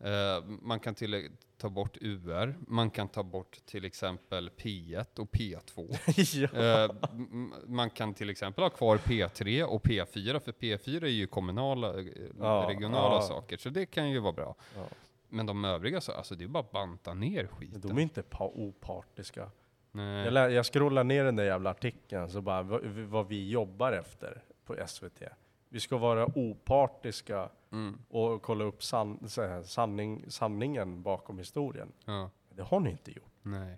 Eh, 0.00 0.44
man 0.44 0.80
kan 0.80 0.94
till, 0.94 1.30
ta 1.58 1.68
bort 1.68 1.96
UR, 2.00 2.58
man 2.68 2.90
kan 2.90 3.08
ta 3.08 3.22
bort 3.22 3.60
till 3.66 3.84
exempel 3.84 4.50
P1 4.50 5.18
och 5.18 5.30
P2. 5.30 5.96
ja. 6.54 6.84
Eh, 6.84 6.90
m- 7.12 7.54
man 7.66 7.90
kan 7.90 8.14
till 8.14 8.30
exempel 8.30 8.64
ha 8.64 8.70
kvar 8.70 8.96
P3 8.98 9.62
och 9.62 9.82
P4, 9.84 10.40
för 10.40 10.52
P4 10.52 11.04
är 11.04 11.08
ju 11.08 11.26
kommunala, 11.26 11.94
Ja, 12.40 12.66
regionala 12.68 13.14
ja. 13.14 13.22
saker, 13.22 13.56
så 13.56 13.68
det 13.68 13.86
kan 13.86 14.10
ju 14.10 14.18
vara 14.18 14.32
bra. 14.32 14.54
Ja. 14.76 14.86
Men 15.28 15.46
de 15.46 15.64
övriga, 15.64 16.00
så, 16.00 16.12
alltså 16.12 16.34
det 16.34 16.44
är 16.44 16.48
bara 16.48 16.66
banta 16.72 17.14
ner 17.14 17.46
skiten. 17.46 17.80
De 17.80 17.98
är 17.98 18.02
inte 18.02 18.22
pa- 18.22 18.52
opartiska. 18.54 19.50
Nej. 19.94 20.32
Jag, 20.34 20.52
jag 20.52 20.66
scrollar 20.66 21.04
ner 21.04 21.24
den 21.24 21.36
där 21.36 21.44
jävla 21.44 21.70
artikeln, 21.70 22.28
så 22.30 22.40
bara 22.40 22.62
vad, 22.62 22.84
vad 22.86 23.28
vi 23.28 23.50
jobbar 23.50 23.92
efter 23.92 24.44
på 24.64 24.76
SVT. 24.86 25.22
Vi 25.68 25.80
ska 25.80 25.96
vara 25.96 26.26
opartiska 26.38 27.48
Mm, 27.72 27.98
och 28.08 28.42
kolla 28.42 28.64
upp 28.64 28.82
san, 28.84 29.28
här, 29.36 29.62
sanning, 29.62 30.24
sanningen 30.28 31.02
bakom 31.02 31.38
historien. 31.38 31.92
ja, 32.04 32.30
Det 32.50 32.62
har 32.62 32.80
ni 32.80 32.90
inte 32.90 33.10
gjort. 33.10 33.32
nej. 33.42 33.76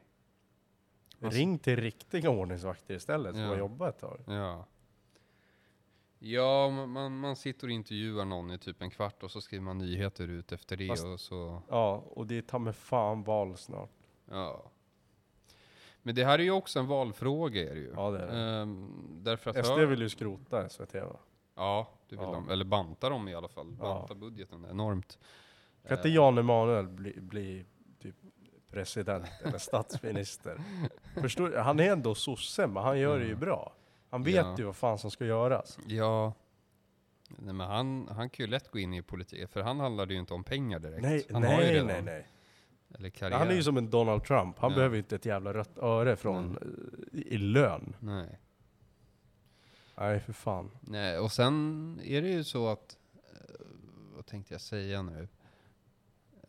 Alltså- 1.23 1.39
Ring 1.39 1.59
till 1.59 1.77
riktiga 1.77 2.31
ordningsvakter 2.31 2.95
istället, 2.95 3.33
som 3.35 3.43
Ja. 3.45 3.49
har 3.49 3.57
jobbat 3.57 3.95
ett 3.95 4.01
tag. 4.01 4.21
Ja. 4.27 4.65
Ja, 6.19 6.71
man- 6.71 6.89
man, 6.91 7.19
man 7.19 7.37
sitter 7.37 7.67
och 7.67 7.71
intervjuar 7.73 8.25
någon 8.25 8.51
i 8.51 8.59
typ 8.59 8.83
en 8.83 8.91
kvart 8.91 9.23
och 9.23 9.31
så 9.31 9.41
skriver 9.41 9.65
man 9.65 9.79
nyheter 9.79 10.29
ut 10.29 10.53
efter 10.53 10.77
det 10.77 10.89
Fast- 10.89 11.05
och 11.05 11.21
så, 11.21 11.63
Ja, 11.69 12.05
och 12.07 12.27
det 12.27 12.39
är 12.39 12.43
ta 12.43 12.59
med 12.59 12.77
fan 12.77 13.23
val 13.23 13.57
snart. 13.57 13.91
ja. 14.31 14.71
Men 16.07 16.15
det 16.15 16.25
här 16.25 16.39
är 16.39 16.43
ju 16.43 16.51
också 16.51 16.79
en 16.79 16.87
valfråga 16.87 17.71
är 17.71 17.75
det 17.75 17.81
ju. 17.81 17.93
Ja, 17.97 18.11
det 18.11 18.19
är 18.19 18.27
det. 18.27 18.39
Ehm, 18.61 18.91
därför 19.23 19.51
att 19.51 19.67
SD 19.67 19.79
vill 19.79 20.01
ju 20.03 20.09
skrota 20.09 20.69
SVT 20.69 20.95
va? 20.95 21.17
Ja, 21.57 21.89
det 22.09 22.17
vill 22.17 22.25
Ja. 22.25 22.33
de. 22.33 22.51
Eller 22.51 22.65
banta 22.65 23.09
dem 23.09 23.29
i 23.29 23.35
alla 23.35 23.49
fall. 23.49 23.77
Ja. 23.81 23.85
Banta 23.85 24.15
budgeten 24.15 24.67
enormt. 24.71 25.19
Kan 25.89 25.97
inte 25.97 26.09
Eh, 26.09 26.15
Jan 26.15 26.39
Emanuel 26.39 26.89
bli, 26.89 27.21
bli 27.21 27.65
typ 28.03 28.15
president 28.71 29.27
eller 29.45 29.59
statsminister? 29.59 30.61
Förstår, 31.21 31.49
du? 31.49 31.59
han 31.59 31.81
är 31.81 31.93
ändå 31.93 32.15
sosse, 32.15 32.67
men 32.67 32.83
han 32.83 32.99
gör 32.99 33.19
det 33.19 33.25
ju 33.25 33.31
Mm. 33.31 33.41
bra. 33.41 33.73
Han 34.11 34.23
vet 34.23 34.35
Ja. 34.35 34.55
ju 34.59 34.65
vad 34.65 34.77
fan 34.77 34.99
som 34.99 35.11
ska 35.11 35.25
göras. 35.25 35.79
Ja. 35.87 36.33
Nej, 37.29 37.55
men 37.55 37.67
han, 37.67 38.09
han 38.09 38.31
kan 38.31 38.47
ju 38.47 38.51
lätt 38.51 38.69
gå 38.71 38.79
in 38.79 38.95
i 38.95 39.03
politik, 39.03 39.49
för 39.51 39.61
han 39.63 39.81
handlar 39.81 40.07
det 40.07 40.15
ju 40.15 40.21
inte 40.21 40.35
om 40.35 40.45
pengar 40.45 40.79
direkt. 40.79 41.03
Nej, 41.03 41.27
han 41.33 41.43
har 41.43 41.51
ju 41.53 41.57
nej, 41.57 41.73
redan, 41.75 41.87
nej, 41.87 42.03
nej. 42.03 42.27
Eller 42.95 43.11
karriär. 43.11 43.39
Han 43.39 43.49
är 43.49 43.55
ju 43.55 43.63
som 43.63 43.77
en 43.77 43.91
Donald 43.91 44.25
Trump. 44.25 44.59
Han 44.59 44.71
Ja. 44.71 44.77
behöver 44.77 44.99
inte 44.99 45.15
ett 45.17 45.27
jävla 45.27 45.55
rött 45.55 45.79
öre 45.79 46.17
från, 46.17 46.59
i, 47.13 47.35
i 47.35 47.39
lön. 47.39 47.97
Nej. 48.01 48.39
Nej, 49.99 50.21
för 50.21 50.33
fan. 50.33 50.71
Nej, 50.81 51.19
och 51.19 51.33
sen 51.33 52.01
är 52.05 52.23
det 52.23 52.29
ju 52.29 52.45
så 52.45 52.69
att, 52.69 52.97
eh, 53.15 53.67
vad 54.17 54.27
tänkte 54.27 54.55
jag 54.55 54.61
säga 54.61 55.03
nu? 55.03 55.29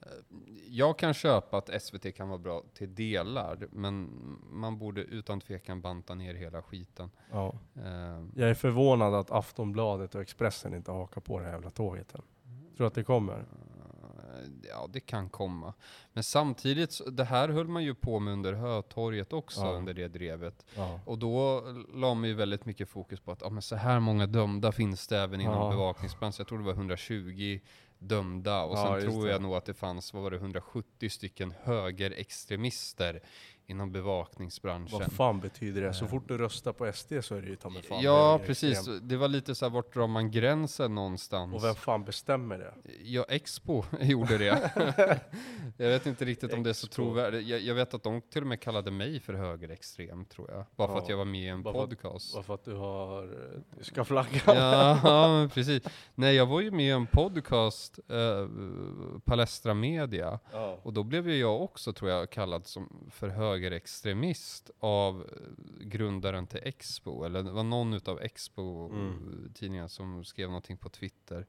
Eh, 0.01 0.07
Jag 0.69 0.99
kan 0.99 1.13
köpa 1.13 1.57
att 1.57 1.81
SVT 1.81 2.11
kan 2.15 2.29
vara 2.29 2.39
bra 2.39 2.63
till 2.73 2.95
delar, 2.95 3.67
men 3.71 4.09
man 4.51 4.77
borde 4.77 5.01
utan 5.01 5.41
tvekan 5.41 5.81
banta 5.81 6.15
ner 6.15 6.33
hela 6.33 6.61
skiten. 6.61 7.09
Ja. 7.31 7.59
Eh, 7.75 8.25
Jag 8.35 8.49
är 8.49 8.53
förvånad 8.53 9.13
att 9.13 9.31
Aftonbladet 9.31 10.15
och 10.15 10.21
Expressen 10.21 10.73
inte 10.73 10.91
hakar 10.91 11.21
på 11.21 11.39
det 11.39 11.45
här 11.45 11.51
jävla 11.53 11.69
tåget 11.69 12.15
än. 12.15 12.21
Tror 12.77 12.87
att 12.87 12.93
det 12.93 13.03
kommer? 13.03 13.45
Ja, 14.69 14.87
det 14.93 14.99
kan 14.99 15.29
komma. 15.29 15.73
Men 16.13 16.23
samtidigt, 16.23 16.99
det 17.11 17.23
här 17.23 17.49
höll 17.49 17.67
man 17.67 17.83
ju 17.83 17.95
på 17.95 18.19
med 18.19 18.33
under 18.33 18.53
Hötorget 18.53 19.33
också, 19.33 19.61
Ja. 19.61 19.71
under 19.71 19.93
det 19.93 20.07
drevet. 20.07 20.65
Ja. 20.75 20.99
Och 21.05 21.17
då 21.19 21.61
la 21.93 22.13
man 22.13 22.29
ju 22.29 22.33
väldigt 22.35 22.65
mycket 22.65 22.89
fokus 22.89 23.19
på 23.19 23.31
att 23.31 23.41
ja, 23.41 23.49
men 23.49 23.61
så 23.61 23.75
här 23.75 23.99
många 23.99 24.25
dömda 24.27 24.71
finns 24.71 25.07
det 25.07 25.17
även 25.19 25.41
inom 25.41 25.53
Ja. 25.53 25.69
bevakningsbranschen. 25.69 26.35
Jag 26.37 26.47
tror 26.47 26.57
det 26.59 26.65
var 26.65 26.73
120 26.73 27.59
dömda 27.99 28.63
och 28.63 28.77
sen 28.77 29.01
tror 29.01 29.25
det. 29.25 29.31
jag 29.31 29.41
nog 29.41 29.55
att 29.55 29.65
det 29.65 29.73
fanns, 29.73 30.13
vad 30.13 30.23
var 30.23 30.31
det, 30.31 30.37
170 30.37 31.09
stycken 31.09 31.53
högerextremister 31.63 33.21
inom 33.69 33.91
bevakningsbranschen. 33.91 34.99
Vad 34.99 35.11
fan 35.11 35.39
betyder 35.39 35.81
det? 35.81 35.93
Så 35.93 36.05
Eh. 36.05 36.11
fort 36.11 36.27
du 36.27 36.37
röstar 36.37 36.73
på 36.73 36.85
SD 36.93 37.13
så 37.21 37.35
är 37.35 37.41
det 37.41 37.47
ju 37.47 37.55
ta 37.55 37.69
mig 37.69 37.81
fan 37.83 38.01
ja, 38.01 38.39
precis. 38.45 38.89
Det 39.01 39.17
var 39.17 39.27
lite 39.27 39.55
så 39.55 39.65
här, 39.65 39.69
vart 39.69 39.93
drar 39.93 40.07
man 40.07 40.31
gränsen 40.31 40.95
någonstans? 40.95 41.55
Och 41.55 41.63
vem 41.63 41.75
fan 41.75 42.03
bestämmer 42.05 42.57
det? 42.57 42.73
Ja, 43.03 43.25
Expo 43.29 43.83
gjorde 44.01 44.37
det. 44.37 44.71
jag 45.77 45.87
vet 45.89 46.05
inte 46.05 46.25
riktigt 46.25 46.53
om 46.53 46.63
det 46.63 46.69
är 46.69 46.73
så 46.73 46.87
trovärdigt. 46.87 47.47
Jag, 47.47 47.61
jag 47.61 47.75
vet 47.75 47.93
att 47.93 48.03
de 48.03 48.21
till 48.21 48.41
och 48.41 48.47
med 48.47 48.61
kallade 48.61 48.91
mig 48.91 49.19
för 49.19 49.33
högerextrem, 49.33 50.25
tror 50.25 50.51
jag. 50.51 50.65
Bara 50.75 50.87
för 50.87 50.95
Ja. 50.95 51.01
att 51.01 51.09
jag 51.09 51.17
var 51.17 51.25
med 51.25 51.41
i 51.41 51.47
en 51.47 51.63
Bara 51.63 51.73
för 51.73 51.83
att- 51.83 51.89
podcast. 51.89 52.35
Varför 52.35 52.53
att 52.53 52.65
du 52.65 52.73
har 52.75 53.23
eh, 53.23 53.77
tyska 53.77 54.03
flaggan? 54.05 54.41
Ja, 54.45 54.99
ja, 55.03 55.49
precis. 55.53 55.83
Nej, 56.15 56.35
jag 56.35 56.45
var 56.45 56.61
ju 56.61 56.71
med 56.71 56.85
i 56.85 56.89
en 56.91 57.07
podcast, 57.07 57.99
eh, 58.09 58.47
Palestra 59.25 59.73
Media, 59.73 60.39
Ja. 60.51 60.79
och 60.83 60.93
då 60.93 61.03
blev 61.03 61.29
ju 61.29 61.37
jag 61.37 61.61
också, 61.61 61.93
tror 61.93 62.11
jag, 62.11 62.29
kallad 62.29 62.67
som 62.67 63.09
för 63.11 63.29
högerextremist 63.57 64.71
av 64.79 65.21
eh, 65.21 65.85
grundaren 65.87 66.47
till 66.47 66.59
Expo, 66.63 67.23
eller 67.23 67.43
det 67.43 67.51
var 67.51 67.63
någon 67.63 67.93
utav 67.93 68.21
Expo-tidningarna 68.21 69.87
som 69.87 70.25
skrev 70.25 70.47
någonting 70.47 70.77
på 70.77 70.89
Twitter. 70.89 71.45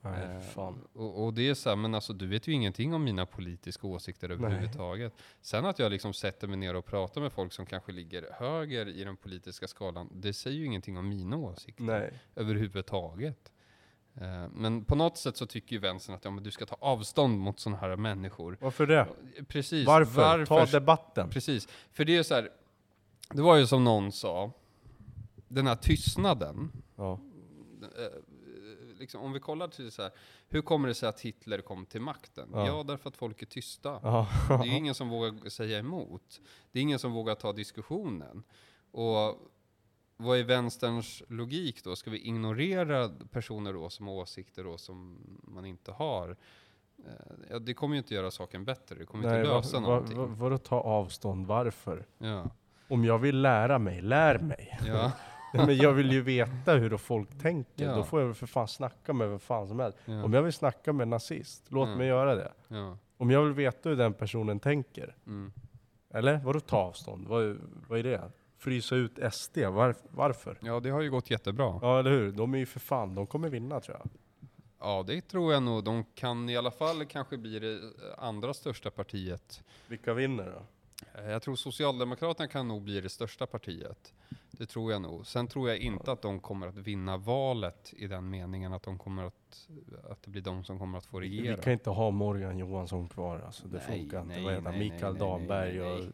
Nej, 0.00 0.42
Eh. 0.56 0.74
Och, 0.92 1.24
och 1.24 1.34
det 1.34 1.48
är 1.48 1.54
så 1.54 1.68
här, 1.68 1.76
men 1.76 1.94
alltså 1.94 2.12
du 2.12 2.26
vet 2.26 2.48
ju 2.48 2.52
ingenting 2.52 2.94
om 2.94 3.04
mina 3.04 3.26
politiska 3.26 3.86
åsikter 3.86 4.30
överhuvudtaget. 4.30 5.12
Sen 5.40 5.66
att 5.66 5.78
jag 5.78 5.92
liksom 5.92 6.12
sätter 6.12 6.48
mig 6.48 6.56
ner 6.56 6.76
och 6.76 6.84
pratar 6.84 7.20
med 7.20 7.32
folk 7.32 7.52
som 7.52 7.66
kanske 7.66 7.92
ligger 7.92 8.28
höger 8.32 8.88
i 8.88 9.04
den 9.04 9.16
politiska 9.16 9.68
skalan, 9.68 10.08
det 10.12 10.32
säger 10.32 10.56
ju 10.56 10.64
ingenting 10.64 10.98
om 10.98 11.08
mina 11.08 11.36
åsikter 11.36 11.84
Nej. 11.84 12.12
överhuvudtaget. 12.34 13.52
Eh, 14.20 14.48
Men 14.54 14.84
på 14.84 14.94
något 14.94 15.18
sätt 15.18 15.36
så 15.36 15.46
tycker 15.46 15.72
ju 15.76 15.80
vänstern 15.80 16.14
att 16.16 16.24
ja, 16.24 16.30
men 16.30 16.44
du 16.44 16.50
ska 16.50 16.66
ta 16.66 16.76
avstånd 16.80 17.38
mot 17.38 17.60
sådana 17.60 17.78
här 17.80 17.96
människor. 17.96 18.58
Varför 18.60 18.86
det? 18.86 19.08
Precis. 19.48 19.86
Varför? 19.86 20.46
Ta 20.46 20.66
debatten. 20.66 21.30
Precis. 21.30 21.68
För 21.92 22.04
det 22.04 22.16
är 22.16 22.22
så 22.22 22.34
här, 22.34 22.50
det 23.30 23.42
var 23.42 23.56
ju 23.56 23.66
som 23.66 23.84
någon 23.84 24.12
sa, 24.12 24.50
den 25.48 25.66
här 25.66 25.76
tystnaden, 25.76 26.72
Ja. 26.96 27.12
eh, 27.82 28.98
liksom, 28.98 29.20
om 29.20 29.32
vi 29.32 29.40
kollar 29.40 29.68
till 29.68 29.92
så 29.92 30.02
här, 30.02 30.10
hur 30.48 30.62
kommer 30.62 30.88
det 30.88 30.94
sig 30.94 31.08
att 31.08 31.20
Hitler 31.20 31.58
kom 31.60 31.86
till 31.86 32.00
makten? 32.00 32.48
Ja. 32.52 32.66
Ja, 32.66 32.82
därför 32.82 33.08
att 33.08 33.16
folk 33.16 33.42
är 33.42 33.46
tysta. 33.46 34.00
Ja. 34.02 34.28
Det 34.48 34.54
är 34.68 34.76
ingen 34.76 34.94
som 34.94 35.08
vågar 35.08 35.48
säga 35.50 35.78
emot. 35.78 36.40
Det 36.72 36.78
är 36.78 36.82
ingen 36.82 36.98
som 36.98 37.12
vågar 37.12 37.34
ta 37.34 37.52
diskussionen. 37.52 38.42
Och 38.90 39.38
vad 40.16 40.38
är 40.38 40.44
vänsterns 40.44 41.22
logik 41.28 41.84
då? 41.84 41.96
Ska 41.96 42.10
vi 42.10 42.18
ignorera 42.26 43.08
personer 43.30 43.72
då 43.72 43.90
som 43.90 44.06
har 44.06 44.14
åsikter 44.14 44.64
då 44.64 44.78
som 44.78 45.18
man 45.42 45.64
inte 45.66 45.92
har? 45.92 46.30
Eh, 46.98 47.12
Ja, 47.50 47.58
det 47.58 47.74
kommer 47.74 47.94
ju 47.94 47.98
inte 47.98 48.14
göra 48.14 48.30
saken 48.30 48.64
bättre. 48.64 48.96
Det 48.98 49.04
kommer 49.06 49.28
Nej, 49.28 49.38
inte 49.40 49.50
va, 49.50 49.56
lösa 49.56 49.80
va, 49.80 49.86
någonting. 49.88 50.18
va, 50.18 50.26
vadå 50.26 50.58
ta 50.58 50.80
avstånd? 50.80 51.46
Varför? 51.46 52.06
Ja. 52.18 52.50
Om 52.88 53.04
jag 53.04 53.18
vill 53.18 53.42
lära 53.42 53.78
mig, 53.78 54.00
lär 54.00 54.38
mig. 54.38 54.78
Ja. 54.86 55.12
Nej, 55.54 55.66
Men 55.66 55.76
jag 55.76 55.92
vill 55.92 56.12
ju 56.12 56.20
veta 56.22 56.72
hur 56.74 56.96
folk 56.96 57.38
tänker. 57.42 57.84
Ja. 57.86 57.96
Då 57.96 58.02
får 58.04 58.20
jag 58.20 58.26
väl 58.26 58.34
för 58.34 58.46
fan 58.46 58.68
snacka 58.68 59.12
med 59.12 59.28
vem 59.28 59.38
fan 59.38 59.68
som 59.68 59.78
helst. 59.80 59.98
Ja. 60.04 60.24
Om 60.24 60.32
jag 60.32 60.42
vill 60.42 60.52
snacka 60.52 60.92
med 60.92 61.02
en 61.04 61.10
nazist, 61.10 61.64
låt 61.68 61.86
Mm. 61.86 61.98
mig 61.98 62.06
göra 62.06 62.34
det. 62.34 62.52
Om 63.16 63.30
jag 63.30 63.42
vill 63.44 63.52
veta 63.52 63.88
hur 63.88 63.96
den 63.96 64.12
personen 64.14 64.60
tänker. 64.60 65.16
Mm. 65.26 65.52
Eller? 66.14 66.38
Vadå 66.38 66.60
ta 66.60 66.76
avstånd? 66.76 67.28
Vad, 67.28 67.56
vad 67.88 67.98
är 67.98 68.02
det? 68.02 68.30
Frysa 68.64 68.94
ut 68.96 69.18
SD? 69.34 69.58
Var, 69.58 69.94
varför? 70.10 70.58
ja, 70.62 70.80
det 70.80 70.90
har 70.90 71.00
ju 71.00 71.10
gått 71.10 71.30
jättebra. 71.30 71.78
Ja, 71.82 71.98
eller 71.98 72.10
hur? 72.10 72.32
De 72.32 72.54
är 72.54 72.58
ju 72.58 72.66
för 72.66 72.80
fan, 72.80 73.14
de 73.14 73.26
kommer 73.26 73.48
vinna 73.48 73.80
tror 73.80 73.96
jag. 73.98 74.08
Ja, 74.80 75.04
det 75.06 75.20
tror 75.20 75.52
jag 75.52 75.62
nog. 75.62 75.84
De 75.84 76.04
kan 76.14 76.48
i 76.50 76.56
alla 76.56 76.70
fall 76.70 77.04
kanske 77.04 77.36
bli 77.38 77.58
det 77.58 77.80
andra 78.18 78.54
största 78.54 78.90
partiet. 78.90 79.62
Vilka 79.88 80.14
vinner 80.14 80.44
då? 80.56 80.62
Eh, 81.20 81.30
Jag 81.30 81.42
tror 81.42 81.56
Socialdemokraterna 81.56 82.48
kan 82.48 82.68
nog 82.68 82.82
bli 82.82 83.00
det 83.00 83.08
största 83.08 83.46
partiet. 83.46 84.12
Det 84.50 84.66
tror 84.66 84.92
jag 84.92 85.02
nog. 85.02 85.26
Sen 85.26 85.46
tror 85.46 85.68
jag 85.68 85.78
inte 85.78 86.12
att 86.12 86.22
de 86.22 86.40
kommer 86.40 86.66
att 86.66 86.76
vinna 86.76 87.16
valet 87.16 87.94
i 87.96 88.06
den 88.06 88.30
meningen 88.30 88.72
att 88.72 88.82
de 88.82 88.98
kommer 88.98 89.24
att, 89.24 89.68
att 90.10 90.22
det 90.22 90.30
blir 90.30 90.42
de 90.42 90.64
som 90.64 90.78
kommer 90.78 90.98
att 90.98 91.06
få 91.06 91.20
regera. 91.20 91.56
Vi 91.56 91.62
kan 91.62 91.72
inte 91.72 91.90
ha 91.90 92.10
Morgan 92.10 92.58
Johansson 92.58 93.08
kvar 93.08 93.42
alltså. 93.46 93.68
Det 93.68 93.82
Nej, 93.88 93.98
funkar 94.00 94.20
inte. 94.22 94.34
nej, 94.34 94.44
Vad 94.44 94.52
heter 94.54 94.70
nej, 94.70 94.78
Mikael 94.78 95.12
nej, 95.14 95.22
nej, 95.22 95.30
Damberg 95.38 95.78
nej, 95.78 95.92
och... 95.92 96.04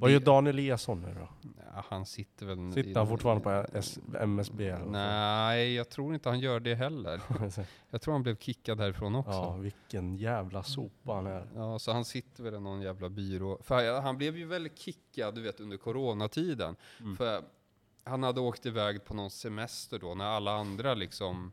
Vad 0.00 0.10
gör 0.10 0.20
Daniel 0.20 0.58
Eliasson 0.58 1.00
nu 1.00 1.14
då? 1.20 1.28
Ja, 1.74 1.84
han 1.88 2.06
sitter 2.06 2.46
väl... 2.46 2.68
i- 2.68 2.72
Sitter 2.72 2.94
han 2.94 3.08
fortfarande 3.08 3.42
på 3.44 3.78
S- 3.78 3.98
MSB? 4.20 4.78
Nej, 4.78 5.74
jag 5.74 5.88
tror 5.88 6.14
inte 6.14 6.28
han 6.28 6.40
gör 6.40 6.60
det 6.60 6.74
heller. 6.74 7.20
Jag 7.90 8.00
tror 8.00 8.12
han 8.14 8.22
blev 8.22 8.36
kickad 8.36 8.80
härifrån 8.80 9.14
också. 9.14 9.30
ja, 9.30 9.56
vilken 9.56 10.16
jävla 10.16 10.62
sopa 10.62 11.12
han 11.12 11.26
är. 11.26 11.46
Ja, 11.54 11.78
så 11.78 11.92
han 11.92 12.04
sitter 12.04 12.42
väl 12.42 12.54
i 12.54 12.60
någon 12.60 12.80
jävla 12.82 13.08
byrå. 13.08 13.58
För 13.62 14.00
han 14.00 14.16
blev 14.18 14.36
ju 14.36 14.46
väldigt 14.46 14.78
kickad, 14.78 15.34
du 15.34 15.40
vet, 15.40 15.60
under 15.60 15.76
coronatiden. 15.76 16.76
Mm. 17.00 17.16
För 17.16 17.42
han 18.04 18.22
hade 18.22 18.40
åkt 18.40 18.66
iväg 18.66 19.04
på 19.04 19.14
någon 19.14 19.30
semester 19.30 19.98
då, 19.98 20.14
när 20.14 20.24
alla 20.24 20.52
andra 20.52 20.94
liksom 20.94 21.52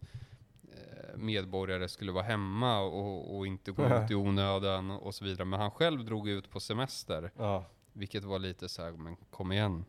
eh, 0.64 1.18
medborgare 1.18 1.88
skulle 1.90 2.12
vara 2.12 2.24
hemma 2.24 2.80
och, 2.82 3.38
och 3.38 3.48
inte 3.48 3.72
gå 3.72 3.84
ut 4.04 4.12
i 4.12 4.16
onödan 4.16 4.92
och 4.92 5.16
så 5.16 5.26
vidare. 5.26 5.46
Men 5.46 5.60
han 5.60 5.72
själv 5.72 6.06
drog 6.06 6.30
ut 6.30 6.50
på 6.50 6.60
semester, 6.60 7.32
Ja. 7.38 7.66
Vilket 7.96 8.24
var 8.24 8.40
lite 8.40 8.70
så 8.70 8.82
här, 8.84 8.92
men 8.92 9.16
kom 9.16 9.52
igen. 9.52 9.86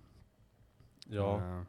Ja. 1.06 1.36
Eh, 1.36 1.62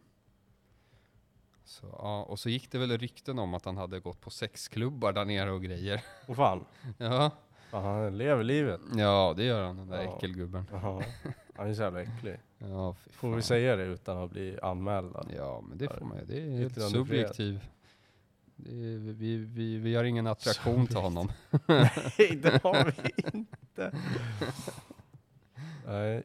Så, 1.64 1.86
ja, 1.92 2.24
och 2.24 2.40
så 2.40 2.50
gick 2.50 2.72
det 2.72 2.78
väl 2.78 2.98
rykten 2.98 3.40
om 3.40 3.54
att 3.54 3.66
han 3.66 3.78
hade 3.78 4.00
gått 4.00 4.22
på 4.22 4.30
sexklubbar 4.30 5.14
där 5.14 5.26
nere 5.26 5.52
och 5.52 5.64
grejer. 5.64 6.04
Och 6.28 6.36
fan. 6.36 6.66
Ja, 6.98 7.32
fan. 7.70 7.84
Han 7.84 8.18
lever 8.18 8.44
livet. 8.44 8.82
ja 8.96 9.34
det 9.38 9.44
gör 9.44 9.64
han, 9.66 9.78
den 9.78 9.88
där 9.88 10.04
Ja. 10.04 10.18
äckelgubben. 10.18 10.66
Jaha. 10.72 11.04
Han 11.56 11.68
är 11.70 11.74
så 11.74 11.82
jävla 11.82 12.02
äcklig. 12.02 12.40
Ja, 12.60 12.96
Får 13.12 13.36
vi 13.36 13.42
säga 13.42 13.76
det 13.76 13.84
utan 13.84 14.18
att 14.18 14.32
bli 14.32 14.60
anmälda? 14.62 15.26
Ja, 15.36 15.62
men 15.62 15.78
det 15.78 15.88
får 15.98 16.06
man. 16.06 16.18
Det 16.28 16.42
är 16.42 16.58
helt 16.58 16.82
subjektiv. 16.92 17.66
Det 18.56 18.70
är, 18.72 18.98
vi, 19.14 19.38
vi, 19.38 19.78
vi 19.78 19.96
har 19.96 20.04
ingen 20.04 20.28
attraktion 20.34 20.88
till 20.88 20.96
honom. 20.98 21.32
Nej, 21.68 22.40
det 22.44 22.64
har 22.64 22.86
vi 23.04 23.14
inte. 23.38 23.92
Nej. 25.88 26.24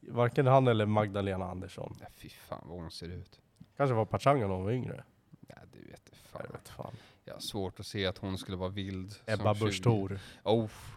Varken 0.00 0.46
han 0.46 0.68
eller 0.68 0.86
Magdalena 0.86 1.44
Andersson. 1.44 1.96
Ja, 2.00 2.06
fy 2.16 2.28
fan 2.28 2.64
vad 2.66 2.80
hon 2.80 2.90
ser 2.90 3.08
ut. 3.08 3.40
Kanske 3.76 3.94
var 3.94 4.04
Pachanga 4.04 4.46
när 4.46 4.54
hon 4.54 4.64
var 4.64 4.72
yngre. 4.72 5.04
Ja, 5.48 5.56
det 5.72 5.78
vet 5.90 6.02
jag 6.10 6.18
fan. 6.18 6.42
Jag 6.44 6.52
vet 6.52 6.68
fan. 6.68 6.94
Jag 7.24 7.34
har 7.34 7.40
svårt 7.40 7.80
att 7.80 7.86
se 7.86 8.06
att 8.06 8.18
hon 8.18 8.38
skulle 8.38 8.56
vara 8.56 8.68
vild. 8.68 9.14
Ebba 9.26 9.54
20. 9.54 9.64
Busch 9.64 9.82
Thor. 9.82 10.18
Oh. 10.42 10.70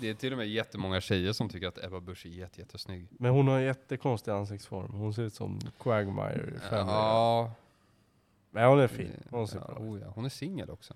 det 0.00 0.08
är 0.08 0.14
till 0.14 0.32
och 0.32 0.38
med 0.38 0.48
jättemånga 0.48 1.00
tjejer 1.00 1.32
som 1.32 1.48
tycker 1.48 1.68
att 1.68 1.84
Ebba 1.84 2.00
Busch 2.00 2.26
är 2.26 2.30
jätte, 2.30 2.60
jättesnygg. 2.60 3.08
Men 3.10 3.30
hon 3.30 3.48
har 3.48 3.60
jättekonstig 3.60 4.32
ansiktsform. 4.32 4.92
Hon 4.92 5.14
ser 5.14 5.22
ut 5.22 5.34
som 5.34 5.60
Quagmire 5.78 6.50
i. 6.50 6.58
Ja. 6.70 7.52
Men 8.50 8.68
hon 8.68 8.80
är 8.80 8.88
fin. 8.88 9.22
Hon 9.30 9.48
ser 9.48 9.58
ja, 9.58 9.66
bra 9.66 9.74
ut. 9.74 9.80
oh 9.80 10.00
ja. 10.00 10.12
Hon 10.14 10.24
är 10.24 10.28
singel 10.28 10.70
också. 10.70 10.94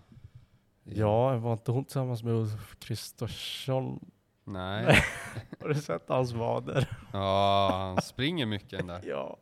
Ja, 0.94 1.36
var 1.36 1.52
inte 1.52 1.70
hon 1.72 1.84
tillsammans 1.84 2.22
med 2.22 2.34
Ulf 2.34 2.76
Kristersson? 2.78 4.10
Nej. 4.44 4.84
Har 5.60 5.68
du 5.68 5.74
sett 5.74 6.08
hans 6.08 6.32
vader? 6.32 6.88
Ja, 7.12 7.68
han 7.72 8.02
springer 8.02 8.46
mycket 8.46 8.78
den 8.78 8.86
där. 8.86 9.00
Ja. 9.06 9.36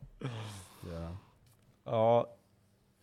Ja. 0.93 1.17
Ja, 1.83 2.35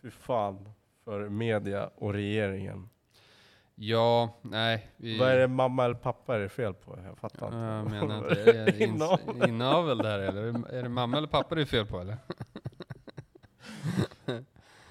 fy 0.01 0.11
fan 0.11 0.69
för 1.03 1.29
media 1.29 1.89
och 1.95 2.13
regeringen. 2.13 2.89
Ja, 3.75 4.37
nej. 4.41 4.91
Vi, 4.97 5.19
Vad 5.19 5.29
är 5.29 5.37
det 5.37 5.47
mamma 5.47 5.85
eller 5.85 5.95
pappa 5.95 6.35
är 6.35 6.39
det 6.39 6.49
fel 6.49 6.73
på? 6.73 6.99
Jag 7.05 7.17
fattar 7.17 7.45
inte. 7.45 7.57
Jag 7.57 7.91
menar 7.91 8.17
inte, 8.29 8.41
är 8.51 8.65
det 8.65 8.83
Inavel. 8.83 9.19
ins- 9.19 9.47
inavel 9.47 9.97
där 9.97 10.19
eller? 10.19 10.41
Är 10.43 10.51
det- 10.51 10.77
Är 10.79 10.83
det 10.83 10.89
mamma 10.89 11.17
eller 11.17 11.27
pappa 11.27 11.55
det 11.55 11.61
är 11.61 11.65
fel 11.65 11.85
på 11.85 11.99
eller? 11.99 12.17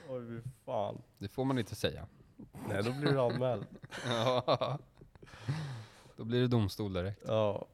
Oj, 0.08 0.26
fy 0.28 0.40
fan. 0.64 1.02
Det 1.18 1.28
får 1.28 1.44
man 1.44 1.58
inte 1.58 1.74
säga. 1.74 2.06
Nej, 2.68 2.82
då 2.82 2.92
blir 2.92 3.12
du 3.12 3.20
anmäld. 3.20 3.66
Ja. 4.06 4.78
Då 6.16 6.24
blir 6.24 6.40
det 6.40 6.48
domstol 6.48 6.92
direkt. 6.92 7.22
Ja, 7.26 7.66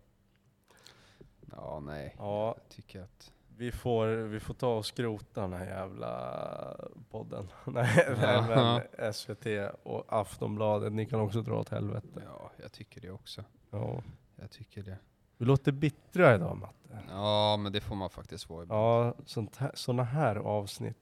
Ja, 1.57 1.81
nej. 1.81 2.15
ja 2.19 2.47
Jag 2.57 2.69
tycker 2.69 3.03
att... 3.03 3.33
vi, 3.57 3.73
får, 3.73 4.07
vi 4.07 4.41
får 4.41 4.55
ta 4.55 4.77
och 4.77 4.87
skrota 4.87 5.41
den 5.41 5.53
här 5.53 5.67
jävla 5.67 6.77
podden. 7.11 7.49
Nej, 7.67 8.17
nej 8.21 8.43
men 8.43 9.13
SVT 9.13 9.47
och 9.83 10.05
Aftonbladet, 10.09 10.93
ni 10.93 11.07
kan 11.07 11.21
också 11.21 11.43
dra 11.43 11.61
åt 11.61 11.69
helvete. 11.69 12.23
Ja, 12.27 12.51
jag 12.57 12.73
tycker 12.73 13.01
det 13.01 13.11
också. 13.11 13.45
Ja. 13.71 14.03
Jag 14.37 14.51
tycker 14.51 14.83
det. 14.83 14.99
Vi 15.37 15.47
låter 15.47 15.73
bittra 15.73 16.35
idag 16.35 16.57
Matte. 16.57 16.99
Ja, 17.09 17.57
men 17.57 17.73
det 17.73 17.81
får 17.81 17.95
man 17.95 18.11
faktiskt 18.11 18.49
vara 18.49 18.63
ibland. 18.63 19.15
Ja, 19.27 19.55
såna 19.75 20.03
här 20.05 20.37
avsnitt. 20.37 20.97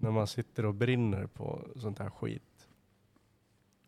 När 0.00 0.10
man 0.10 0.26
sitter 0.26 0.64
och 0.66 0.74
brinner 0.74 1.26
på 1.26 1.68
sånt 1.76 1.98
här 1.98 2.10
skit. 2.10 2.68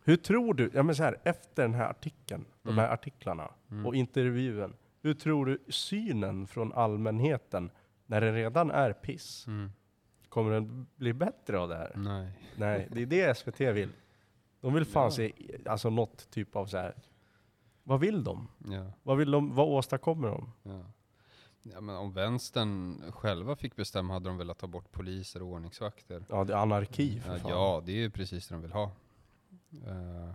Hur 0.05 0.17
tror 0.17 0.55
du, 0.55 0.71
ja 0.75 0.83
men 0.83 0.95
så 0.95 1.03
här, 1.03 1.19
efter 1.25 1.63
den 1.63 1.75
här 1.75 1.91
artikeln, 1.91 2.45
de 2.63 2.69
Mm. 2.69 2.79
här 2.85 2.93
artiklarna 2.95 3.51
Mm. 3.71 3.87
och 3.87 3.95
intervjun, 3.95 4.75
hur 5.03 5.15
tror 5.15 5.47
du 5.47 5.59
synen 5.69 6.47
från 6.47 6.73
allmänheten, 6.73 7.71
när 8.07 8.21
den 8.21 8.35
redan 8.35 8.71
är 8.71 8.93
piss, 8.93 9.47
Mm. 9.47 9.73
kommer 10.29 10.51
den 10.53 10.87
bli 10.97 11.13
bättre 11.13 11.59
av 11.59 11.69
det 11.69 11.77
här? 11.77 11.93
Nej. 11.97 12.33
Nej, 12.57 12.89
det 12.91 13.03
är 13.03 13.07
det 13.07 13.37
SVT 13.37 13.61
vill. 13.73 13.91
De 14.61 14.75
vill 14.75 14.85
fan 14.85 15.05
Ja. 15.05 15.11
se, 15.11 15.33
alltså 15.67 15.91
något 15.91 16.31
typ 16.31 16.57
av 16.57 16.67
så 16.67 16.77
här. 16.77 16.95
vad 17.85 18.01
vill 18.01 18.25
de? 18.25 18.49
Ja. 18.69 18.93
Vad 19.03 19.17
vill 19.19 19.31
de, 19.31 19.55
vad 19.55 19.69
åstadkommer 19.69 20.29
de? 20.29 20.53
Ja. 20.63 20.85
Ja, 21.63 21.81
men 21.81 21.97
om 21.97 22.13
vänstern 22.13 23.03
själva 23.13 23.57
fick 23.57 23.77
bestämma 23.77 24.13
hade 24.15 24.29
de 24.29 24.37
velat 24.39 24.59
ta 24.59 24.67
bort 24.67 24.93
poliser 24.93 25.43
och 25.43 25.49
ordningsvakter. 25.49 26.25
Ja, 26.29 26.45
det 26.45 26.53
är 26.53 26.57
anarki 26.57 27.21
för 27.21 27.33
Ja, 27.33 27.39
fan. 27.39 27.51
ja, 27.51 27.83
det 27.87 27.93
är 27.93 27.97
ju 27.97 28.11
precis 28.11 28.49
det 28.49 28.55
de 28.55 28.63
vill 28.63 28.73
ha. 28.73 28.91
Eh, 29.87 30.35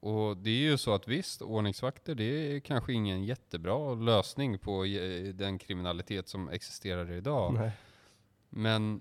och 0.00 0.36
det 0.36 0.50
är 0.50 0.70
ju 0.70 0.78
så 0.78 0.94
att 0.94 1.08
visst, 1.08 1.42
ordningsvakter 1.42 2.14
det 2.14 2.24
är 2.24 2.60
kanske 2.60 2.92
ingen 2.92 3.24
jättebra 3.24 3.94
lösning 3.94 4.58
på 4.58 4.84
eh, 4.84 5.34
den 5.34 5.58
kriminalitet 5.58 6.28
som 6.28 6.48
existerar 6.48 7.12
idag. 7.12 7.54
Nej. 7.54 7.70
Men 8.48 9.00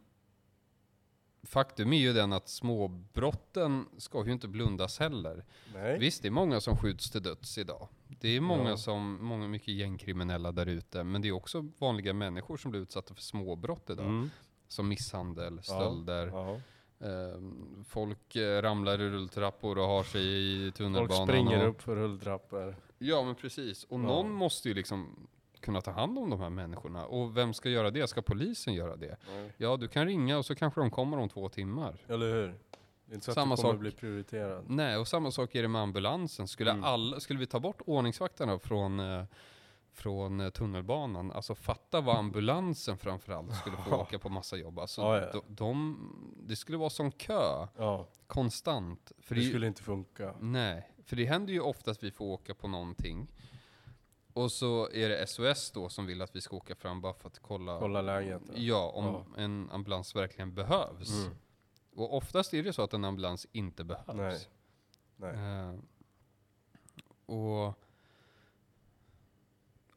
faktum 1.48 1.94
är 1.94 1.98
ju 1.98 2.14
den 2.14 2.34
att 2.34 2.50
småbrotten 2.50 3.86
ska 3.98 4.26
ju 4.26 4.32
inte 4.32 4.48
blundas 4.48 5.00
heller. 5.00 5.46
Nej. 5.74 6.00
Visst, 6.00 6.22
det 6.22 6.28
är 6.28 6.32
många 6.32 6.62
som 6.62 6.78
skjuts 6.78 7.12
till 7.12 7.24
döds 7.24 7.58
idag. 7.58 7.88
Det 8.08 8.28
är 8.30 8.42
många 8.42 8.70
Ja. 8.70 8.78
som, 8.78 9.26
många 9.26 9.48
mycket 9.48 9.74
gängkriminella 9.74 10.52
där 10.52 10.66
ute. 10.66 11.04
Men 11.04 11.22
det 11.22 11.28
är 11.28 11.32
också 11.32 11.66
vanliga 11.78 12.14
människor 12.14 12.58
som 12.58 12.72
blir 12.72 12.82
utsatta 12.82 13.14
för 13.14 13.22
småbrott 13.22 13.90
idag. 13.90 14.06
Mm. 14.06 14.30
Som 14.68 14.88
misshandel, 14.88 15.60
stölder. 15.64 16.28
Ja. 16.28 16.60
Ehm, 17.08 17.84
folk 17.88 18.36
eh, 18.36 18.62
ramlar 18.62 19.02
i 19.02 19.10
rulltrappor 19.10 19.78
och 19.78 19.88
har 19.88 20.04
sig 20.04 20.24
i 20.28 20.64
Folk 20.66 20.76
tunnelbanan. 20.78 21.28
springer 21.28 21.64
och, 21.64 21.70
upp 21.70 21.82
för 21.82 21.96
rulltrappor. 21.96 22.76
Ja 22.98 23.24
men 23.24 23.36
precis. 23.36 23.84
Och 23.84 24.00
Ja. 24.00 24.04
någon 24.04 24.32
måste 24.32 24.68
ju 24.70 24.74
liksom 24.76 25.28
kunna 25.68 25.82
ta 25.82 25.92
hand 25.92 26.18
om 26.18 26.30
de 26.30 26.40
här 26.40 26.50
människorna. 26.50 27.06
Och 27.06 27.38
vem 27.38 27.54
ska 27.54 27.70
göra 27.70 27.92
det? 27.92 28.08
Ska 28.08 28.22
polisen 28.22 28.74
göra 28.74 28.96
det? 28.96 29.18
Ja, 29.58 29.78
du 29.78 29.88
kan 29.88 30.06
ringa 30.06 30.38
och 30.38 30.46
så 30.46 30.56
kanske 30.56 30.82
de 30.82 30.92
kommer 30.92 31.18
om 31.18 31.30
två 31.30 31.50
timmar. 31.50 31.96
Eller 32.08 32.26
hur? 32.34 32.48
Det 33.06 33.12
är 33.14 33.16
inte 33.16 33.26
så 33.26 33.34
Samma 33.34 33.54
att 33.54 33.58
du 33.60 33.62
kommer 33.62 33.74
sak. 33.74 33.80
bli 33.82 33.92
prioriterad. 33.92 34.66
Nej, 34.68 34.98
och 34.98 35.08
samma 35.08 35.32
sak 35.32 35.56
är 35.56 35.62
det 35.62 35.68
med 35.68 35.82
ambulansen. 35.82 36.48
Skulle, 36.48 36.72
Mm. 36.72 36.84
alla, 36.84 37.20
skulle 37.20 37.40
vi 37.40 37.46
ta 37.46 37.60
bort 37.60 37.82
ordningsvakterna 37.86 38.60
från, 38.60 39.00
eh, 39.00 39.24
från 39.94 40.40
eh, 40.40 40.50
tunnelbanan, 40.50 41.32
alltså 41.32 41.56
fatta 41.56 42.02
vad 42.02 42.16
ambulansen 42.18 42.98
framförallt 42.98 43.56
skulle 43.56 43.78
få 43.78 43.96
åka 44.02 44.20
på 44.20 44.30
massa 44.30 44.58
jobb. 44.58 44.80
Alltså, 44.80 45.02
Ja, 45.02 45.22
ja. 45.22 45.32
De, 45.32 45.42
de, 45.48 45.98
det 46.48 46.56
skulle 46.56 46.78
vara 46.78 46.90
som 46.90 47.12
kö, 47.12 47.68
Ja, 47.78 48.08
konstant. 48.28 49.12
För 49.20 49.36
det 49.36 49.42
det, 49.42 49.48
skulle 49.48 49.68
inte 49.68 49.84
funka. 49.84 50.34
Nej, 50.40 50.88
för 51.06 51.16
det 51.16 51.26
händer 51.26 51.54
ju 51.54 51.60
ofta 51.62 51.92
att 51.92 52.04
vi 52.04 52.12
får 52.12 52.26
åka 52.26 52.54
på 52.54 52.68
någonting. 52.68 53.28
Och 54.38 54.52
så 54.52 54.90
är 54.94 55.10
det 55.10 55.28
SOS 55.28 55.72
då 55.72 55.90
som 55.90 56.06
vill 56.06 56.22
att 56.22 56.36
vi 56.36 56.42
ska 56.42 56.56
åka 56.56 56.76
fram 56.76 57.02
bara 57.02 57.14
för 57.14 57.28
att 57.28 57.40
kolla, 57.40 57.80
Kolla 57.80 58.02
läget. 58.02 58.42
ja, 58.56 58.92
om 58.96 59.06
Ja. 59.06 59.26
en 59.42 59.70
ambulans 59.72 60.16
verkligen 60.16 60.54
behövs. 60.54 61.12
Mm. 61.26 61.38
Och 61.96 62.18
oftast 62.18 62.54
är 62.54 62.64
det 62.64 62.74
så 62.74 62.82
att 62.82 62.94
en 62.94 63.06
ambulans 63.06 63.48
inte 63.52 63.84
behövs. 63.84 64.08
Nej. 64.16 64.38
Nej. 65.16 65.36
Eh, 65.36 65.76
och 67.36 67.74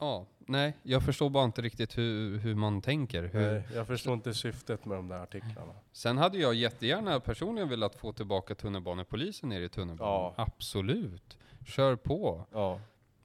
Ja, 0.03 0.27
nej, 0.39 0.77
jag 0.83 1.03
förstår 1.05 1.31
bara 1.31 1.45
inte 1.45 1.63
riktigt 1.63 1.99
hur, 1.99 2.39
hur 2.39 2.55
man 2.55 2.83
tänker. 2.83 3.23
Hur, 3.23 3.53
Nej, 3.53 3.63
jag 3.75 3.87
förstår 3.87 4.15
inte 4.15 4.35
syftet 4.35 4.85
med 4.85 4.99
de 4.99 5.09
där 5.09 5.19
artiklarna. 5.19 5.73
Sen 5.93 6.19
hade 6.19 6.39
jag 6.39 6.55
jättegärna 6.55 7.21
personligen 7.21 7.69
velat 7.69 7.95
få 7.95 8.13
tillbaka 8.13 8.55
tunnelbanepolisen 8.55 9.49
ner 9.49 9.61
i 9.61 9.69
tunnelbanan. 9.69 10.35
Ja. 10.37 10.43
Absolut. 10.43 11.39
Kör 11.67 11.97
på. 11.97 12.47
Ja, 12.53 12.81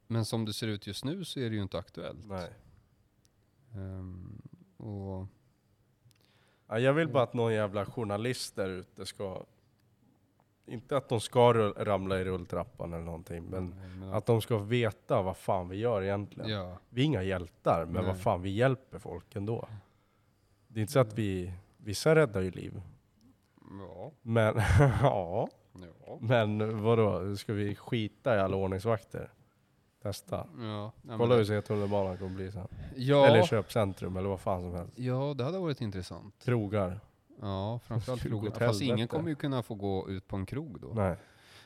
Men 0.07 0.25
som 0.25 0.45
det 0.45 0.53
ser 0.53 0.67
ut 0.67 0.87
just 0.87 1.05
nu 1.05 1.25
så 1.25 1.39
är 1.39 1.49
det 1.49 1.55
ju 1.55 1.61
inte 1.61 1.77
aktuellt. 1.77 2.25
nej. 2.27 2.49
Ehm, 3.73 4.41
och, 4.77 5.27
Ja, 6.67 6.79
jag 6.79 6.93
vill 6.93 7.07
bara 7.07 7.23
att 7.23 7.33
någon 7.33 7.53
jävla 7.53 7.85
journalist 7.85 8.55
där 8.55 8.69
ute 8.69 9.05
ska... 9.05 9.43
Inte 10.67 10.97
att 10.97 11.09
de 11.09 11.21
ska 11.21 11.53
ramla 11.53 12.19
i 12.19 12.23
rulltrappan 12.23 12.93
eller 12.93 13.03
någonting, 13.03 13.43
men 13.43 13.69
men 13.99 14.13
att 14.13 14.25
de 14.25 14.41
ska 14.41 14.57
veta 14.57 15.21
vad 15.21 15.37
fan 15.37 15.69
vi 15.69 15.77
gör 15.77 16.03
egentligen. 16.03 16.49
ja, 16.49 16.77
Vi 16.89 17.01
är 17.01 17.05
inga 17.05 17.23
hjältar, 17.23 17.85
men 17.85 17.93
Nej. 17.93 18.05
vad 18.05 18.21
fan, 18.21 18.41
vi 18.41 18.49
hjälper 18.49 18.99
folk 18.99 19.35
ändå. 19.35 19.67
Det 20.67 20.79
är 20.79 20.81
inte 20.81 20.93
så 20.93 20.99
att 20.99 21.13
vi... 21.13 21.53
Vissa 21.77 22.15
räddar 22.15 22.41
ju 22.41 22.51
liv. 22.51 22.81
ja, 23.79 24.11
Men, 24.21 24.55
ja. 24.79 25.47
ja. 26.05 26.17
Men 26.21 26.81
vadå, 26.83 27.35
ska 27.35 27.53
vi 27.53 27.75
skita 27.75 28.35
i 28.35 28.39
alla 28.39 28.55
ordningsvakter? 28.55 29.31
Testa. 30.05 30.47
Ja, 30.59 30.91
nej, 31.01 31.17
Kolla 31.17 31.29
men- 31.29 31.37
hur 31.37 31.45
ser 31.45 31.61
tunnelbanan 31.61 32.17
kommer 32.17 32.35
bli 32.35 32.51
sen. 32.51 32.67
ja, 32.95 33.25
Eller 33.27 33.43
köpcentrum, 33.45 34.17
eller 34.17 34.29
vad 34.29 34.39
fan 34.39 34.61
som 34.61 34.73
helst. 34.73 34.99
ja, 34.99 35.33
det 35.37 35.43
hade 35.43 35.59
varit 35.59 35.81
intressant. 35.81 36.35
Krogar. 36.43 36.99
Ja, 37.41 37.79
framförallt 37.83 38.25
åt 38.33 38.57
Fast 38.57 38.81
ingen 38.81 39.07
kommer 39.07 39.29
ju 39.29 39.35
kunna 39.35 39.63
få 39.63 39.75
gå 39.75 40.09
ut 40.09 40.27
på 40.27 40.35
en 40.35 40.45
krog 40.45 40.79
då. 40.81 40.87
Nej. 40.95 41.15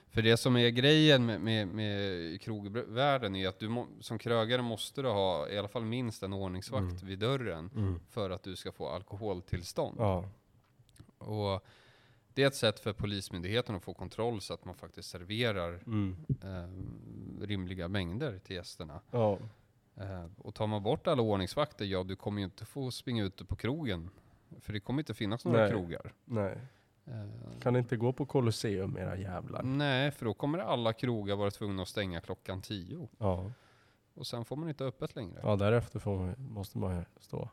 För 0.09 0.21
det 0.21 0.37
som 0.37 0.55
är 0.57 0.69
grejen 0.69 1.25
med, 1.25 1.41
med, 1.41 1.67
med 1.67 2.41
krogvärlden 2.41 3.35
är 3.35 3.47
att 3.47 3.59
du 3.59 3.69
må, 3.69 3.87
som 3.99 4.17
krögare 4.19 4.61
måste 4.61 5.01
du 5.01 5.07
ha 5.09 5.47
i 5.49 5.57
alla 5.57 5.67
fall 5.67 5.83
minst 5.83 6.23
en 6.23 6.33
ordningsvakt 6.33 6.83
Mm. 6.83 7.07
vid 7.07 7.19
dörren 7.19 7.69
Mm. 7.75 7.99
för 8.09 8.29
att 8.29 8.43
du 8.43 8.55
ska 8.55 8.71
få 8.71 8.87
alkoholtillstånd. 8.89 9.95
Ja. 9.99 10.23
Och 11.17 11.63
det 12.33 12.43
är 12.43 12.47
ett 12.47 12.55
sätt 12.55 12.79
för 12.79 12.93
Polismyndigheten 12.93 13.75
att 13.75 13.83
få 13.83 13.93
kontroll 13.93 14.41
så 14.41 14.53
att 14.53 14.65
man 14.65 14.75
faktiskt 14.75 15.09
serverar 15.09 15.79
Mm. 15.85 16.15
eh, 16.43 17.45
rimliga 17.45 17.87
mängder 17.87 18.39
till 18.39 18.55
gästerna. 18.55 19.01
Ja. 19.11 19.37
Eh, 19.95 20.25
och 20.37 20.55
tar 20.55 20.67
man 20.67 20.83
bort 20.83 21.07
alla 21.07 21.21
ordningsvakter, 21.21 21.85
ja 21.85 22.03
du 22.03 22.15
kommer 22.15 22.39
ju 22.39 22.45
inte 22.45 22.65
få 22.65 22.91
springa 22.91 23.23
ute 23.23 23.45
på 23.45 23.55
krogen. 23.55 24.09
För 24.59 24.73
det 24.73 24.79
kommer 24.79 24.99
inte 25.01 25.13
finnas 25.13 25.45
några 25.45 25.61
Nej. 25.61 25.69
krogar. 25.71 26.13
Nej. 26.25 26.57
Eh, 27.05 27.59
Kan 27.61 27.75
inte 27.75 27.97
gå 27.97 28.13
på 28.13 28.25
Colosseum 28.25 28.97
era 28.97 29.17
jävlar. 29.17 29.63
nej, 29.63 30.11
för 30.11 30.25
då 30.25 30.33
kommer 30.33 30.59
alla 30.59 30.93
krogar 30.93 31.35
vara 31.35 31.51
tvungna 31.51 31.81
att 31.81 31.87
stänga 31.87 32.21
klockan 32.21 32.61
tio. 32.61 33.09
Ja. 33.17 33.51
Och 34.13 34.27
sen 34.27 34.45
får 34.45 34.55
man 34.55 34.69
inte 34.69 34.85
öppet 34.85 35.15
längre. 35.15 35.39
Ja, 35.43 35.55
därefter 35.55 35.99
får 35.99 36.17
man, 36.17 36.35
måste 36.37 36.77
man 36.77 37.05
stå. 37.19 37.49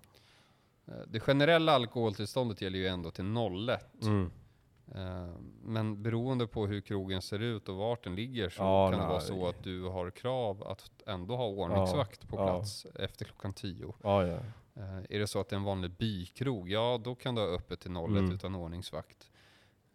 Eh, 0.86 0.94
Det 1.06 1.20
generella 1.20 1.72
alkoholtillståndet 1.72 2.60
gäller 2.62 2.78
ju 2.78 2.86
ändå 2.86 3.10
till 3.10 3.24
01. 3.24 4.02
Mm. 4.02 4.30
Eh, 4.94 5.28
Men 5.62 6.02
beroende 6.02 6.46
på 6.46 6.66
hur 6.66 6.80
krogen 6.80 7.22
ser 7.22 7.38
ut 7.38 7.68
och 7.68 7.76
vart 7.76 8.04
den 8.04 8.14
ligger 8.14 8.48
så 8.48 8.62
Ja, 8.62 8.84
kan 8.90 8.92
det 8.92 8.98
nej. 9.04 9.08
vara 9.12 9.20
så 9.20 9.48
att 9.48 9.62
du 9.62 9.82
har 9.84 10.10
krav 10.10 10.62
att 10.68 10.90
ändå 11.06 11.36
ha 11.36 11.46
ordningsvakt 11.46 12.28
på 12.28 12.36
ja. 12.36 12.44
plats 12.46 12.86
efter 12.94 13.24
klockan 13.24 13.52
10. 13.52 13.94
Ja, 14.02 14.26
ja. 14.26 14.38
Eh, 14.74 14.96
Är 15.10 15.18
det 15.18 15.26
så 15.26 15.40
att 15.40 15.48
det 15.48 15.54
är 15.56 15.58
en 15.58 15.64
vanlig 15.64 15.90
bykrog, 15.90 16.70
ja 16.70 17.00
då 17.04 17.14
kan 17.14 17.34
du 17.34 17.40
ha 17.40 17.48
öppet 17.48 17.80
till 17.80 17.90
01 17.90 18.08
Mm. 18.18 18.32
utan 18.32 18.54
ordningsvakt. 18.54 19.30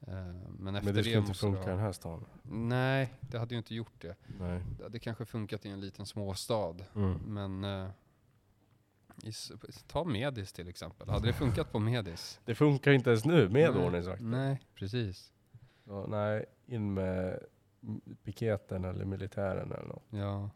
Eh, 0.08 0.14
Men 0.60 0.76
efter 0.76 0.86
Men 0.86 0.96
det 0.96 1.04
skulle 1.04 1.18
inte 1.18 1.34
funka 1.34 1.64
i 1.64 1.66
den 1.66 1.80
här 1.80 1.92
stan. 1.92 2.26
Nej, 2.44 3.14
det 3.20 3.40
hade 3.40 3.54
ju 3.56 3.58
inte 3.58 3.76
gjort 3.76 4.02
det. 4.02 4.16
Nej. 4.40 4.62
Det 4.78 4.84
hade 4.84 5.00
kanske 5.00 5.26
funkat 5.26 5.66
i 5.66 5.70
en 5.70 5.80
liten 5.82 6.06
småstad. 6.06 6.76
Mm. 6.96 7.14
Men 7.26 7.64
ta 9.88 10.04
Medis 10.04 10.54
till 10.54 10.68
exempel. 10.68 11.10
Hade 11.10 11.28
det 11.28 11.34
funkat 11.34 11.72
på 11.72 11.80
Medis? 11.80 12.40
Det 12.46 12.56
funkar 12.56 12.92
inte 12.92 13.10
ens 13.10 13.26
nu 13.26 13.50
med 13.50 13.76
Nej. 13.76 13.86
ordningsvakter. 13.86 14.26
Nej, 14.26 14.60
precis. 14.76 15.32
Så, 15.86 16.08
nej, 16.08 16.46
in 16.66 16.94
med 16.94 17.40
piketen 18.24 18.86
eller 18.86 19.06
militären 19.06 19.72
eller 19.72 19.88
något. 19.88 20.04
Ja. 20.10 20.50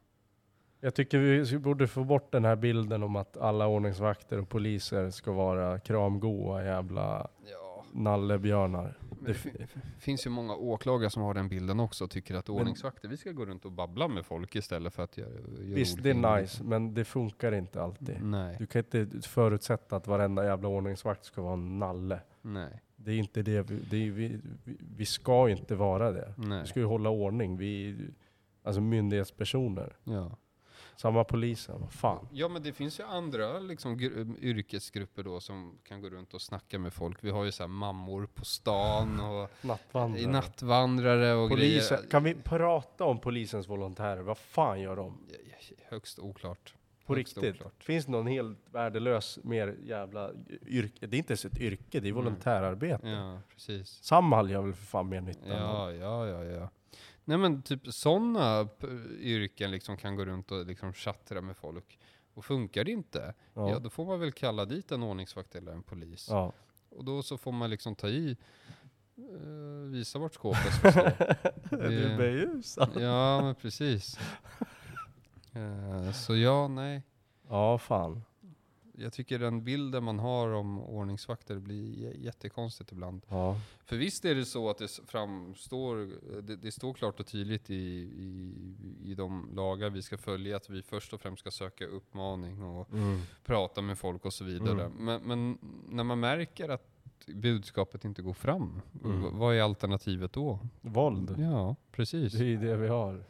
Jag 0.79 0.95
tycker 0.95 1.17
vi 1.17 1.57
borde 1.57 1.87
få 1.87 2.03
bort 2.03 2.31
den 2.31 2.45
här 2.45 2.55
bilden 2.55 3.03
om 3.03 3.15
att 3.15 3.37
alla 3.37 3.67
ordningsvakter 3.67 4.39
och 4.39 4.49
poliser 4.49 5.09
ska 5.09 5.31
vara 5.31 5.79
kramgoa 5.79 6.63
jävla 6.63 7.27
ja. 7.51 7.83
nallebjörnar. 7.91 8.97
Det 9.25 9.33
fi- 9.33 9.65
finns 9.99 10.25
ju 10.25 10.29
många 10.29 10.55
åklagare 10.55 11.09
som 11.09 11.23
har 11.23 11.33
den 11.33 11.49
bilden 11.49 11.79
också 11.79 12.03
och 12.03 12.09
tycker 12.11 12.35
att 12.35 12.49
ordningsvakter, 12.49 13.07
vi 13.07 13.17
ska 13.17 13.31
gå 13.31 13.45
runt 13.45 13.65
och 13.65 13.71
babbla 13.71 14.07
med 14.07 14.25
folk 14.25 14.55
istället 14.55 14.93
för 14.93 15.03
att 15.03 15.17
göra, 15.17 15.29
göra 15.29 15.75
Visst, 15.75 16.03
det 16.03 16.09
är 16.09 16.39
nice, 16.41 16.63
men 16.63 16.93
det 16.93 17.05
funkar 17.05 17.51
inte 17.51 17.81
alltid. 17.81 18.23
Nej, 18.23 18.55
Du 18.59 18.65
kan 18.65 18.79
inte 18.79 19.21
förutsätta 19.29 19.95
att 19.95 20.07
varenda 20.07 20.45
jävla 20.45 20.67
ordningsvakt 20.67 21.25
ska 21.25 21.41
vara 21.41 21.53
en 21.53 21.79
nalle. 21.79 22.19
nej, 22.41 22.81
Det 22.95 23.11
är 23.11 23.15
inte 23.17 23.41
det 23.41 23.61
vi, 23.71 23.79
det 23.89 24.07
är, 24.07 24.11
vi, 24.11 24.39
vi, 24.97 25.05
ska 25.05 25.49
inte 25.49 25.75
vara 25.75 26.11
det. 26.11 26.33
nej. 26.37 26.61
Vi 26.61 26.67
ska 26.67 26.79
ju 26.79 26.85
hålla 26.85 27.09
ordning. 27.09 27.57
Vi, 27.57 27.97
alltså 28.63 28.81
myndighetspersoner. 28.81 29.95
Ja. 30.03 30.37
Samma 30.97 31.23
polisen, 31.23 31.81
vad 31.81 31.91
fan. 31.93 32.27
ja, 32.31 32.47
men 32.47 32.63
det 32.63 32.73
finns 32.73 32.99
ju 32.99 33.03
andra 33.03 33.59
liksom, 33.59 33.97
gr- 33.99 34.39
yrkesgrupper 34.41 35.23
då 35.23 35.39
som 35.39 35.77
kan 35.83 36.01
gå 36.01 36.09
runt 36.09 36.33
och 36.33 36.41
snacka 36.41 36.79
med 36.79 36.93
folk. 36.93 37.17
Vi 37.23 37.29
har 37.29 37.43
ju 37.43 37.51
så 37.51 37.63
här 37.63 37.67
mammor 37.67 38.25
på 38.33 38.45
stan 38.45 39.19
och 39.19 39.49
Nattvandrare. 39.61 40.27
nattvandrare 40.31 41.33
och 41.33 41.49
Polisen. 41.49 41.97
grejer. 41.97 42.09
Kan 42.09 42.23
vi 42.23 42.35
prata 42.35 43.03
om 43.03 43.19
polisens 43.19 43.69
volontärer? 43.69 44.21
Vad 44.21 44.37
fan 44.37 44.81
gör 44.81 44.95
de? 44.95 45.17
Högst 45.89 46.19
oklart. 46.19 46.73
På 47.05 47.15
Högst 47.15 47.37
riktigt. 47.37 47.55
oklart. 47.55 47.83
Finns 47.83 48.05
det 48.05 48.11
någon 48.11 48.27
helt 48.27 48.57
värdelös, 48.71 49.39
mer 49.43 49.75
jävla 49.83 50.31
yrke? 50.67 51.07
Det 51.07 51.15
är 51.15 51.19
inte 51.19 51.31
ens 51.31 51.45
ett 51.45 51.57
yrke, 51.57 51.83
det 51.91 51.97
är 51.97 52.11
Mm. 52.11 52.15
volontärarbete. 52.15 53.07
Ja, 53.09 53.39
precis. 53.53 54.03
Samhall 54.03 54.49
gör 54.49 54.61
väl 54.61 54.73
för 54.73 54.85
fan 54.85 55.09
mer 55.09 55.21
nytta? 55.21 55.47
Ja, 55.49 55.91
ja, 55.91 56.27
ja, 56.27 56.43
ja. 56.43 56.69
Nej 57.25 57.37
men 57.37 57.61
typ 57.61 57.93
sådana 57.93 58.67
yrken 59.19 59.71
liksom 59.71 59.97
kan 59.97 60.15
gå 60.15 60.25
runt 60.25 60.51
och 60.51 60.65
liksom 60.65 60.93
chattra 60.93 61.41
med 61.41 61.57
folk. 61.57 61.99
Och 62.33 62.45
funkar 62.45 62.83
det 62.83 62.91
inte, 62.91 63.33
ja. 63.53 63.69
ja. 63.69 63.79
då 63.79 63.89
får 63.89 64.05
man 64.05 64.19
väl 64.19 64.31
kalla 64.31 64.65
dit 64.65 64.91
en 64.91 65.03
ordningsvakt 65.03 65.55
eller 65.55 65.71
en 65.71 65.83
polis. 65.83 66.27
ja. 66.29 66.53
Och 66.89 67.05
då 67.05 67.23
så 67.23 67.37
får 67.37 67.51
man 67.51 67.69
liksom 67.69 67.95
ta 67.95 68.07
i, 68.07 68.37
eh, 69.17 69.89
visa 69.91 70.19
vart 70.19 70.33
skåpet 70.33 70.73
ska 70.73 70.91
stå. 70.91 71.01
Det- 71.75 72.17
berusad? 72.17 72.89
Ja, 73.01 73.41
men 73.41 73.55
precis. 73.55 74.19
Eh, 75.53 76.11
så 76.11 76.35
ja, 76.35 76.67
nej. 76.67 77.03
Ja, 77.49 77.77
fan. 77.77 78.21
Jag 78.97 79.13
tycker 79.13 79.39
den 79.39 79.63
bilden 79.63 80.03
man 80.03 80.19
har 80.19 80.49
om 80.49 80.79
ordningsvakter 80.81 81.59
blir 81.59 82.15
jättekonstigt 82.17 82.91
ibland. 82.91 83.21
Ja. 83.29 83.59
För 83.85 83.95
visst 83.97 84.25
är 84.25 84.35
det 84.35 84.45
så 84.45 84.69
att 84.69 84.77
det 84.77 84.99
framstår, 85.07 85.97
det, 86.41 86.55
det 86.55 86.71
står 86.71 86.93
klart 86.93 87.19
och 87.19 87.27
tydligt 87.27 87.69
i, 87.69 87.75
i, 87.75 88.53
i 89.03 89.15
de 89.15 89.49
lagar 89.53 89.89
vi 89.89 90.01
ska 90.01 90.17
följa 90.17 90.55
att 90.57 90.69
vi 90.69 90.81
först 90.81 91.13
och 91.13 91.21
främst 91.21 91.39
ska 91.39 91.51
söka 91.51 91.85
uppmaning 91.85 92.61
och 92.63 92.93
Mm. 92.93 93.21
prata 93.43 93.81
med 93.81 93.97
folk 93.97 94.25
och 94.25 94.33
så 94.33 94.43
vidare. 94.43 94.85
Mm. 94.85 95.05
Men, 95.05 95.21
men 95.23 95.57
när 95.89 96.03
man 96.03 96.19
märker 96.19 96.69
att 96.69 96.91
budskapet 97.27 98.05
inte 98.05 98.21
går 98.21 98.33
fram, 98.33 98.81
Mm. 99.03 99.37
vad 99.39 99.55
är 99.55 99.61
alternativet 99.61 100.33
då? 100.33 100.59
Våld. 100.81 101.35
Ja, 101.39 101.75
precis. 101.91 102.33
Det 102.33 102.45
är 102.53 102.57
det 102.57 102.75
vi 102.75 102.87
har. 102.87 103.23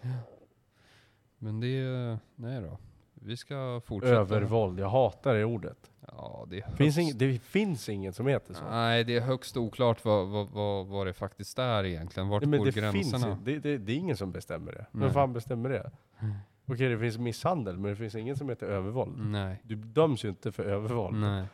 Men 1.37 1.59
det, 1.59 2.19
nej 2.35 2.61
då. 2.61 2.77
Vi 3.25 3.37
ska 3.37 3.81
fortsätta. 3.85 4.15
Övervåld. 4.15 4.79
Jag 4.79 4.89
hatar 4.89 5.35
det 5.35 5.45
ordet. 5.45 5.91
Ja, 6.07 6.45
det 6.49 6.57
är 6.57 6.61
Finns 6.75 6.95
högst, 6.97 7.11
ing, 7.11 7.17
det 7.17 7.39
finns 7.39 7.89
inget 7.89 8.15
som 8.15 8.27
heter 8.27 8.53
så. 8.53 8.63
Nej, 8.69 9.03
det 9.03 9.15
är 9.15 9.21
högst 9.21 9.57
oklart 9.57 10.05
vad, 10.05 10.27
vad, 10.27 10.49
vad, 10.49 10.87
vad 10.87 11.07
det 11.07 11.13
faktiskt 11.13 11.59
är 11.59 11.83
egentligen. 11.83 12.29
Vart 12.29 12.41
Nej, 12.41 12.49
men 12.49 12.59
går 12.59 12.65
det, 12.65 12.71
finns, 12.91 13.11
gränserna? 13.11 13.37
ju- 13.45 13.53
det, 13.53 13.59
det, 13.59 13.77
det 13.77 13.91
är 13.91 13.95
ingen 13.97 14.17
som 14.17 14.31
bestämmer 14.31 14.71
det. 14.71 14.85
Nej. 14.91 15.03
Vem 15.03 15.13
fan 15.13 15.33
bestämmer 15.33 15.69
det? 15.69 15.91
Mm. 16.19 16.35
Okej, 16.65 16.89
det 16.89 16.99
finns 16.99 17.17
misshandel, 17.17 17.77
men 17.77 17.91
det 17.91 17.95
finns 17.95 18.15
ingen 18.15 18.35
som 18.37 18.49
heter 18.49 18.67
övervåld. 18.67 19.17
Nej. 19.17 19.61
Du 19.63 19.75
döms 19.75 20.25
ju 20.25 20.29
inte 20.29 20.51
för 20.51 20.63
övervåld. 20.63 21.17
Nej. 21.17 21.45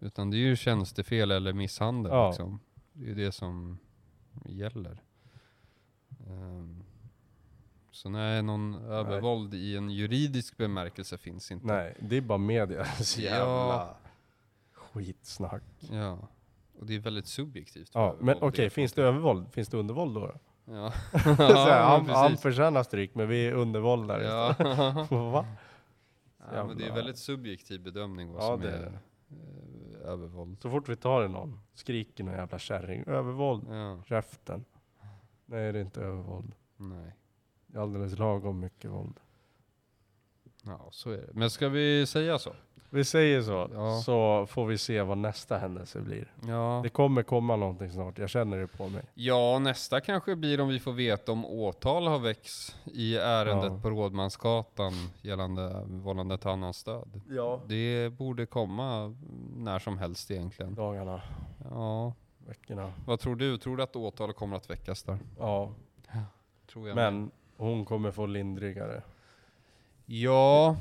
Utan 0.00 0.30
det 0.30 0.36
är 0.36 0.38
ju 0.38 0.56
tjänstefel 0.56 1.30
eller 1.30 1.52
misshandel 1.52 2.12
Ja. 2.12 2.28
liksom. 2.28 2.60
Det 2.92 3.04
är 3.04 3.08
ju 3.08 3.14
det 3.14 3.32
som 3.32 3.78
gäller. 4.44 5.02
Ehm, 6.26 6.84
så 7.98 8.08
nej, 8.08 8.42
någon 8.42 8.74
övervåld 8.74 9.54
i 9.54 9.76
en 9.76 9.90
juridisk 9.90 10.56
bemärkelse 10.56 11.18
finns 11.18 11.50
inte. 11.50 11.66
Nej, 11.66 11.96
det 12.00 12.16
är 12.16 12.20
bara 12.20 12.38
media. 12.38 12.84
Så 13.00 13.20
Ja. 13.20 13.24
jävla 13.30 13.96
skitsnack. 14.72 15.62
Ja. 15.92 16.18
Och 16.78 16.86
det 16.86 16.94
är 16.94 16.98
väldigt 16.98 17.26
subjektivt. 17.26 17.90
Ja, 17.94 18.16
men 18.20 18.36
okej, 18.40 18.70
för 18.70 18.74
finns 18.74 18.92
det 18.92 19.02
övervåld? 19.02 19.52
Finns 19.52 19.68
det 19.68 19.76
undervåld 19.76 20.14
då? 20.14 20.34
Ja. 20.64 20.88
här, 21.12 21.82
han, 21.84 22.06
han 22.08 22.36
förtjänar 22.36 22.82
stryk, 22.82 23.14
men 23.14 23.28
vi 23.28 23.46
är 23.46 23.52
undervåldare. 23.52 24.24
Ja. 24.24 24.54
Va? 25.10 25.46
ja, 26.54 26.64
men 26.66 26.78
det 26.78 26.86
är 26.86 26.94
väldigt 26.94 27.18
subjektiv 27.18 27.82
bedömning 27.82 28.32
vad 28.32 28.42
Ja, 28.42 28.46
som 28.48 28.60
det 28.60 28.70
är 28.70 28.82
är 28.82 28.98
eh, 29.30 30.08
övervåld. 30.12 30.60
Så 30.60 30.70
fort 30.70 30.88
vi 30.88 30.96
tar 30.96 31.24
i 31.24 31.28
någon, 31.28 31.60
skriker 31.74 32.24
någon 32.24 32.34
jävla 32.34 32.58
kärring. 32.58 33.04
Övervåld. 33.06 33.64
Ja, 33.68 34.02
Käften. 34.06 34.64
Nej, 35.46 35.72
det 35.72 35.78
är 35.78 35.82
inte 35.82 36.00
övervåld. 36.00 36.54
nej. 36.76 37.12
Alldeles 37.76 38.18
lagom 38.18 38.60
mycket 38.60 38.90
våld. 38.90 39.20
Ja, 40.62 40.88
så 40.90 41.10
är 41.10 41.16
det. 41.16 41.28
Men 41.32 41.50
ska 41.50 41.68
vi 41.68 42.06
säga 42.06 42.38
så? 42.38 42.52
Vi 42.90 43.04
säger 43.04 43.42
så, 43.42 43.70
Ja. 43.74 44.00
så 44.04 44.46
får 44.46 44.66
vi 44.66 44.78
se 44.78 45.02
vad 45.02 45.18
nästa 45.18 45.58
händelse 45.58 46.00
blir. 46.00 46.32
Ja. 46.46 46.80
Det 46.82 46.88
kommer 46.88 47.22
komma 47.22 47.56
någonting 47.56 47.90
snart, 47.90 48.18
jag 48.18 48.30
känner 48.30 48.58
det 48.58 48.66
på 48.66 48.88
mig. 48.88 49.02
Ja, 49.14 49.58
nästa 49.58 50.00
kanske 50.00 50.36
blir 50.36 50.60
om 50.60 50.68
vi 50.68 50.78
får 50.80 50.92
veta 50.92 51.32
om 51.32 51.44
åtal 51.44 52.06
har 52.06 52.18
väckts 52.18 52.76
i 52.84 53.16
ärendet 53.16 53.72
Ja. 53.72 53.80
på 53.82 53.90
Rådmansgatan 53.90 54.92
gällande 55.22 55.82
vållande 55.86 56.38
till 56.38 56.48
annans 56.48 56.84
död. 56.84 57.20
Ja. 57.28 57.60
Det 57.66 58.12
borde 58.18 58.46
komma 58.46 59.14
när 59.56 59.78
som 59.78 59.98
helst 59.98 60.30
egentligen. 60.30 60.74
Dagarna, 60.74 61.22
Ja, 61.70 62.12
veckorna. 62.46 62.92
vad 63.06 63.20
tror 63.20 63.36
du? 63.36 63.58
Tror 63.58 63.76
du 63.76 63.82
att 63.82 63.96
åtal 63.96 64.32
kommer 64.32 64.56
att 64.56 64.70
väckas 64.70 65.02
där? 65.02 65.18
Ja, 65.38 65.70
Tror 66.72 66.88
jag 66.88 66.94
men 66.96 67.30
hon 67.58 67.84
kommer 67.84 68.10
få 68.10 68.26
lindrigare. 68.26 69.02
Ja, 70.06 70.76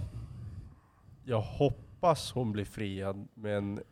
Jag 1.25 1.41
hoppas 1.41 2.31
hon 2.31 2.51
blir 2.51 2.65
friad, 2.65 3.27
men 3.33 3.83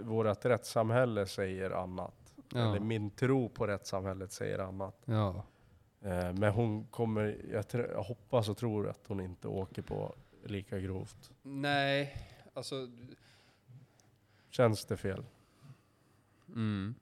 vårt 0.00 0.44
rättssamhälle 0.44 1.26
säger 1.26 1.70
annat. 1.70 2.34
Eller 2.54 2.74
ja, 2.74 2.80
min 2.80 3.10
tro 3.10 3.48
på 3.48 3.66
rättssamhället 3.66 4.32
säger 4.32 4.58
annat. 4.58 5.02
ja. 5.04 5.44
Eh, 6.00 6.32
Men 6.32 6.52
hon 6.52 6.84
kommer, 6.86 7.36
jag, 7.52 7.64
jag 7.72 8.02
hoppas 8.02 8.48
och 8.48 8.56
tror 8.56 8.88
att 8.88 9.00
hon 9.06 9.20
inte 9.20 9.48
åker 9.48 9.82
på 9.82 10.14
lika 10.44 10.78
grovt. 10.78 11.30
Nej, 11.42 12.16
alltså... 12.54 12.88
Känns 14.50 14.84
det 14.84 14.96
fel? 14.96 15.24
Mm. 16.48 16.94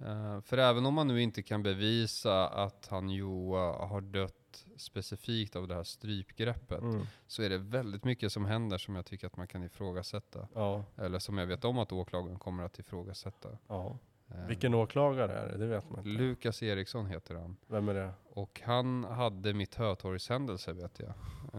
Eh, 0.00 0.40
för 0.40 0.58
även 0.58 0.86
om 0.86 0.94
man 0.94 1.06
nu 1.08 1.22
inte 1.22 1.42
kan 1.42 1.62
bevisa 1.62 2.48
att 2.48 2.86
han 2.90 3.10
Joa 3.10 3.86
har 3.86 4.00
dött 4.00 4.64
specifikt 4.76 5.56
av 5.56 5.68
det 5.68 5.74
här 5.74 5.84
strypgreppet, 5.84 6.80
Mm. 6.82 7.06
så 7.26 7.42
är 7.42 7.48
det 7.50 7.58
väldigt 7.58 8.04
mycket 8.04 8.32
som 8.32 8.44
händer 8.44 8.78
som 8.78 8.94
jag 8.96 9.06
tycker 9.06 9.26
att 9.26 9.36
man 9.36 9.48
kan 9.48 9.62
ifrågasätta. 9.62 10.48
Ja, 10.54 10.84
Eller 10.96 11.18
som 11.18 11.38
jag 11.38 11.46
vet 11.46 11.64
om 11.64 11.78
att 11.78 11.92
åklagaren 11.92 12.38
kommer 12.38 12.62
att 12.62 12.78
ifrågasätta. 12.78 13.48
ja. 13.68 13.98
Eh, 14.30 14.46
Vilken 14.46 14.74
åklagare 14.74 15.32
är 15.32 15.48
det? 15.48 15.58
Det 15.58 15.66
vet 15.66 15.90
man 15.90 15.98
inte. 15.98 16.08
Lukas 16.22 16.62
Eriksson 16.62 17.06
heter 17.06 17.34
han. 17.34 17.56
Vem 17.66 17.88
är 17.88 17.94
det? 17.94 18.12
Och 18.32 18.60
han 18.64 19.04
hade 19.04 19.54
mitt 19.54 19.74
Hötorgshändelse 19.74 20.72
vet 20.72 20.98
jag. 21.00 21.08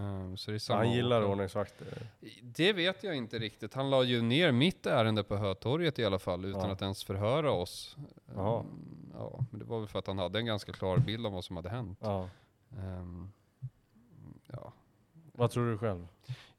Eh, 0.04 0.36
så 0.36 0.52
det 0.52 0.58
är 0.58 0.60
samma 0.60 0.80
Han 0.80 0.92
gillar 0.92 1.26
ordningsvakter. 1.26 2.08
Det 2.42 2.74
vet 2.74 3.04
jag 3.04 3.16
inte 3.16 3.40
riktigt. 3.40 3.74
Han 3.74 3.90
la 3.90 4.04
ju 4.04 4.22
ner 4.22 4.52
mitt 4.52 4.86
ärende 4.86 5.24
på 5.24 5.36
Hötorget 5.38 6.00
i 6.00 6.06
alla 6.06 6.20
fall 6.20 6.46
utan 6.46 6.62
Ja. 6.68 6.72
att 6.72 6.82
ens 6.82 7.04
förhöra 7.04 7.52
oss. 7.52 7.98
Mm, 8.28 8.36
Ja, 9.20 9.46
men 9.52 9.60
det 9.60 9.66
var 9.66 9.80
väl 9.80 9.88
för 9.88 10.00
att 10.00 10.08
han 10.08 10.18
hade 10.18 10.40
en 10.40 10.46
ganska 10.46 10.72
klar 10.74 10.98
bild 10.98 11.26
om 11.26 11.34
vad 11.34 11.44
som 11.46 11.56
hade 11.56 11.70
hänt. 11.70 12.00
Ja. 12.02 12.30
Ehm, 12.78 13.32
ja. 14.48 14.74
Vad 15.34 15.52
tror 15.52 15.72
du 15.72 15.78
själv? 15.78 16.08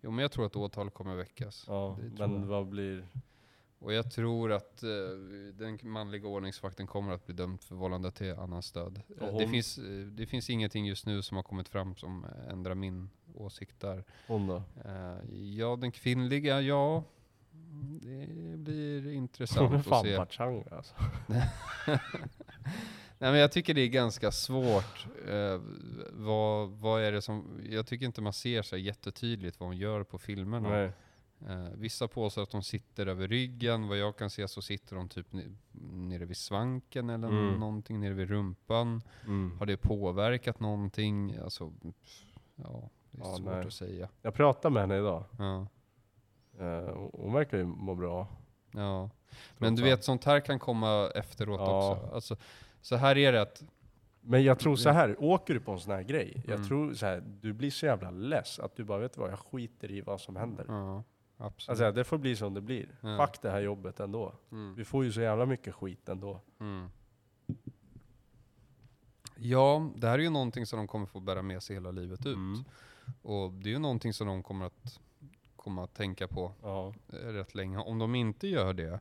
Jo, 0.01 0.11
men 0.11 0.23
jag 0.23 0.33
tror 0.33 0.47
att 0.47 0.57
åtal 0.57 0.91
kommer 0.91 1.15
väckas. 1.15 1.65
Ja, 1.69 1.97
men 2.19 2.49
vad 2.49 2.67
blir... 2.67 3.07
Och 3.81 3.93
jag 3.93 4.11
tror 4.13 4.53
att 4.53 4.83
eh, 4.83 4.89
den 5.55 5.79
manliga 5.83 6.27
ordningsvakten 6.29 6.87
kommer 6.87 7.13
att 7.13 7.27
bli 7.27 7.35
dömd 7.35 7.61
för 7.63 7.75
vållande 7.75 8.11
till 8.11 8.33
annans 8.35 8.73
död. 8.73 9.01
Eh, 9.21 9.29
hon- 9.29 9.39
Det, 9.39 9.49
finns, 9.49 9.79
eh, 9.79 9.85
det 10.07 10.27
finns 10.27 10.51
ingenting 10.51 10.87
just 10.87 11.07
nu 11.07 11.23
som 11.23 11.37
har 11.37 11.45
kommit 11.45 11.69
fram 11.69 11.97
som 11.97 12.27
ändrar 12.51 12.75
min 12.75 13.11
åsikt 13.35 13.81
där. 13.81 14.05
Hon 14.27 14.47
då? 14.47 14.63
Eh, 14.85 15.35
ja, 15.35 15.77
den 15.77 15.93
kvinnliga, 15.93 16.61
ja. 16.61 17.05
Det 18.01 18.27
blir 18.57 19.01
Hon 19.03 19.11
är 19.11 19.13
intressant 19.13 19.75
att 19.75 19.87
fan 19.87 20.05
se. 20.05 20.17
pachanga 20.17 20.65
alltså. 20.71 20.95
Nej, 23.21 23.31
men 23.33 23.41
jag 23.41 23.53
tycker 23.53 23.75
det 23.75 23.81
är 23.81 23.89
ganska 23.89 24.33
svårt. 24.33 25.07
Eh, 25.29 25.61
vad, 26.13 26.69
vad 26.71 27.03
är 27.03 27.13
det 27.13 27.23
som... 27.23 27.61
Jag 27.71 27.87
tycker 27.87 28.07
inte 28.07 28.21
man 28.21 28.33
ser 28.33 28.63
så 28.63 28.77
jättetydligt 28.77 29.61
vad 29.61 29.69
hon 29.69 29.77
gör 29.77 30.05
på 30.05 30.19
filmerna. 30.19 30.69
Nej. 30.69 30.91
Eh, 31.49 31.69
vissa 31.75 32.09
påstår 32.09 32.43
att 32.43 32.51
de 32.51 32.63
sitter 32.63 33.07
över 33.07 33.29
ryggen. 33.29 33.89
Vad 33.89 33.99
jag 33.99 34.17
kan 34.17 34.31
se 34.31 34.49
så 34.49 34.63
sitter 34.63 34.97
de 34.97 35.09
typ 35.09 35.33
ne- 35.33 35.57
nere 36.09 36.25
vid 36.25 36.37
svanken 36.37 37.11
eller 37.11 37.29
Mm. 37.29 37.61
någonting 37.61 38.01
nere 38.01 38.15
vid 38.15 38.29
rumpan. 38.29 39.03
Mm. 39.27 39.59
Har 39.59 39.67
det 39.67 39.77
påverkat 39.77 40.61
någonting? 40.61 41.37
Alltså, 41.37 41.73
ja, 42.57 42.91
det 43.11 43.21
är 43.23 43.25
Ja, 43.25 43.37
svårt 43.37 43.47
nej. 43.47 43.67
att 43.67 43.73
säga. 43.73 44.09
Jag 44.23 44.35
pratade 44.35 44.73
med 44.73 44.83
henne 44.83 44.97
idag. 44.99 45.25
Ja, 45.39 45.67
Eh, 46.61 47.09
hon 47.13 47.33
verkar 47.33 47.59
ju 47.59 47.65
må 47.65 47.95
bra. 47.95 48.27
ja. 48.73 49.11
Men 49.59 49.75
du 49.75 49.83
vet, 49.83 50.05
sånt 50.05 50.25
här 50.25 50.41
kan 50.41 50.59
komma 50.59 51.11
efteråt 51.15 51.61
Ja. 51.61 51.93
också. 51.93 52.15
Alltså, 52.15 52.37
så 52.81 52.97
här 52.97 53.19
är 53.19 53.33
det 53.33 53.43
att... 53.43 53.63
Men 54.21 54.45
jag 54.45 54.59
tror 54.59 54.77
så 54.77 54.91
här, 54.91 55.17
åker 55.25 55.55
du 55.55 55.61
på 55.61 55.73
en 55.73 55.81
sån 55.81 55.93
här 55.93 56.03
grej, 56.03 56.43
jag 56.47 56.55
Mm. 56.57 56.69
tror 56.69 56.95
så 56.95 57.07
här, 57.07 57.21
du 57.41 57.53
blir 57.53 57.71
så 57.71 57.87
jävla 57.87 58.11
less 58.11 58.59
att 58.59 58.77
du 58.77 58.85
bara, 58.85 58.99
vet 58.99 59.13
du 59.15 59.21
vad, 59.21 59.31
jag 59.31 59.39
skiter 59.39 59.91
i 59.91 60.01
vad 60.01 60.21
som 60.21 60.37
händer. 60.37 60.65
Ja, 60.69 61.03
absolut. 61.39 61.69
Alltså 61.69 61.93
det 61.93 62.05
får 62.05 62.19
bli 62.19 62.37
som 62.37 62.55
det 62.55 62.61
blir. 62.61 62.89
Ja. 63.01 63.27
Fuck 63.27 63.43
det 63.43 63.51
här 63.51 63.61
jobbet 63.61 64.01
ändå. 64.01 64.33
Mm. 64.53 64.75
Vi 64.75 64.85
får 64.85 65.05
ju 65.05 65.13
så 65.13 65.21
jävla 65.21 65.47
mycket 65.47 65.75
skit 65.75 66.09
ändå. 66.09 66.41
Mm. 66.61 66.89
Ja, 69.37 69.91
det 69.97 70.07
här 70.09 70.19
är 70.19 70.23
ju 70.23 70.31
någonting 70.31 70.67
som 70.67 70.77
de 70.77 70.89
kommer 70.89 71.07
få 71.07 71.21
bära 71.21 71.43
med 71.43 71.63
sig 71.63 71.77
hela 71.77 71.91
livet 71.91 72.27
ut. 72.27 72.37
Mm. 72.37 72.65
Och 73.23 73.53
det 73.53 73.69
är 73.69 73.73
ju 73.73 73.79
någonting 73.79 74.13
som 74.13 74.27
de 74.27 74.43
kommer 74.43 74.67
att 74.67 75.01
komma 75.57 75.85
att 75.85 75.95
tänka 75.95 76.29
på 76.29 76.53
Ja. 76.63 76.95
eh, 77.09 77.17
rätt 77.17 77.55
länge. 77.55 77.79
Om 77.79 77.99
de 77.99 78.15
inte 78.15 78.49
gör 78.49 78.73
det, 78.73 79.01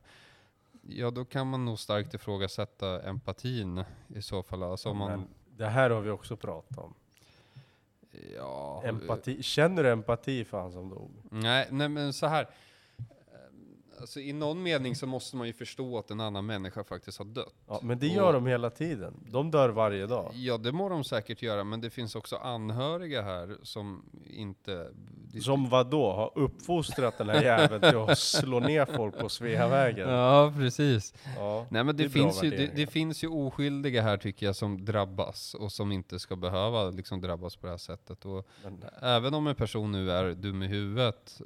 ja 0.82 1.10
då 1.10 1.24
kan 1.24 1.46
man 1.50 1.64
nog 1.64 1.78
starkt 1.78 2.14
ifrågasätta 2.14 3.02
empatin 3.02 3.84
i 4.08 4.22
så 4.22 4.42
fall. 4.42 4.62
Alltså 4.62 4.88
om 4.88 4.96
man, 4.96 5.10
Men 5.10 5.28
det 5.56 5.66
här 5.66 5.90
har 5.90 6.00
vi 6.00 6.10
också 6.10 6.36
pratat 6.36 6.78
om. 6.78 6.94
Ja, 8.36 8.82
Empati. 8.84 9.42
Känner 9.42 9.82
du 9.84 9.90
empati 9.90 10.44
för 10.44 10.60
han 10.60 10.72
som 10.72 10.88
dog? 10.88 11.10
Nej, 11.30 11.68
nej 11.70 11.88
men 11.88 12.12
så 12.12 12.26
här. 12.26 12.48
Alltså 14.00 14.20
i 14.20 14.32
någon 14.32 14.62
mening 14.62 14.96
så 14.96 15.06
måste 15.06 15.36
man 15.36 15.46
ju 15.46 15.52
förstå 15.52 15.98
att 15.98 16.10
en 16.10 16.20
annan 16.20 16.46
människa 16.46 16.84
faktiskt 16.84 17.18
har 17.18 17.24
dött. 17.24 17.54
Ja, 17.66 17.80
men 17.82 17.98
det 17.98 18.08
Och- 18.08 18.14
gör 18.14 18.32
de 18.32 18.46
hela 18.46 18.70
tiden. 18.70 19.14
De 19.30 19.50
dör 19.50 19.68
varje 19.68 20.06
dag. 20.06 20.32
Ja, 20.34 20.58
det 20.58 20.72
må 20.72 20.88
de 20.88 21.04
säkert 21.04 21.42
göra, 21.42 21.64
men 21.64 21.80
det 21.80 21.90
finns 21.90 22.14
också 22.14 22.36
anhöriga 22.36 23.22
här 23.22 23.56
som 23.62 24.04
inte... 24.26 24.92
det- 25.32 25.40
Som 25.40 25.68
vad 25.68 25.90
då 25.90 26.12
Har 26.12 26.32
uppfostrat 26.34 27.18
den 27.18 27.28
här 27.28 27.42
jäveln 27.42 27.80
till 27.80 27.96
att 27.96 28.18
slå 28.18 28.60
ner 28.60 28.86
folk 28.86 29.18
på 29.18 29.28
Sveavägen? 29.28 30.08
Ja, 30.08 30.52
precis. 30.56 31.14
Ja, 31.36 31.66
Nej 31.70 31.84
men 31.84 31.96
det, 31.96 32.02
bra 32.02 32.12
finns 32.12 32.42
ju, 32.44 32.50
det, 32.50 32.66
det 32.76 32.86
finns 32.86 33.24
ju 33.24 33.28
oskyldiga 33.28 34.02
här 34.02 34.16
tycker 34.16 34.46
jag 34.46 34.56
som 34.56 34.84
drabbas 34.84 35.54
och 35.54 35.72
som 35.72 35.92
inte 35.92 36.18
ska 36.18 36.36
behöva 36.36 36.90
liksom 36.90 37.20
drabbas 37.20 37.56
på 37.56 37.66
det 37.66 37.72
här 37.72 37.78
sättet. 37.78 38.24
Och 38.24 38.46
Men, 38.64 38.84
även 39.02 39.34
om 39.34 39.46
en 39.46 39.54
person 39.54 39.92
nu 39.92 40.10
är 40.12 40.34
dum 40.34 40.62
i 40.62 40.66
huvudet 40.66 41.40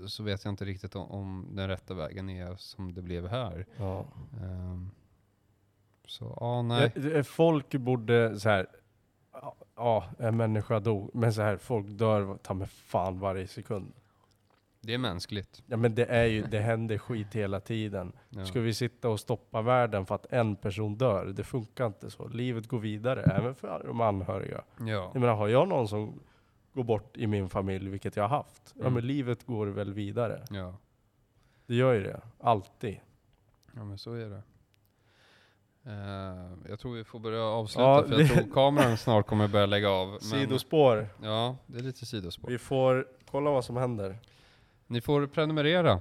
eh, 0.00 0.06
så 0.06 0.22
vet 0.22 0.44
jag 0.44 0.52
inte 0.52 0.64
riktigt 0.64 0.96
om, 0.96 1.10
om 1.10 1.48
den 1.52 1.68
rätta 1.68 1.94
vägen 1.94 2.30
är 2.30 2.56
som 2.56 2.94
det 2.94 3.02
blev 3.02 3.28
här. 3.28 3.66
ja. 3.76 4.04
Ehm, 4.42 4.90
så 6.06 6.36
ja, 6.40 6.62
nej. 6.62 6.92
Ja, 6.94 7.00
det- 7.02 7.24
Folk 7.24 7.70
borde 7.74 8.40
så 8.40 8.48
här. 8.48 8.66
Ja, 9.76 10.04
Ja, 10.18 10.26
en 10.26 10.36
människa 10.36 10.80
dog. 10.80 11.10
Men 11.14 11.32
så 11.32 11.42
här, 11.42 11.56
folk 11.56 11.86
dör 11.88 12.36
ta 12.42 12.54
med 12.54 12.70
fan 12.70 13.18
varje 13.18 13.46
sekund. 13.46 13.92
Det 14.80 14.94
är 14.94 14.98
mänskligt. 14.98 15.62
Ja 15.66 15.76
men 15.76 15.94
det 15.94 16.04
är 16.06 16.24
ju, 16.24 16.42
det 16.42 16.60
händer 16.60 16.98
skit 16.98 17.34
hela 17.34 17.60
tiden. 17.60 18.12
Ja. 18.28 18.44
Ska 18.46 18.60
vi 18.60 18.74
sitta 18.74 19.08
och 19.08 19.20
stoppa 19.20 19.62
världen 19.62 20.06
för 20.06 20.14
att 20.14 20.26
en 20.32 20.56
person 20.56 20.94
dör? 20.96 21.26
Det 21.26 21.44
funkar 21.44 21.86
inte 21.86 22.10
så. 22.10 22.28
Livet 22.28 22.68
går 22.68 22.78
vidare, 22.78 23.22
även 23.22 23.54
för 23.54 23.84
de 23.86 24.00
anhöriga. 24.00 24.62
Ja. 24.78 24.84
Jag 24.86 25.20
menar, 25.20 25.34
har 25.34 25.48
jag 25.48 25.68
någon 25.68 25.88
som 25.88 26.20
går 26.72 26.84
bort 26.84 27.16
i 27.16 27.26
min 27.26 27.48
familj, 27.48 27.88
vilket 27.88 28.16
jag 28.16 28.24
har 28.28 28.36
haft, 28.36 28.72
ja 28.74 28.80
Mm. 28.80 28.94
men 28.94 29.06
livet 29.06 29.46
går 29.46 29.66
väl 29.66 29.92
vidare. 29.92 30.44
Ja. 30.50 30.74
Det 31.66 31.74
gör 31.74 31.92
ju 31.92 32.02
det, 32.02 32.20
alltid. 32.40 33.00
ja, 33.76 33.84
men 33.84 33.98
så 33.98 34.12
är 34.14 34.30
det. 34.30 34.42
Eh, 35.86 36.68
jag 36.68 36.78
tror 36.78 36.94
vi 36.94 37.04
får 37.04 37.18
börja 37.18 37.42
avsluta 37.42 37.82
Ja, 37.88 38.04
för 38.08 38.20
jag 38.20 38.30
tror 38.30 38.52
kameran 38.52 38.96
snart 38.96 39.26
kommer 39.26 39.48
börja 39.48 39.66
lägga 39.66 39.90
av. 39.90 40.08
Men, 40.08 40.20
Sidospår. 40.20 41.08
Ja, 41.22 41.56
det 41.66 41.78
är 41.78 41.82
lite 41.82 42.06
sidospår. 42.06 42.48
Vi 42.48 42.58
får 42.58 43.06
kolla 43.30 43.50
vad 43.50 43.64
som 43.64 43.76
händer. 43.76 44.18
Ni 44.86 45.00
får 45.00 45.26
prenumerera. 45.26 45.92
Eh, 45.92 46.00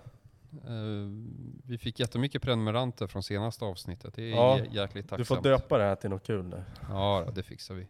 vi 1.66 1.78
fick 1.78 2.00
jättemycket 2.00 2.42
prenumeranter 2.42 3.08
från 3.08 3.24
senaste 3.24 3.66
avsnittet. 3.66 4.14
Det 4.14 4.22
är 4.24 4.30
Ja, 4.36 4.58
jä- 4.58 4.68
jäkligt 4.76 5.10
tacksamt. 5.10 5.18
Du 5.18 5.26
får 5.26 5.42
döpa 5.50 5.78
det 5.78 5.84
här 5.84 5.96
till 5.96 6.10
något 6.10 6.24
kul 6.28 6.44
nu. 6.46 6.64
Ja, 6.90 7.26
det 7.36 7.44
fixar 7.44 7.76
vi. 7.76 7.88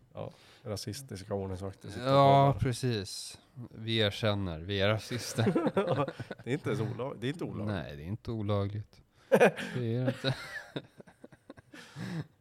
Rasistiska 0.65 1.33
ordningsvakter 1.33 1.89
Ja, 2.05 2.55
precis. 2.59 3.39
Vi 3.71 3.97
erkänner, 3.97 4.59
vi 4.59 4.81
är 4.81 4.87
rasister. 4.89 5.43
Det 6.43 6.49
är 6.49 6.53
inte 6.53 6.71
olagligt. 6.71 7.21
Det 7.21 7.27
är 7.27 7.29
inte 7.29 7.43
olagligt. 7.43 7.67
Nej, 7.75 7.95
det 7.97 8.03
är 8.03 8.07
inte 8.07 8.31
olagligt. 8.31 9.01
Det 9.29 9.95
är 9.95 10.05
det 10.05 10.07
inte. 10.07 10.35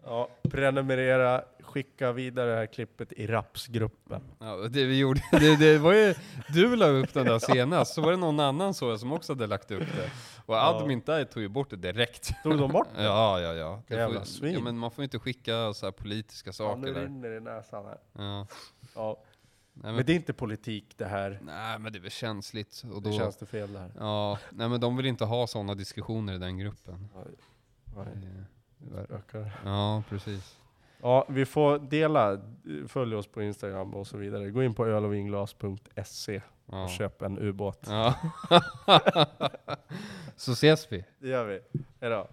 Ja, 0.04 0.28
prenumerera, 0.42 1.44
skicka 1.60 2.12
vidare 2.12 2.50
det 2.50 2.56
här 2.56 2.66
klippet 2.66 3.12
i 3.12 3.26
rapsgruppen. 3.26 4.22
Ja, 4.38 4.56
det 4.56 4.84
vi 4.84 4.98
gjorde, 4.98 5.20
det, 5.30 5.56
det 5.56 5.78
var 5.78 5.92
ju, 5.92 6.14
du 6.48 6.76
la 6.76 6.86
upp 6.86 7.14
den 7.14 7.26
där 7.26 7.38
senast, 7.38 7.94
så 7.94 8.00
var 8.02 8.10
det 8.10 8.16
någon 8.16 8.40
annan 8.40 8.74
så 8.74 8.98
som 8.98 9.12
också 9.12 9.32
hade 9.32 9.46
lagt 9.46 9.70
upp 9.70 9.80
det. 9.96 10.10
Och 10.46 10.54
Ja. 10.54 10.60
admin 10.80 11.02
där 11.06 11.24
tog 11.24 11.42
ju 11.42 11.48
bort 11.48 11.70
det 11.70 11.76
direkt. 11.76 12.32
Tog 12.42 12.58
de 12.58 12.72
bort 12.72 12.88
det? 12.96 13.02
Ja, 13.04 13.40
ja, 13.40 13.52
ja. 13.54 13.82
Det 13.88 13.94
Jävla 13.94 14.18
får, 14.20 14.26
svin. 14.26 14.52
ja 14.54 14.60
men 14.60 14.78
man 14.78 14.90
får 14.90 15.04
inte 15.04 15.18
skicka 15.18 15.74
så 15.74 15.86
här 15.86 15.90
politiska 15.92 16.48
Ja, 16.48 16.52
saker 16.52 16.80
nu 16.80 16.94
där. 16.94 17.00
rinner 17.02 17.28
det 17.28 17.36
i 17.36 17.40
näsan 17.40 17.84
här. 17.84 17.98
Ja. 18.12 18.46
Ja, 18.94 19.22
Nej, 19.74 19.82
men 19.84 19.94
men, 19.96 20.06
det 20.06 20.12
är 20.12 20.16
inte 20.16 20.32
politik 20.32 20.94
det 20.96 21.04
här. 21.06 21.38
nej, 21.42 21.78
men 21.78 21.92
det 21.92 21.98
är 21.98 22.00
väl 22.00 22.10
känsligt. 22.10 22.82
Och 22.94 23.02
Det 23.02 23.10
då, 23.10 23.18
känns 23.18 23.36
det 23.36 23.46
fel 23.46 23.72
där. 23.72 23.90
Ja, 23.98 24.38
nej 24.50 24.68
men 24.68 24.80
de 24.80 24.96
vill 24.96 25.06
inte 25.06 25.24
ha 25.24 25.46
sådana 25.46 25.74
diskussioner 25.74 26.34
i 26.34 26.38
den 26.38 26.58
gruppen. 26.58 27.08
Nej, 27.14 27.24
Det 28.14 28.44
är- 28.96 29.14
ökar. 29.16 29.60
Ja, 29.64 30.02
precis. 30.08 30.58
Ja, 31.02 31.26
vi 31.28 31.46
får 31.46 31.78
dela, 31.78 32.40
följ 32.88 33.14
oss 33.16 33.26
på 33.26 33.42
Instagram 33.42 33.94
och 33.94 34.06
så 34.06 34.16
vidare. 34.16 34.50
Gå 34.50 34.62
in 34.62 34.74
på 34.74 34.86
ölovinglas.se 34.86 36.42
Ja. 36.66 36.84
och 36.84 36.90
köp 36.90 37.22
en 37.22 37.38
ubåt. 37.38 37.80
Ja. 37.86 38.14
Så 40.36 40.52
ses 40.52 40.92
vi. 40.92 41.04
Det 41.18 41.28
gör 41.28 41.44
vi. 41.46 41.60
Hejdå. 42.00 42.26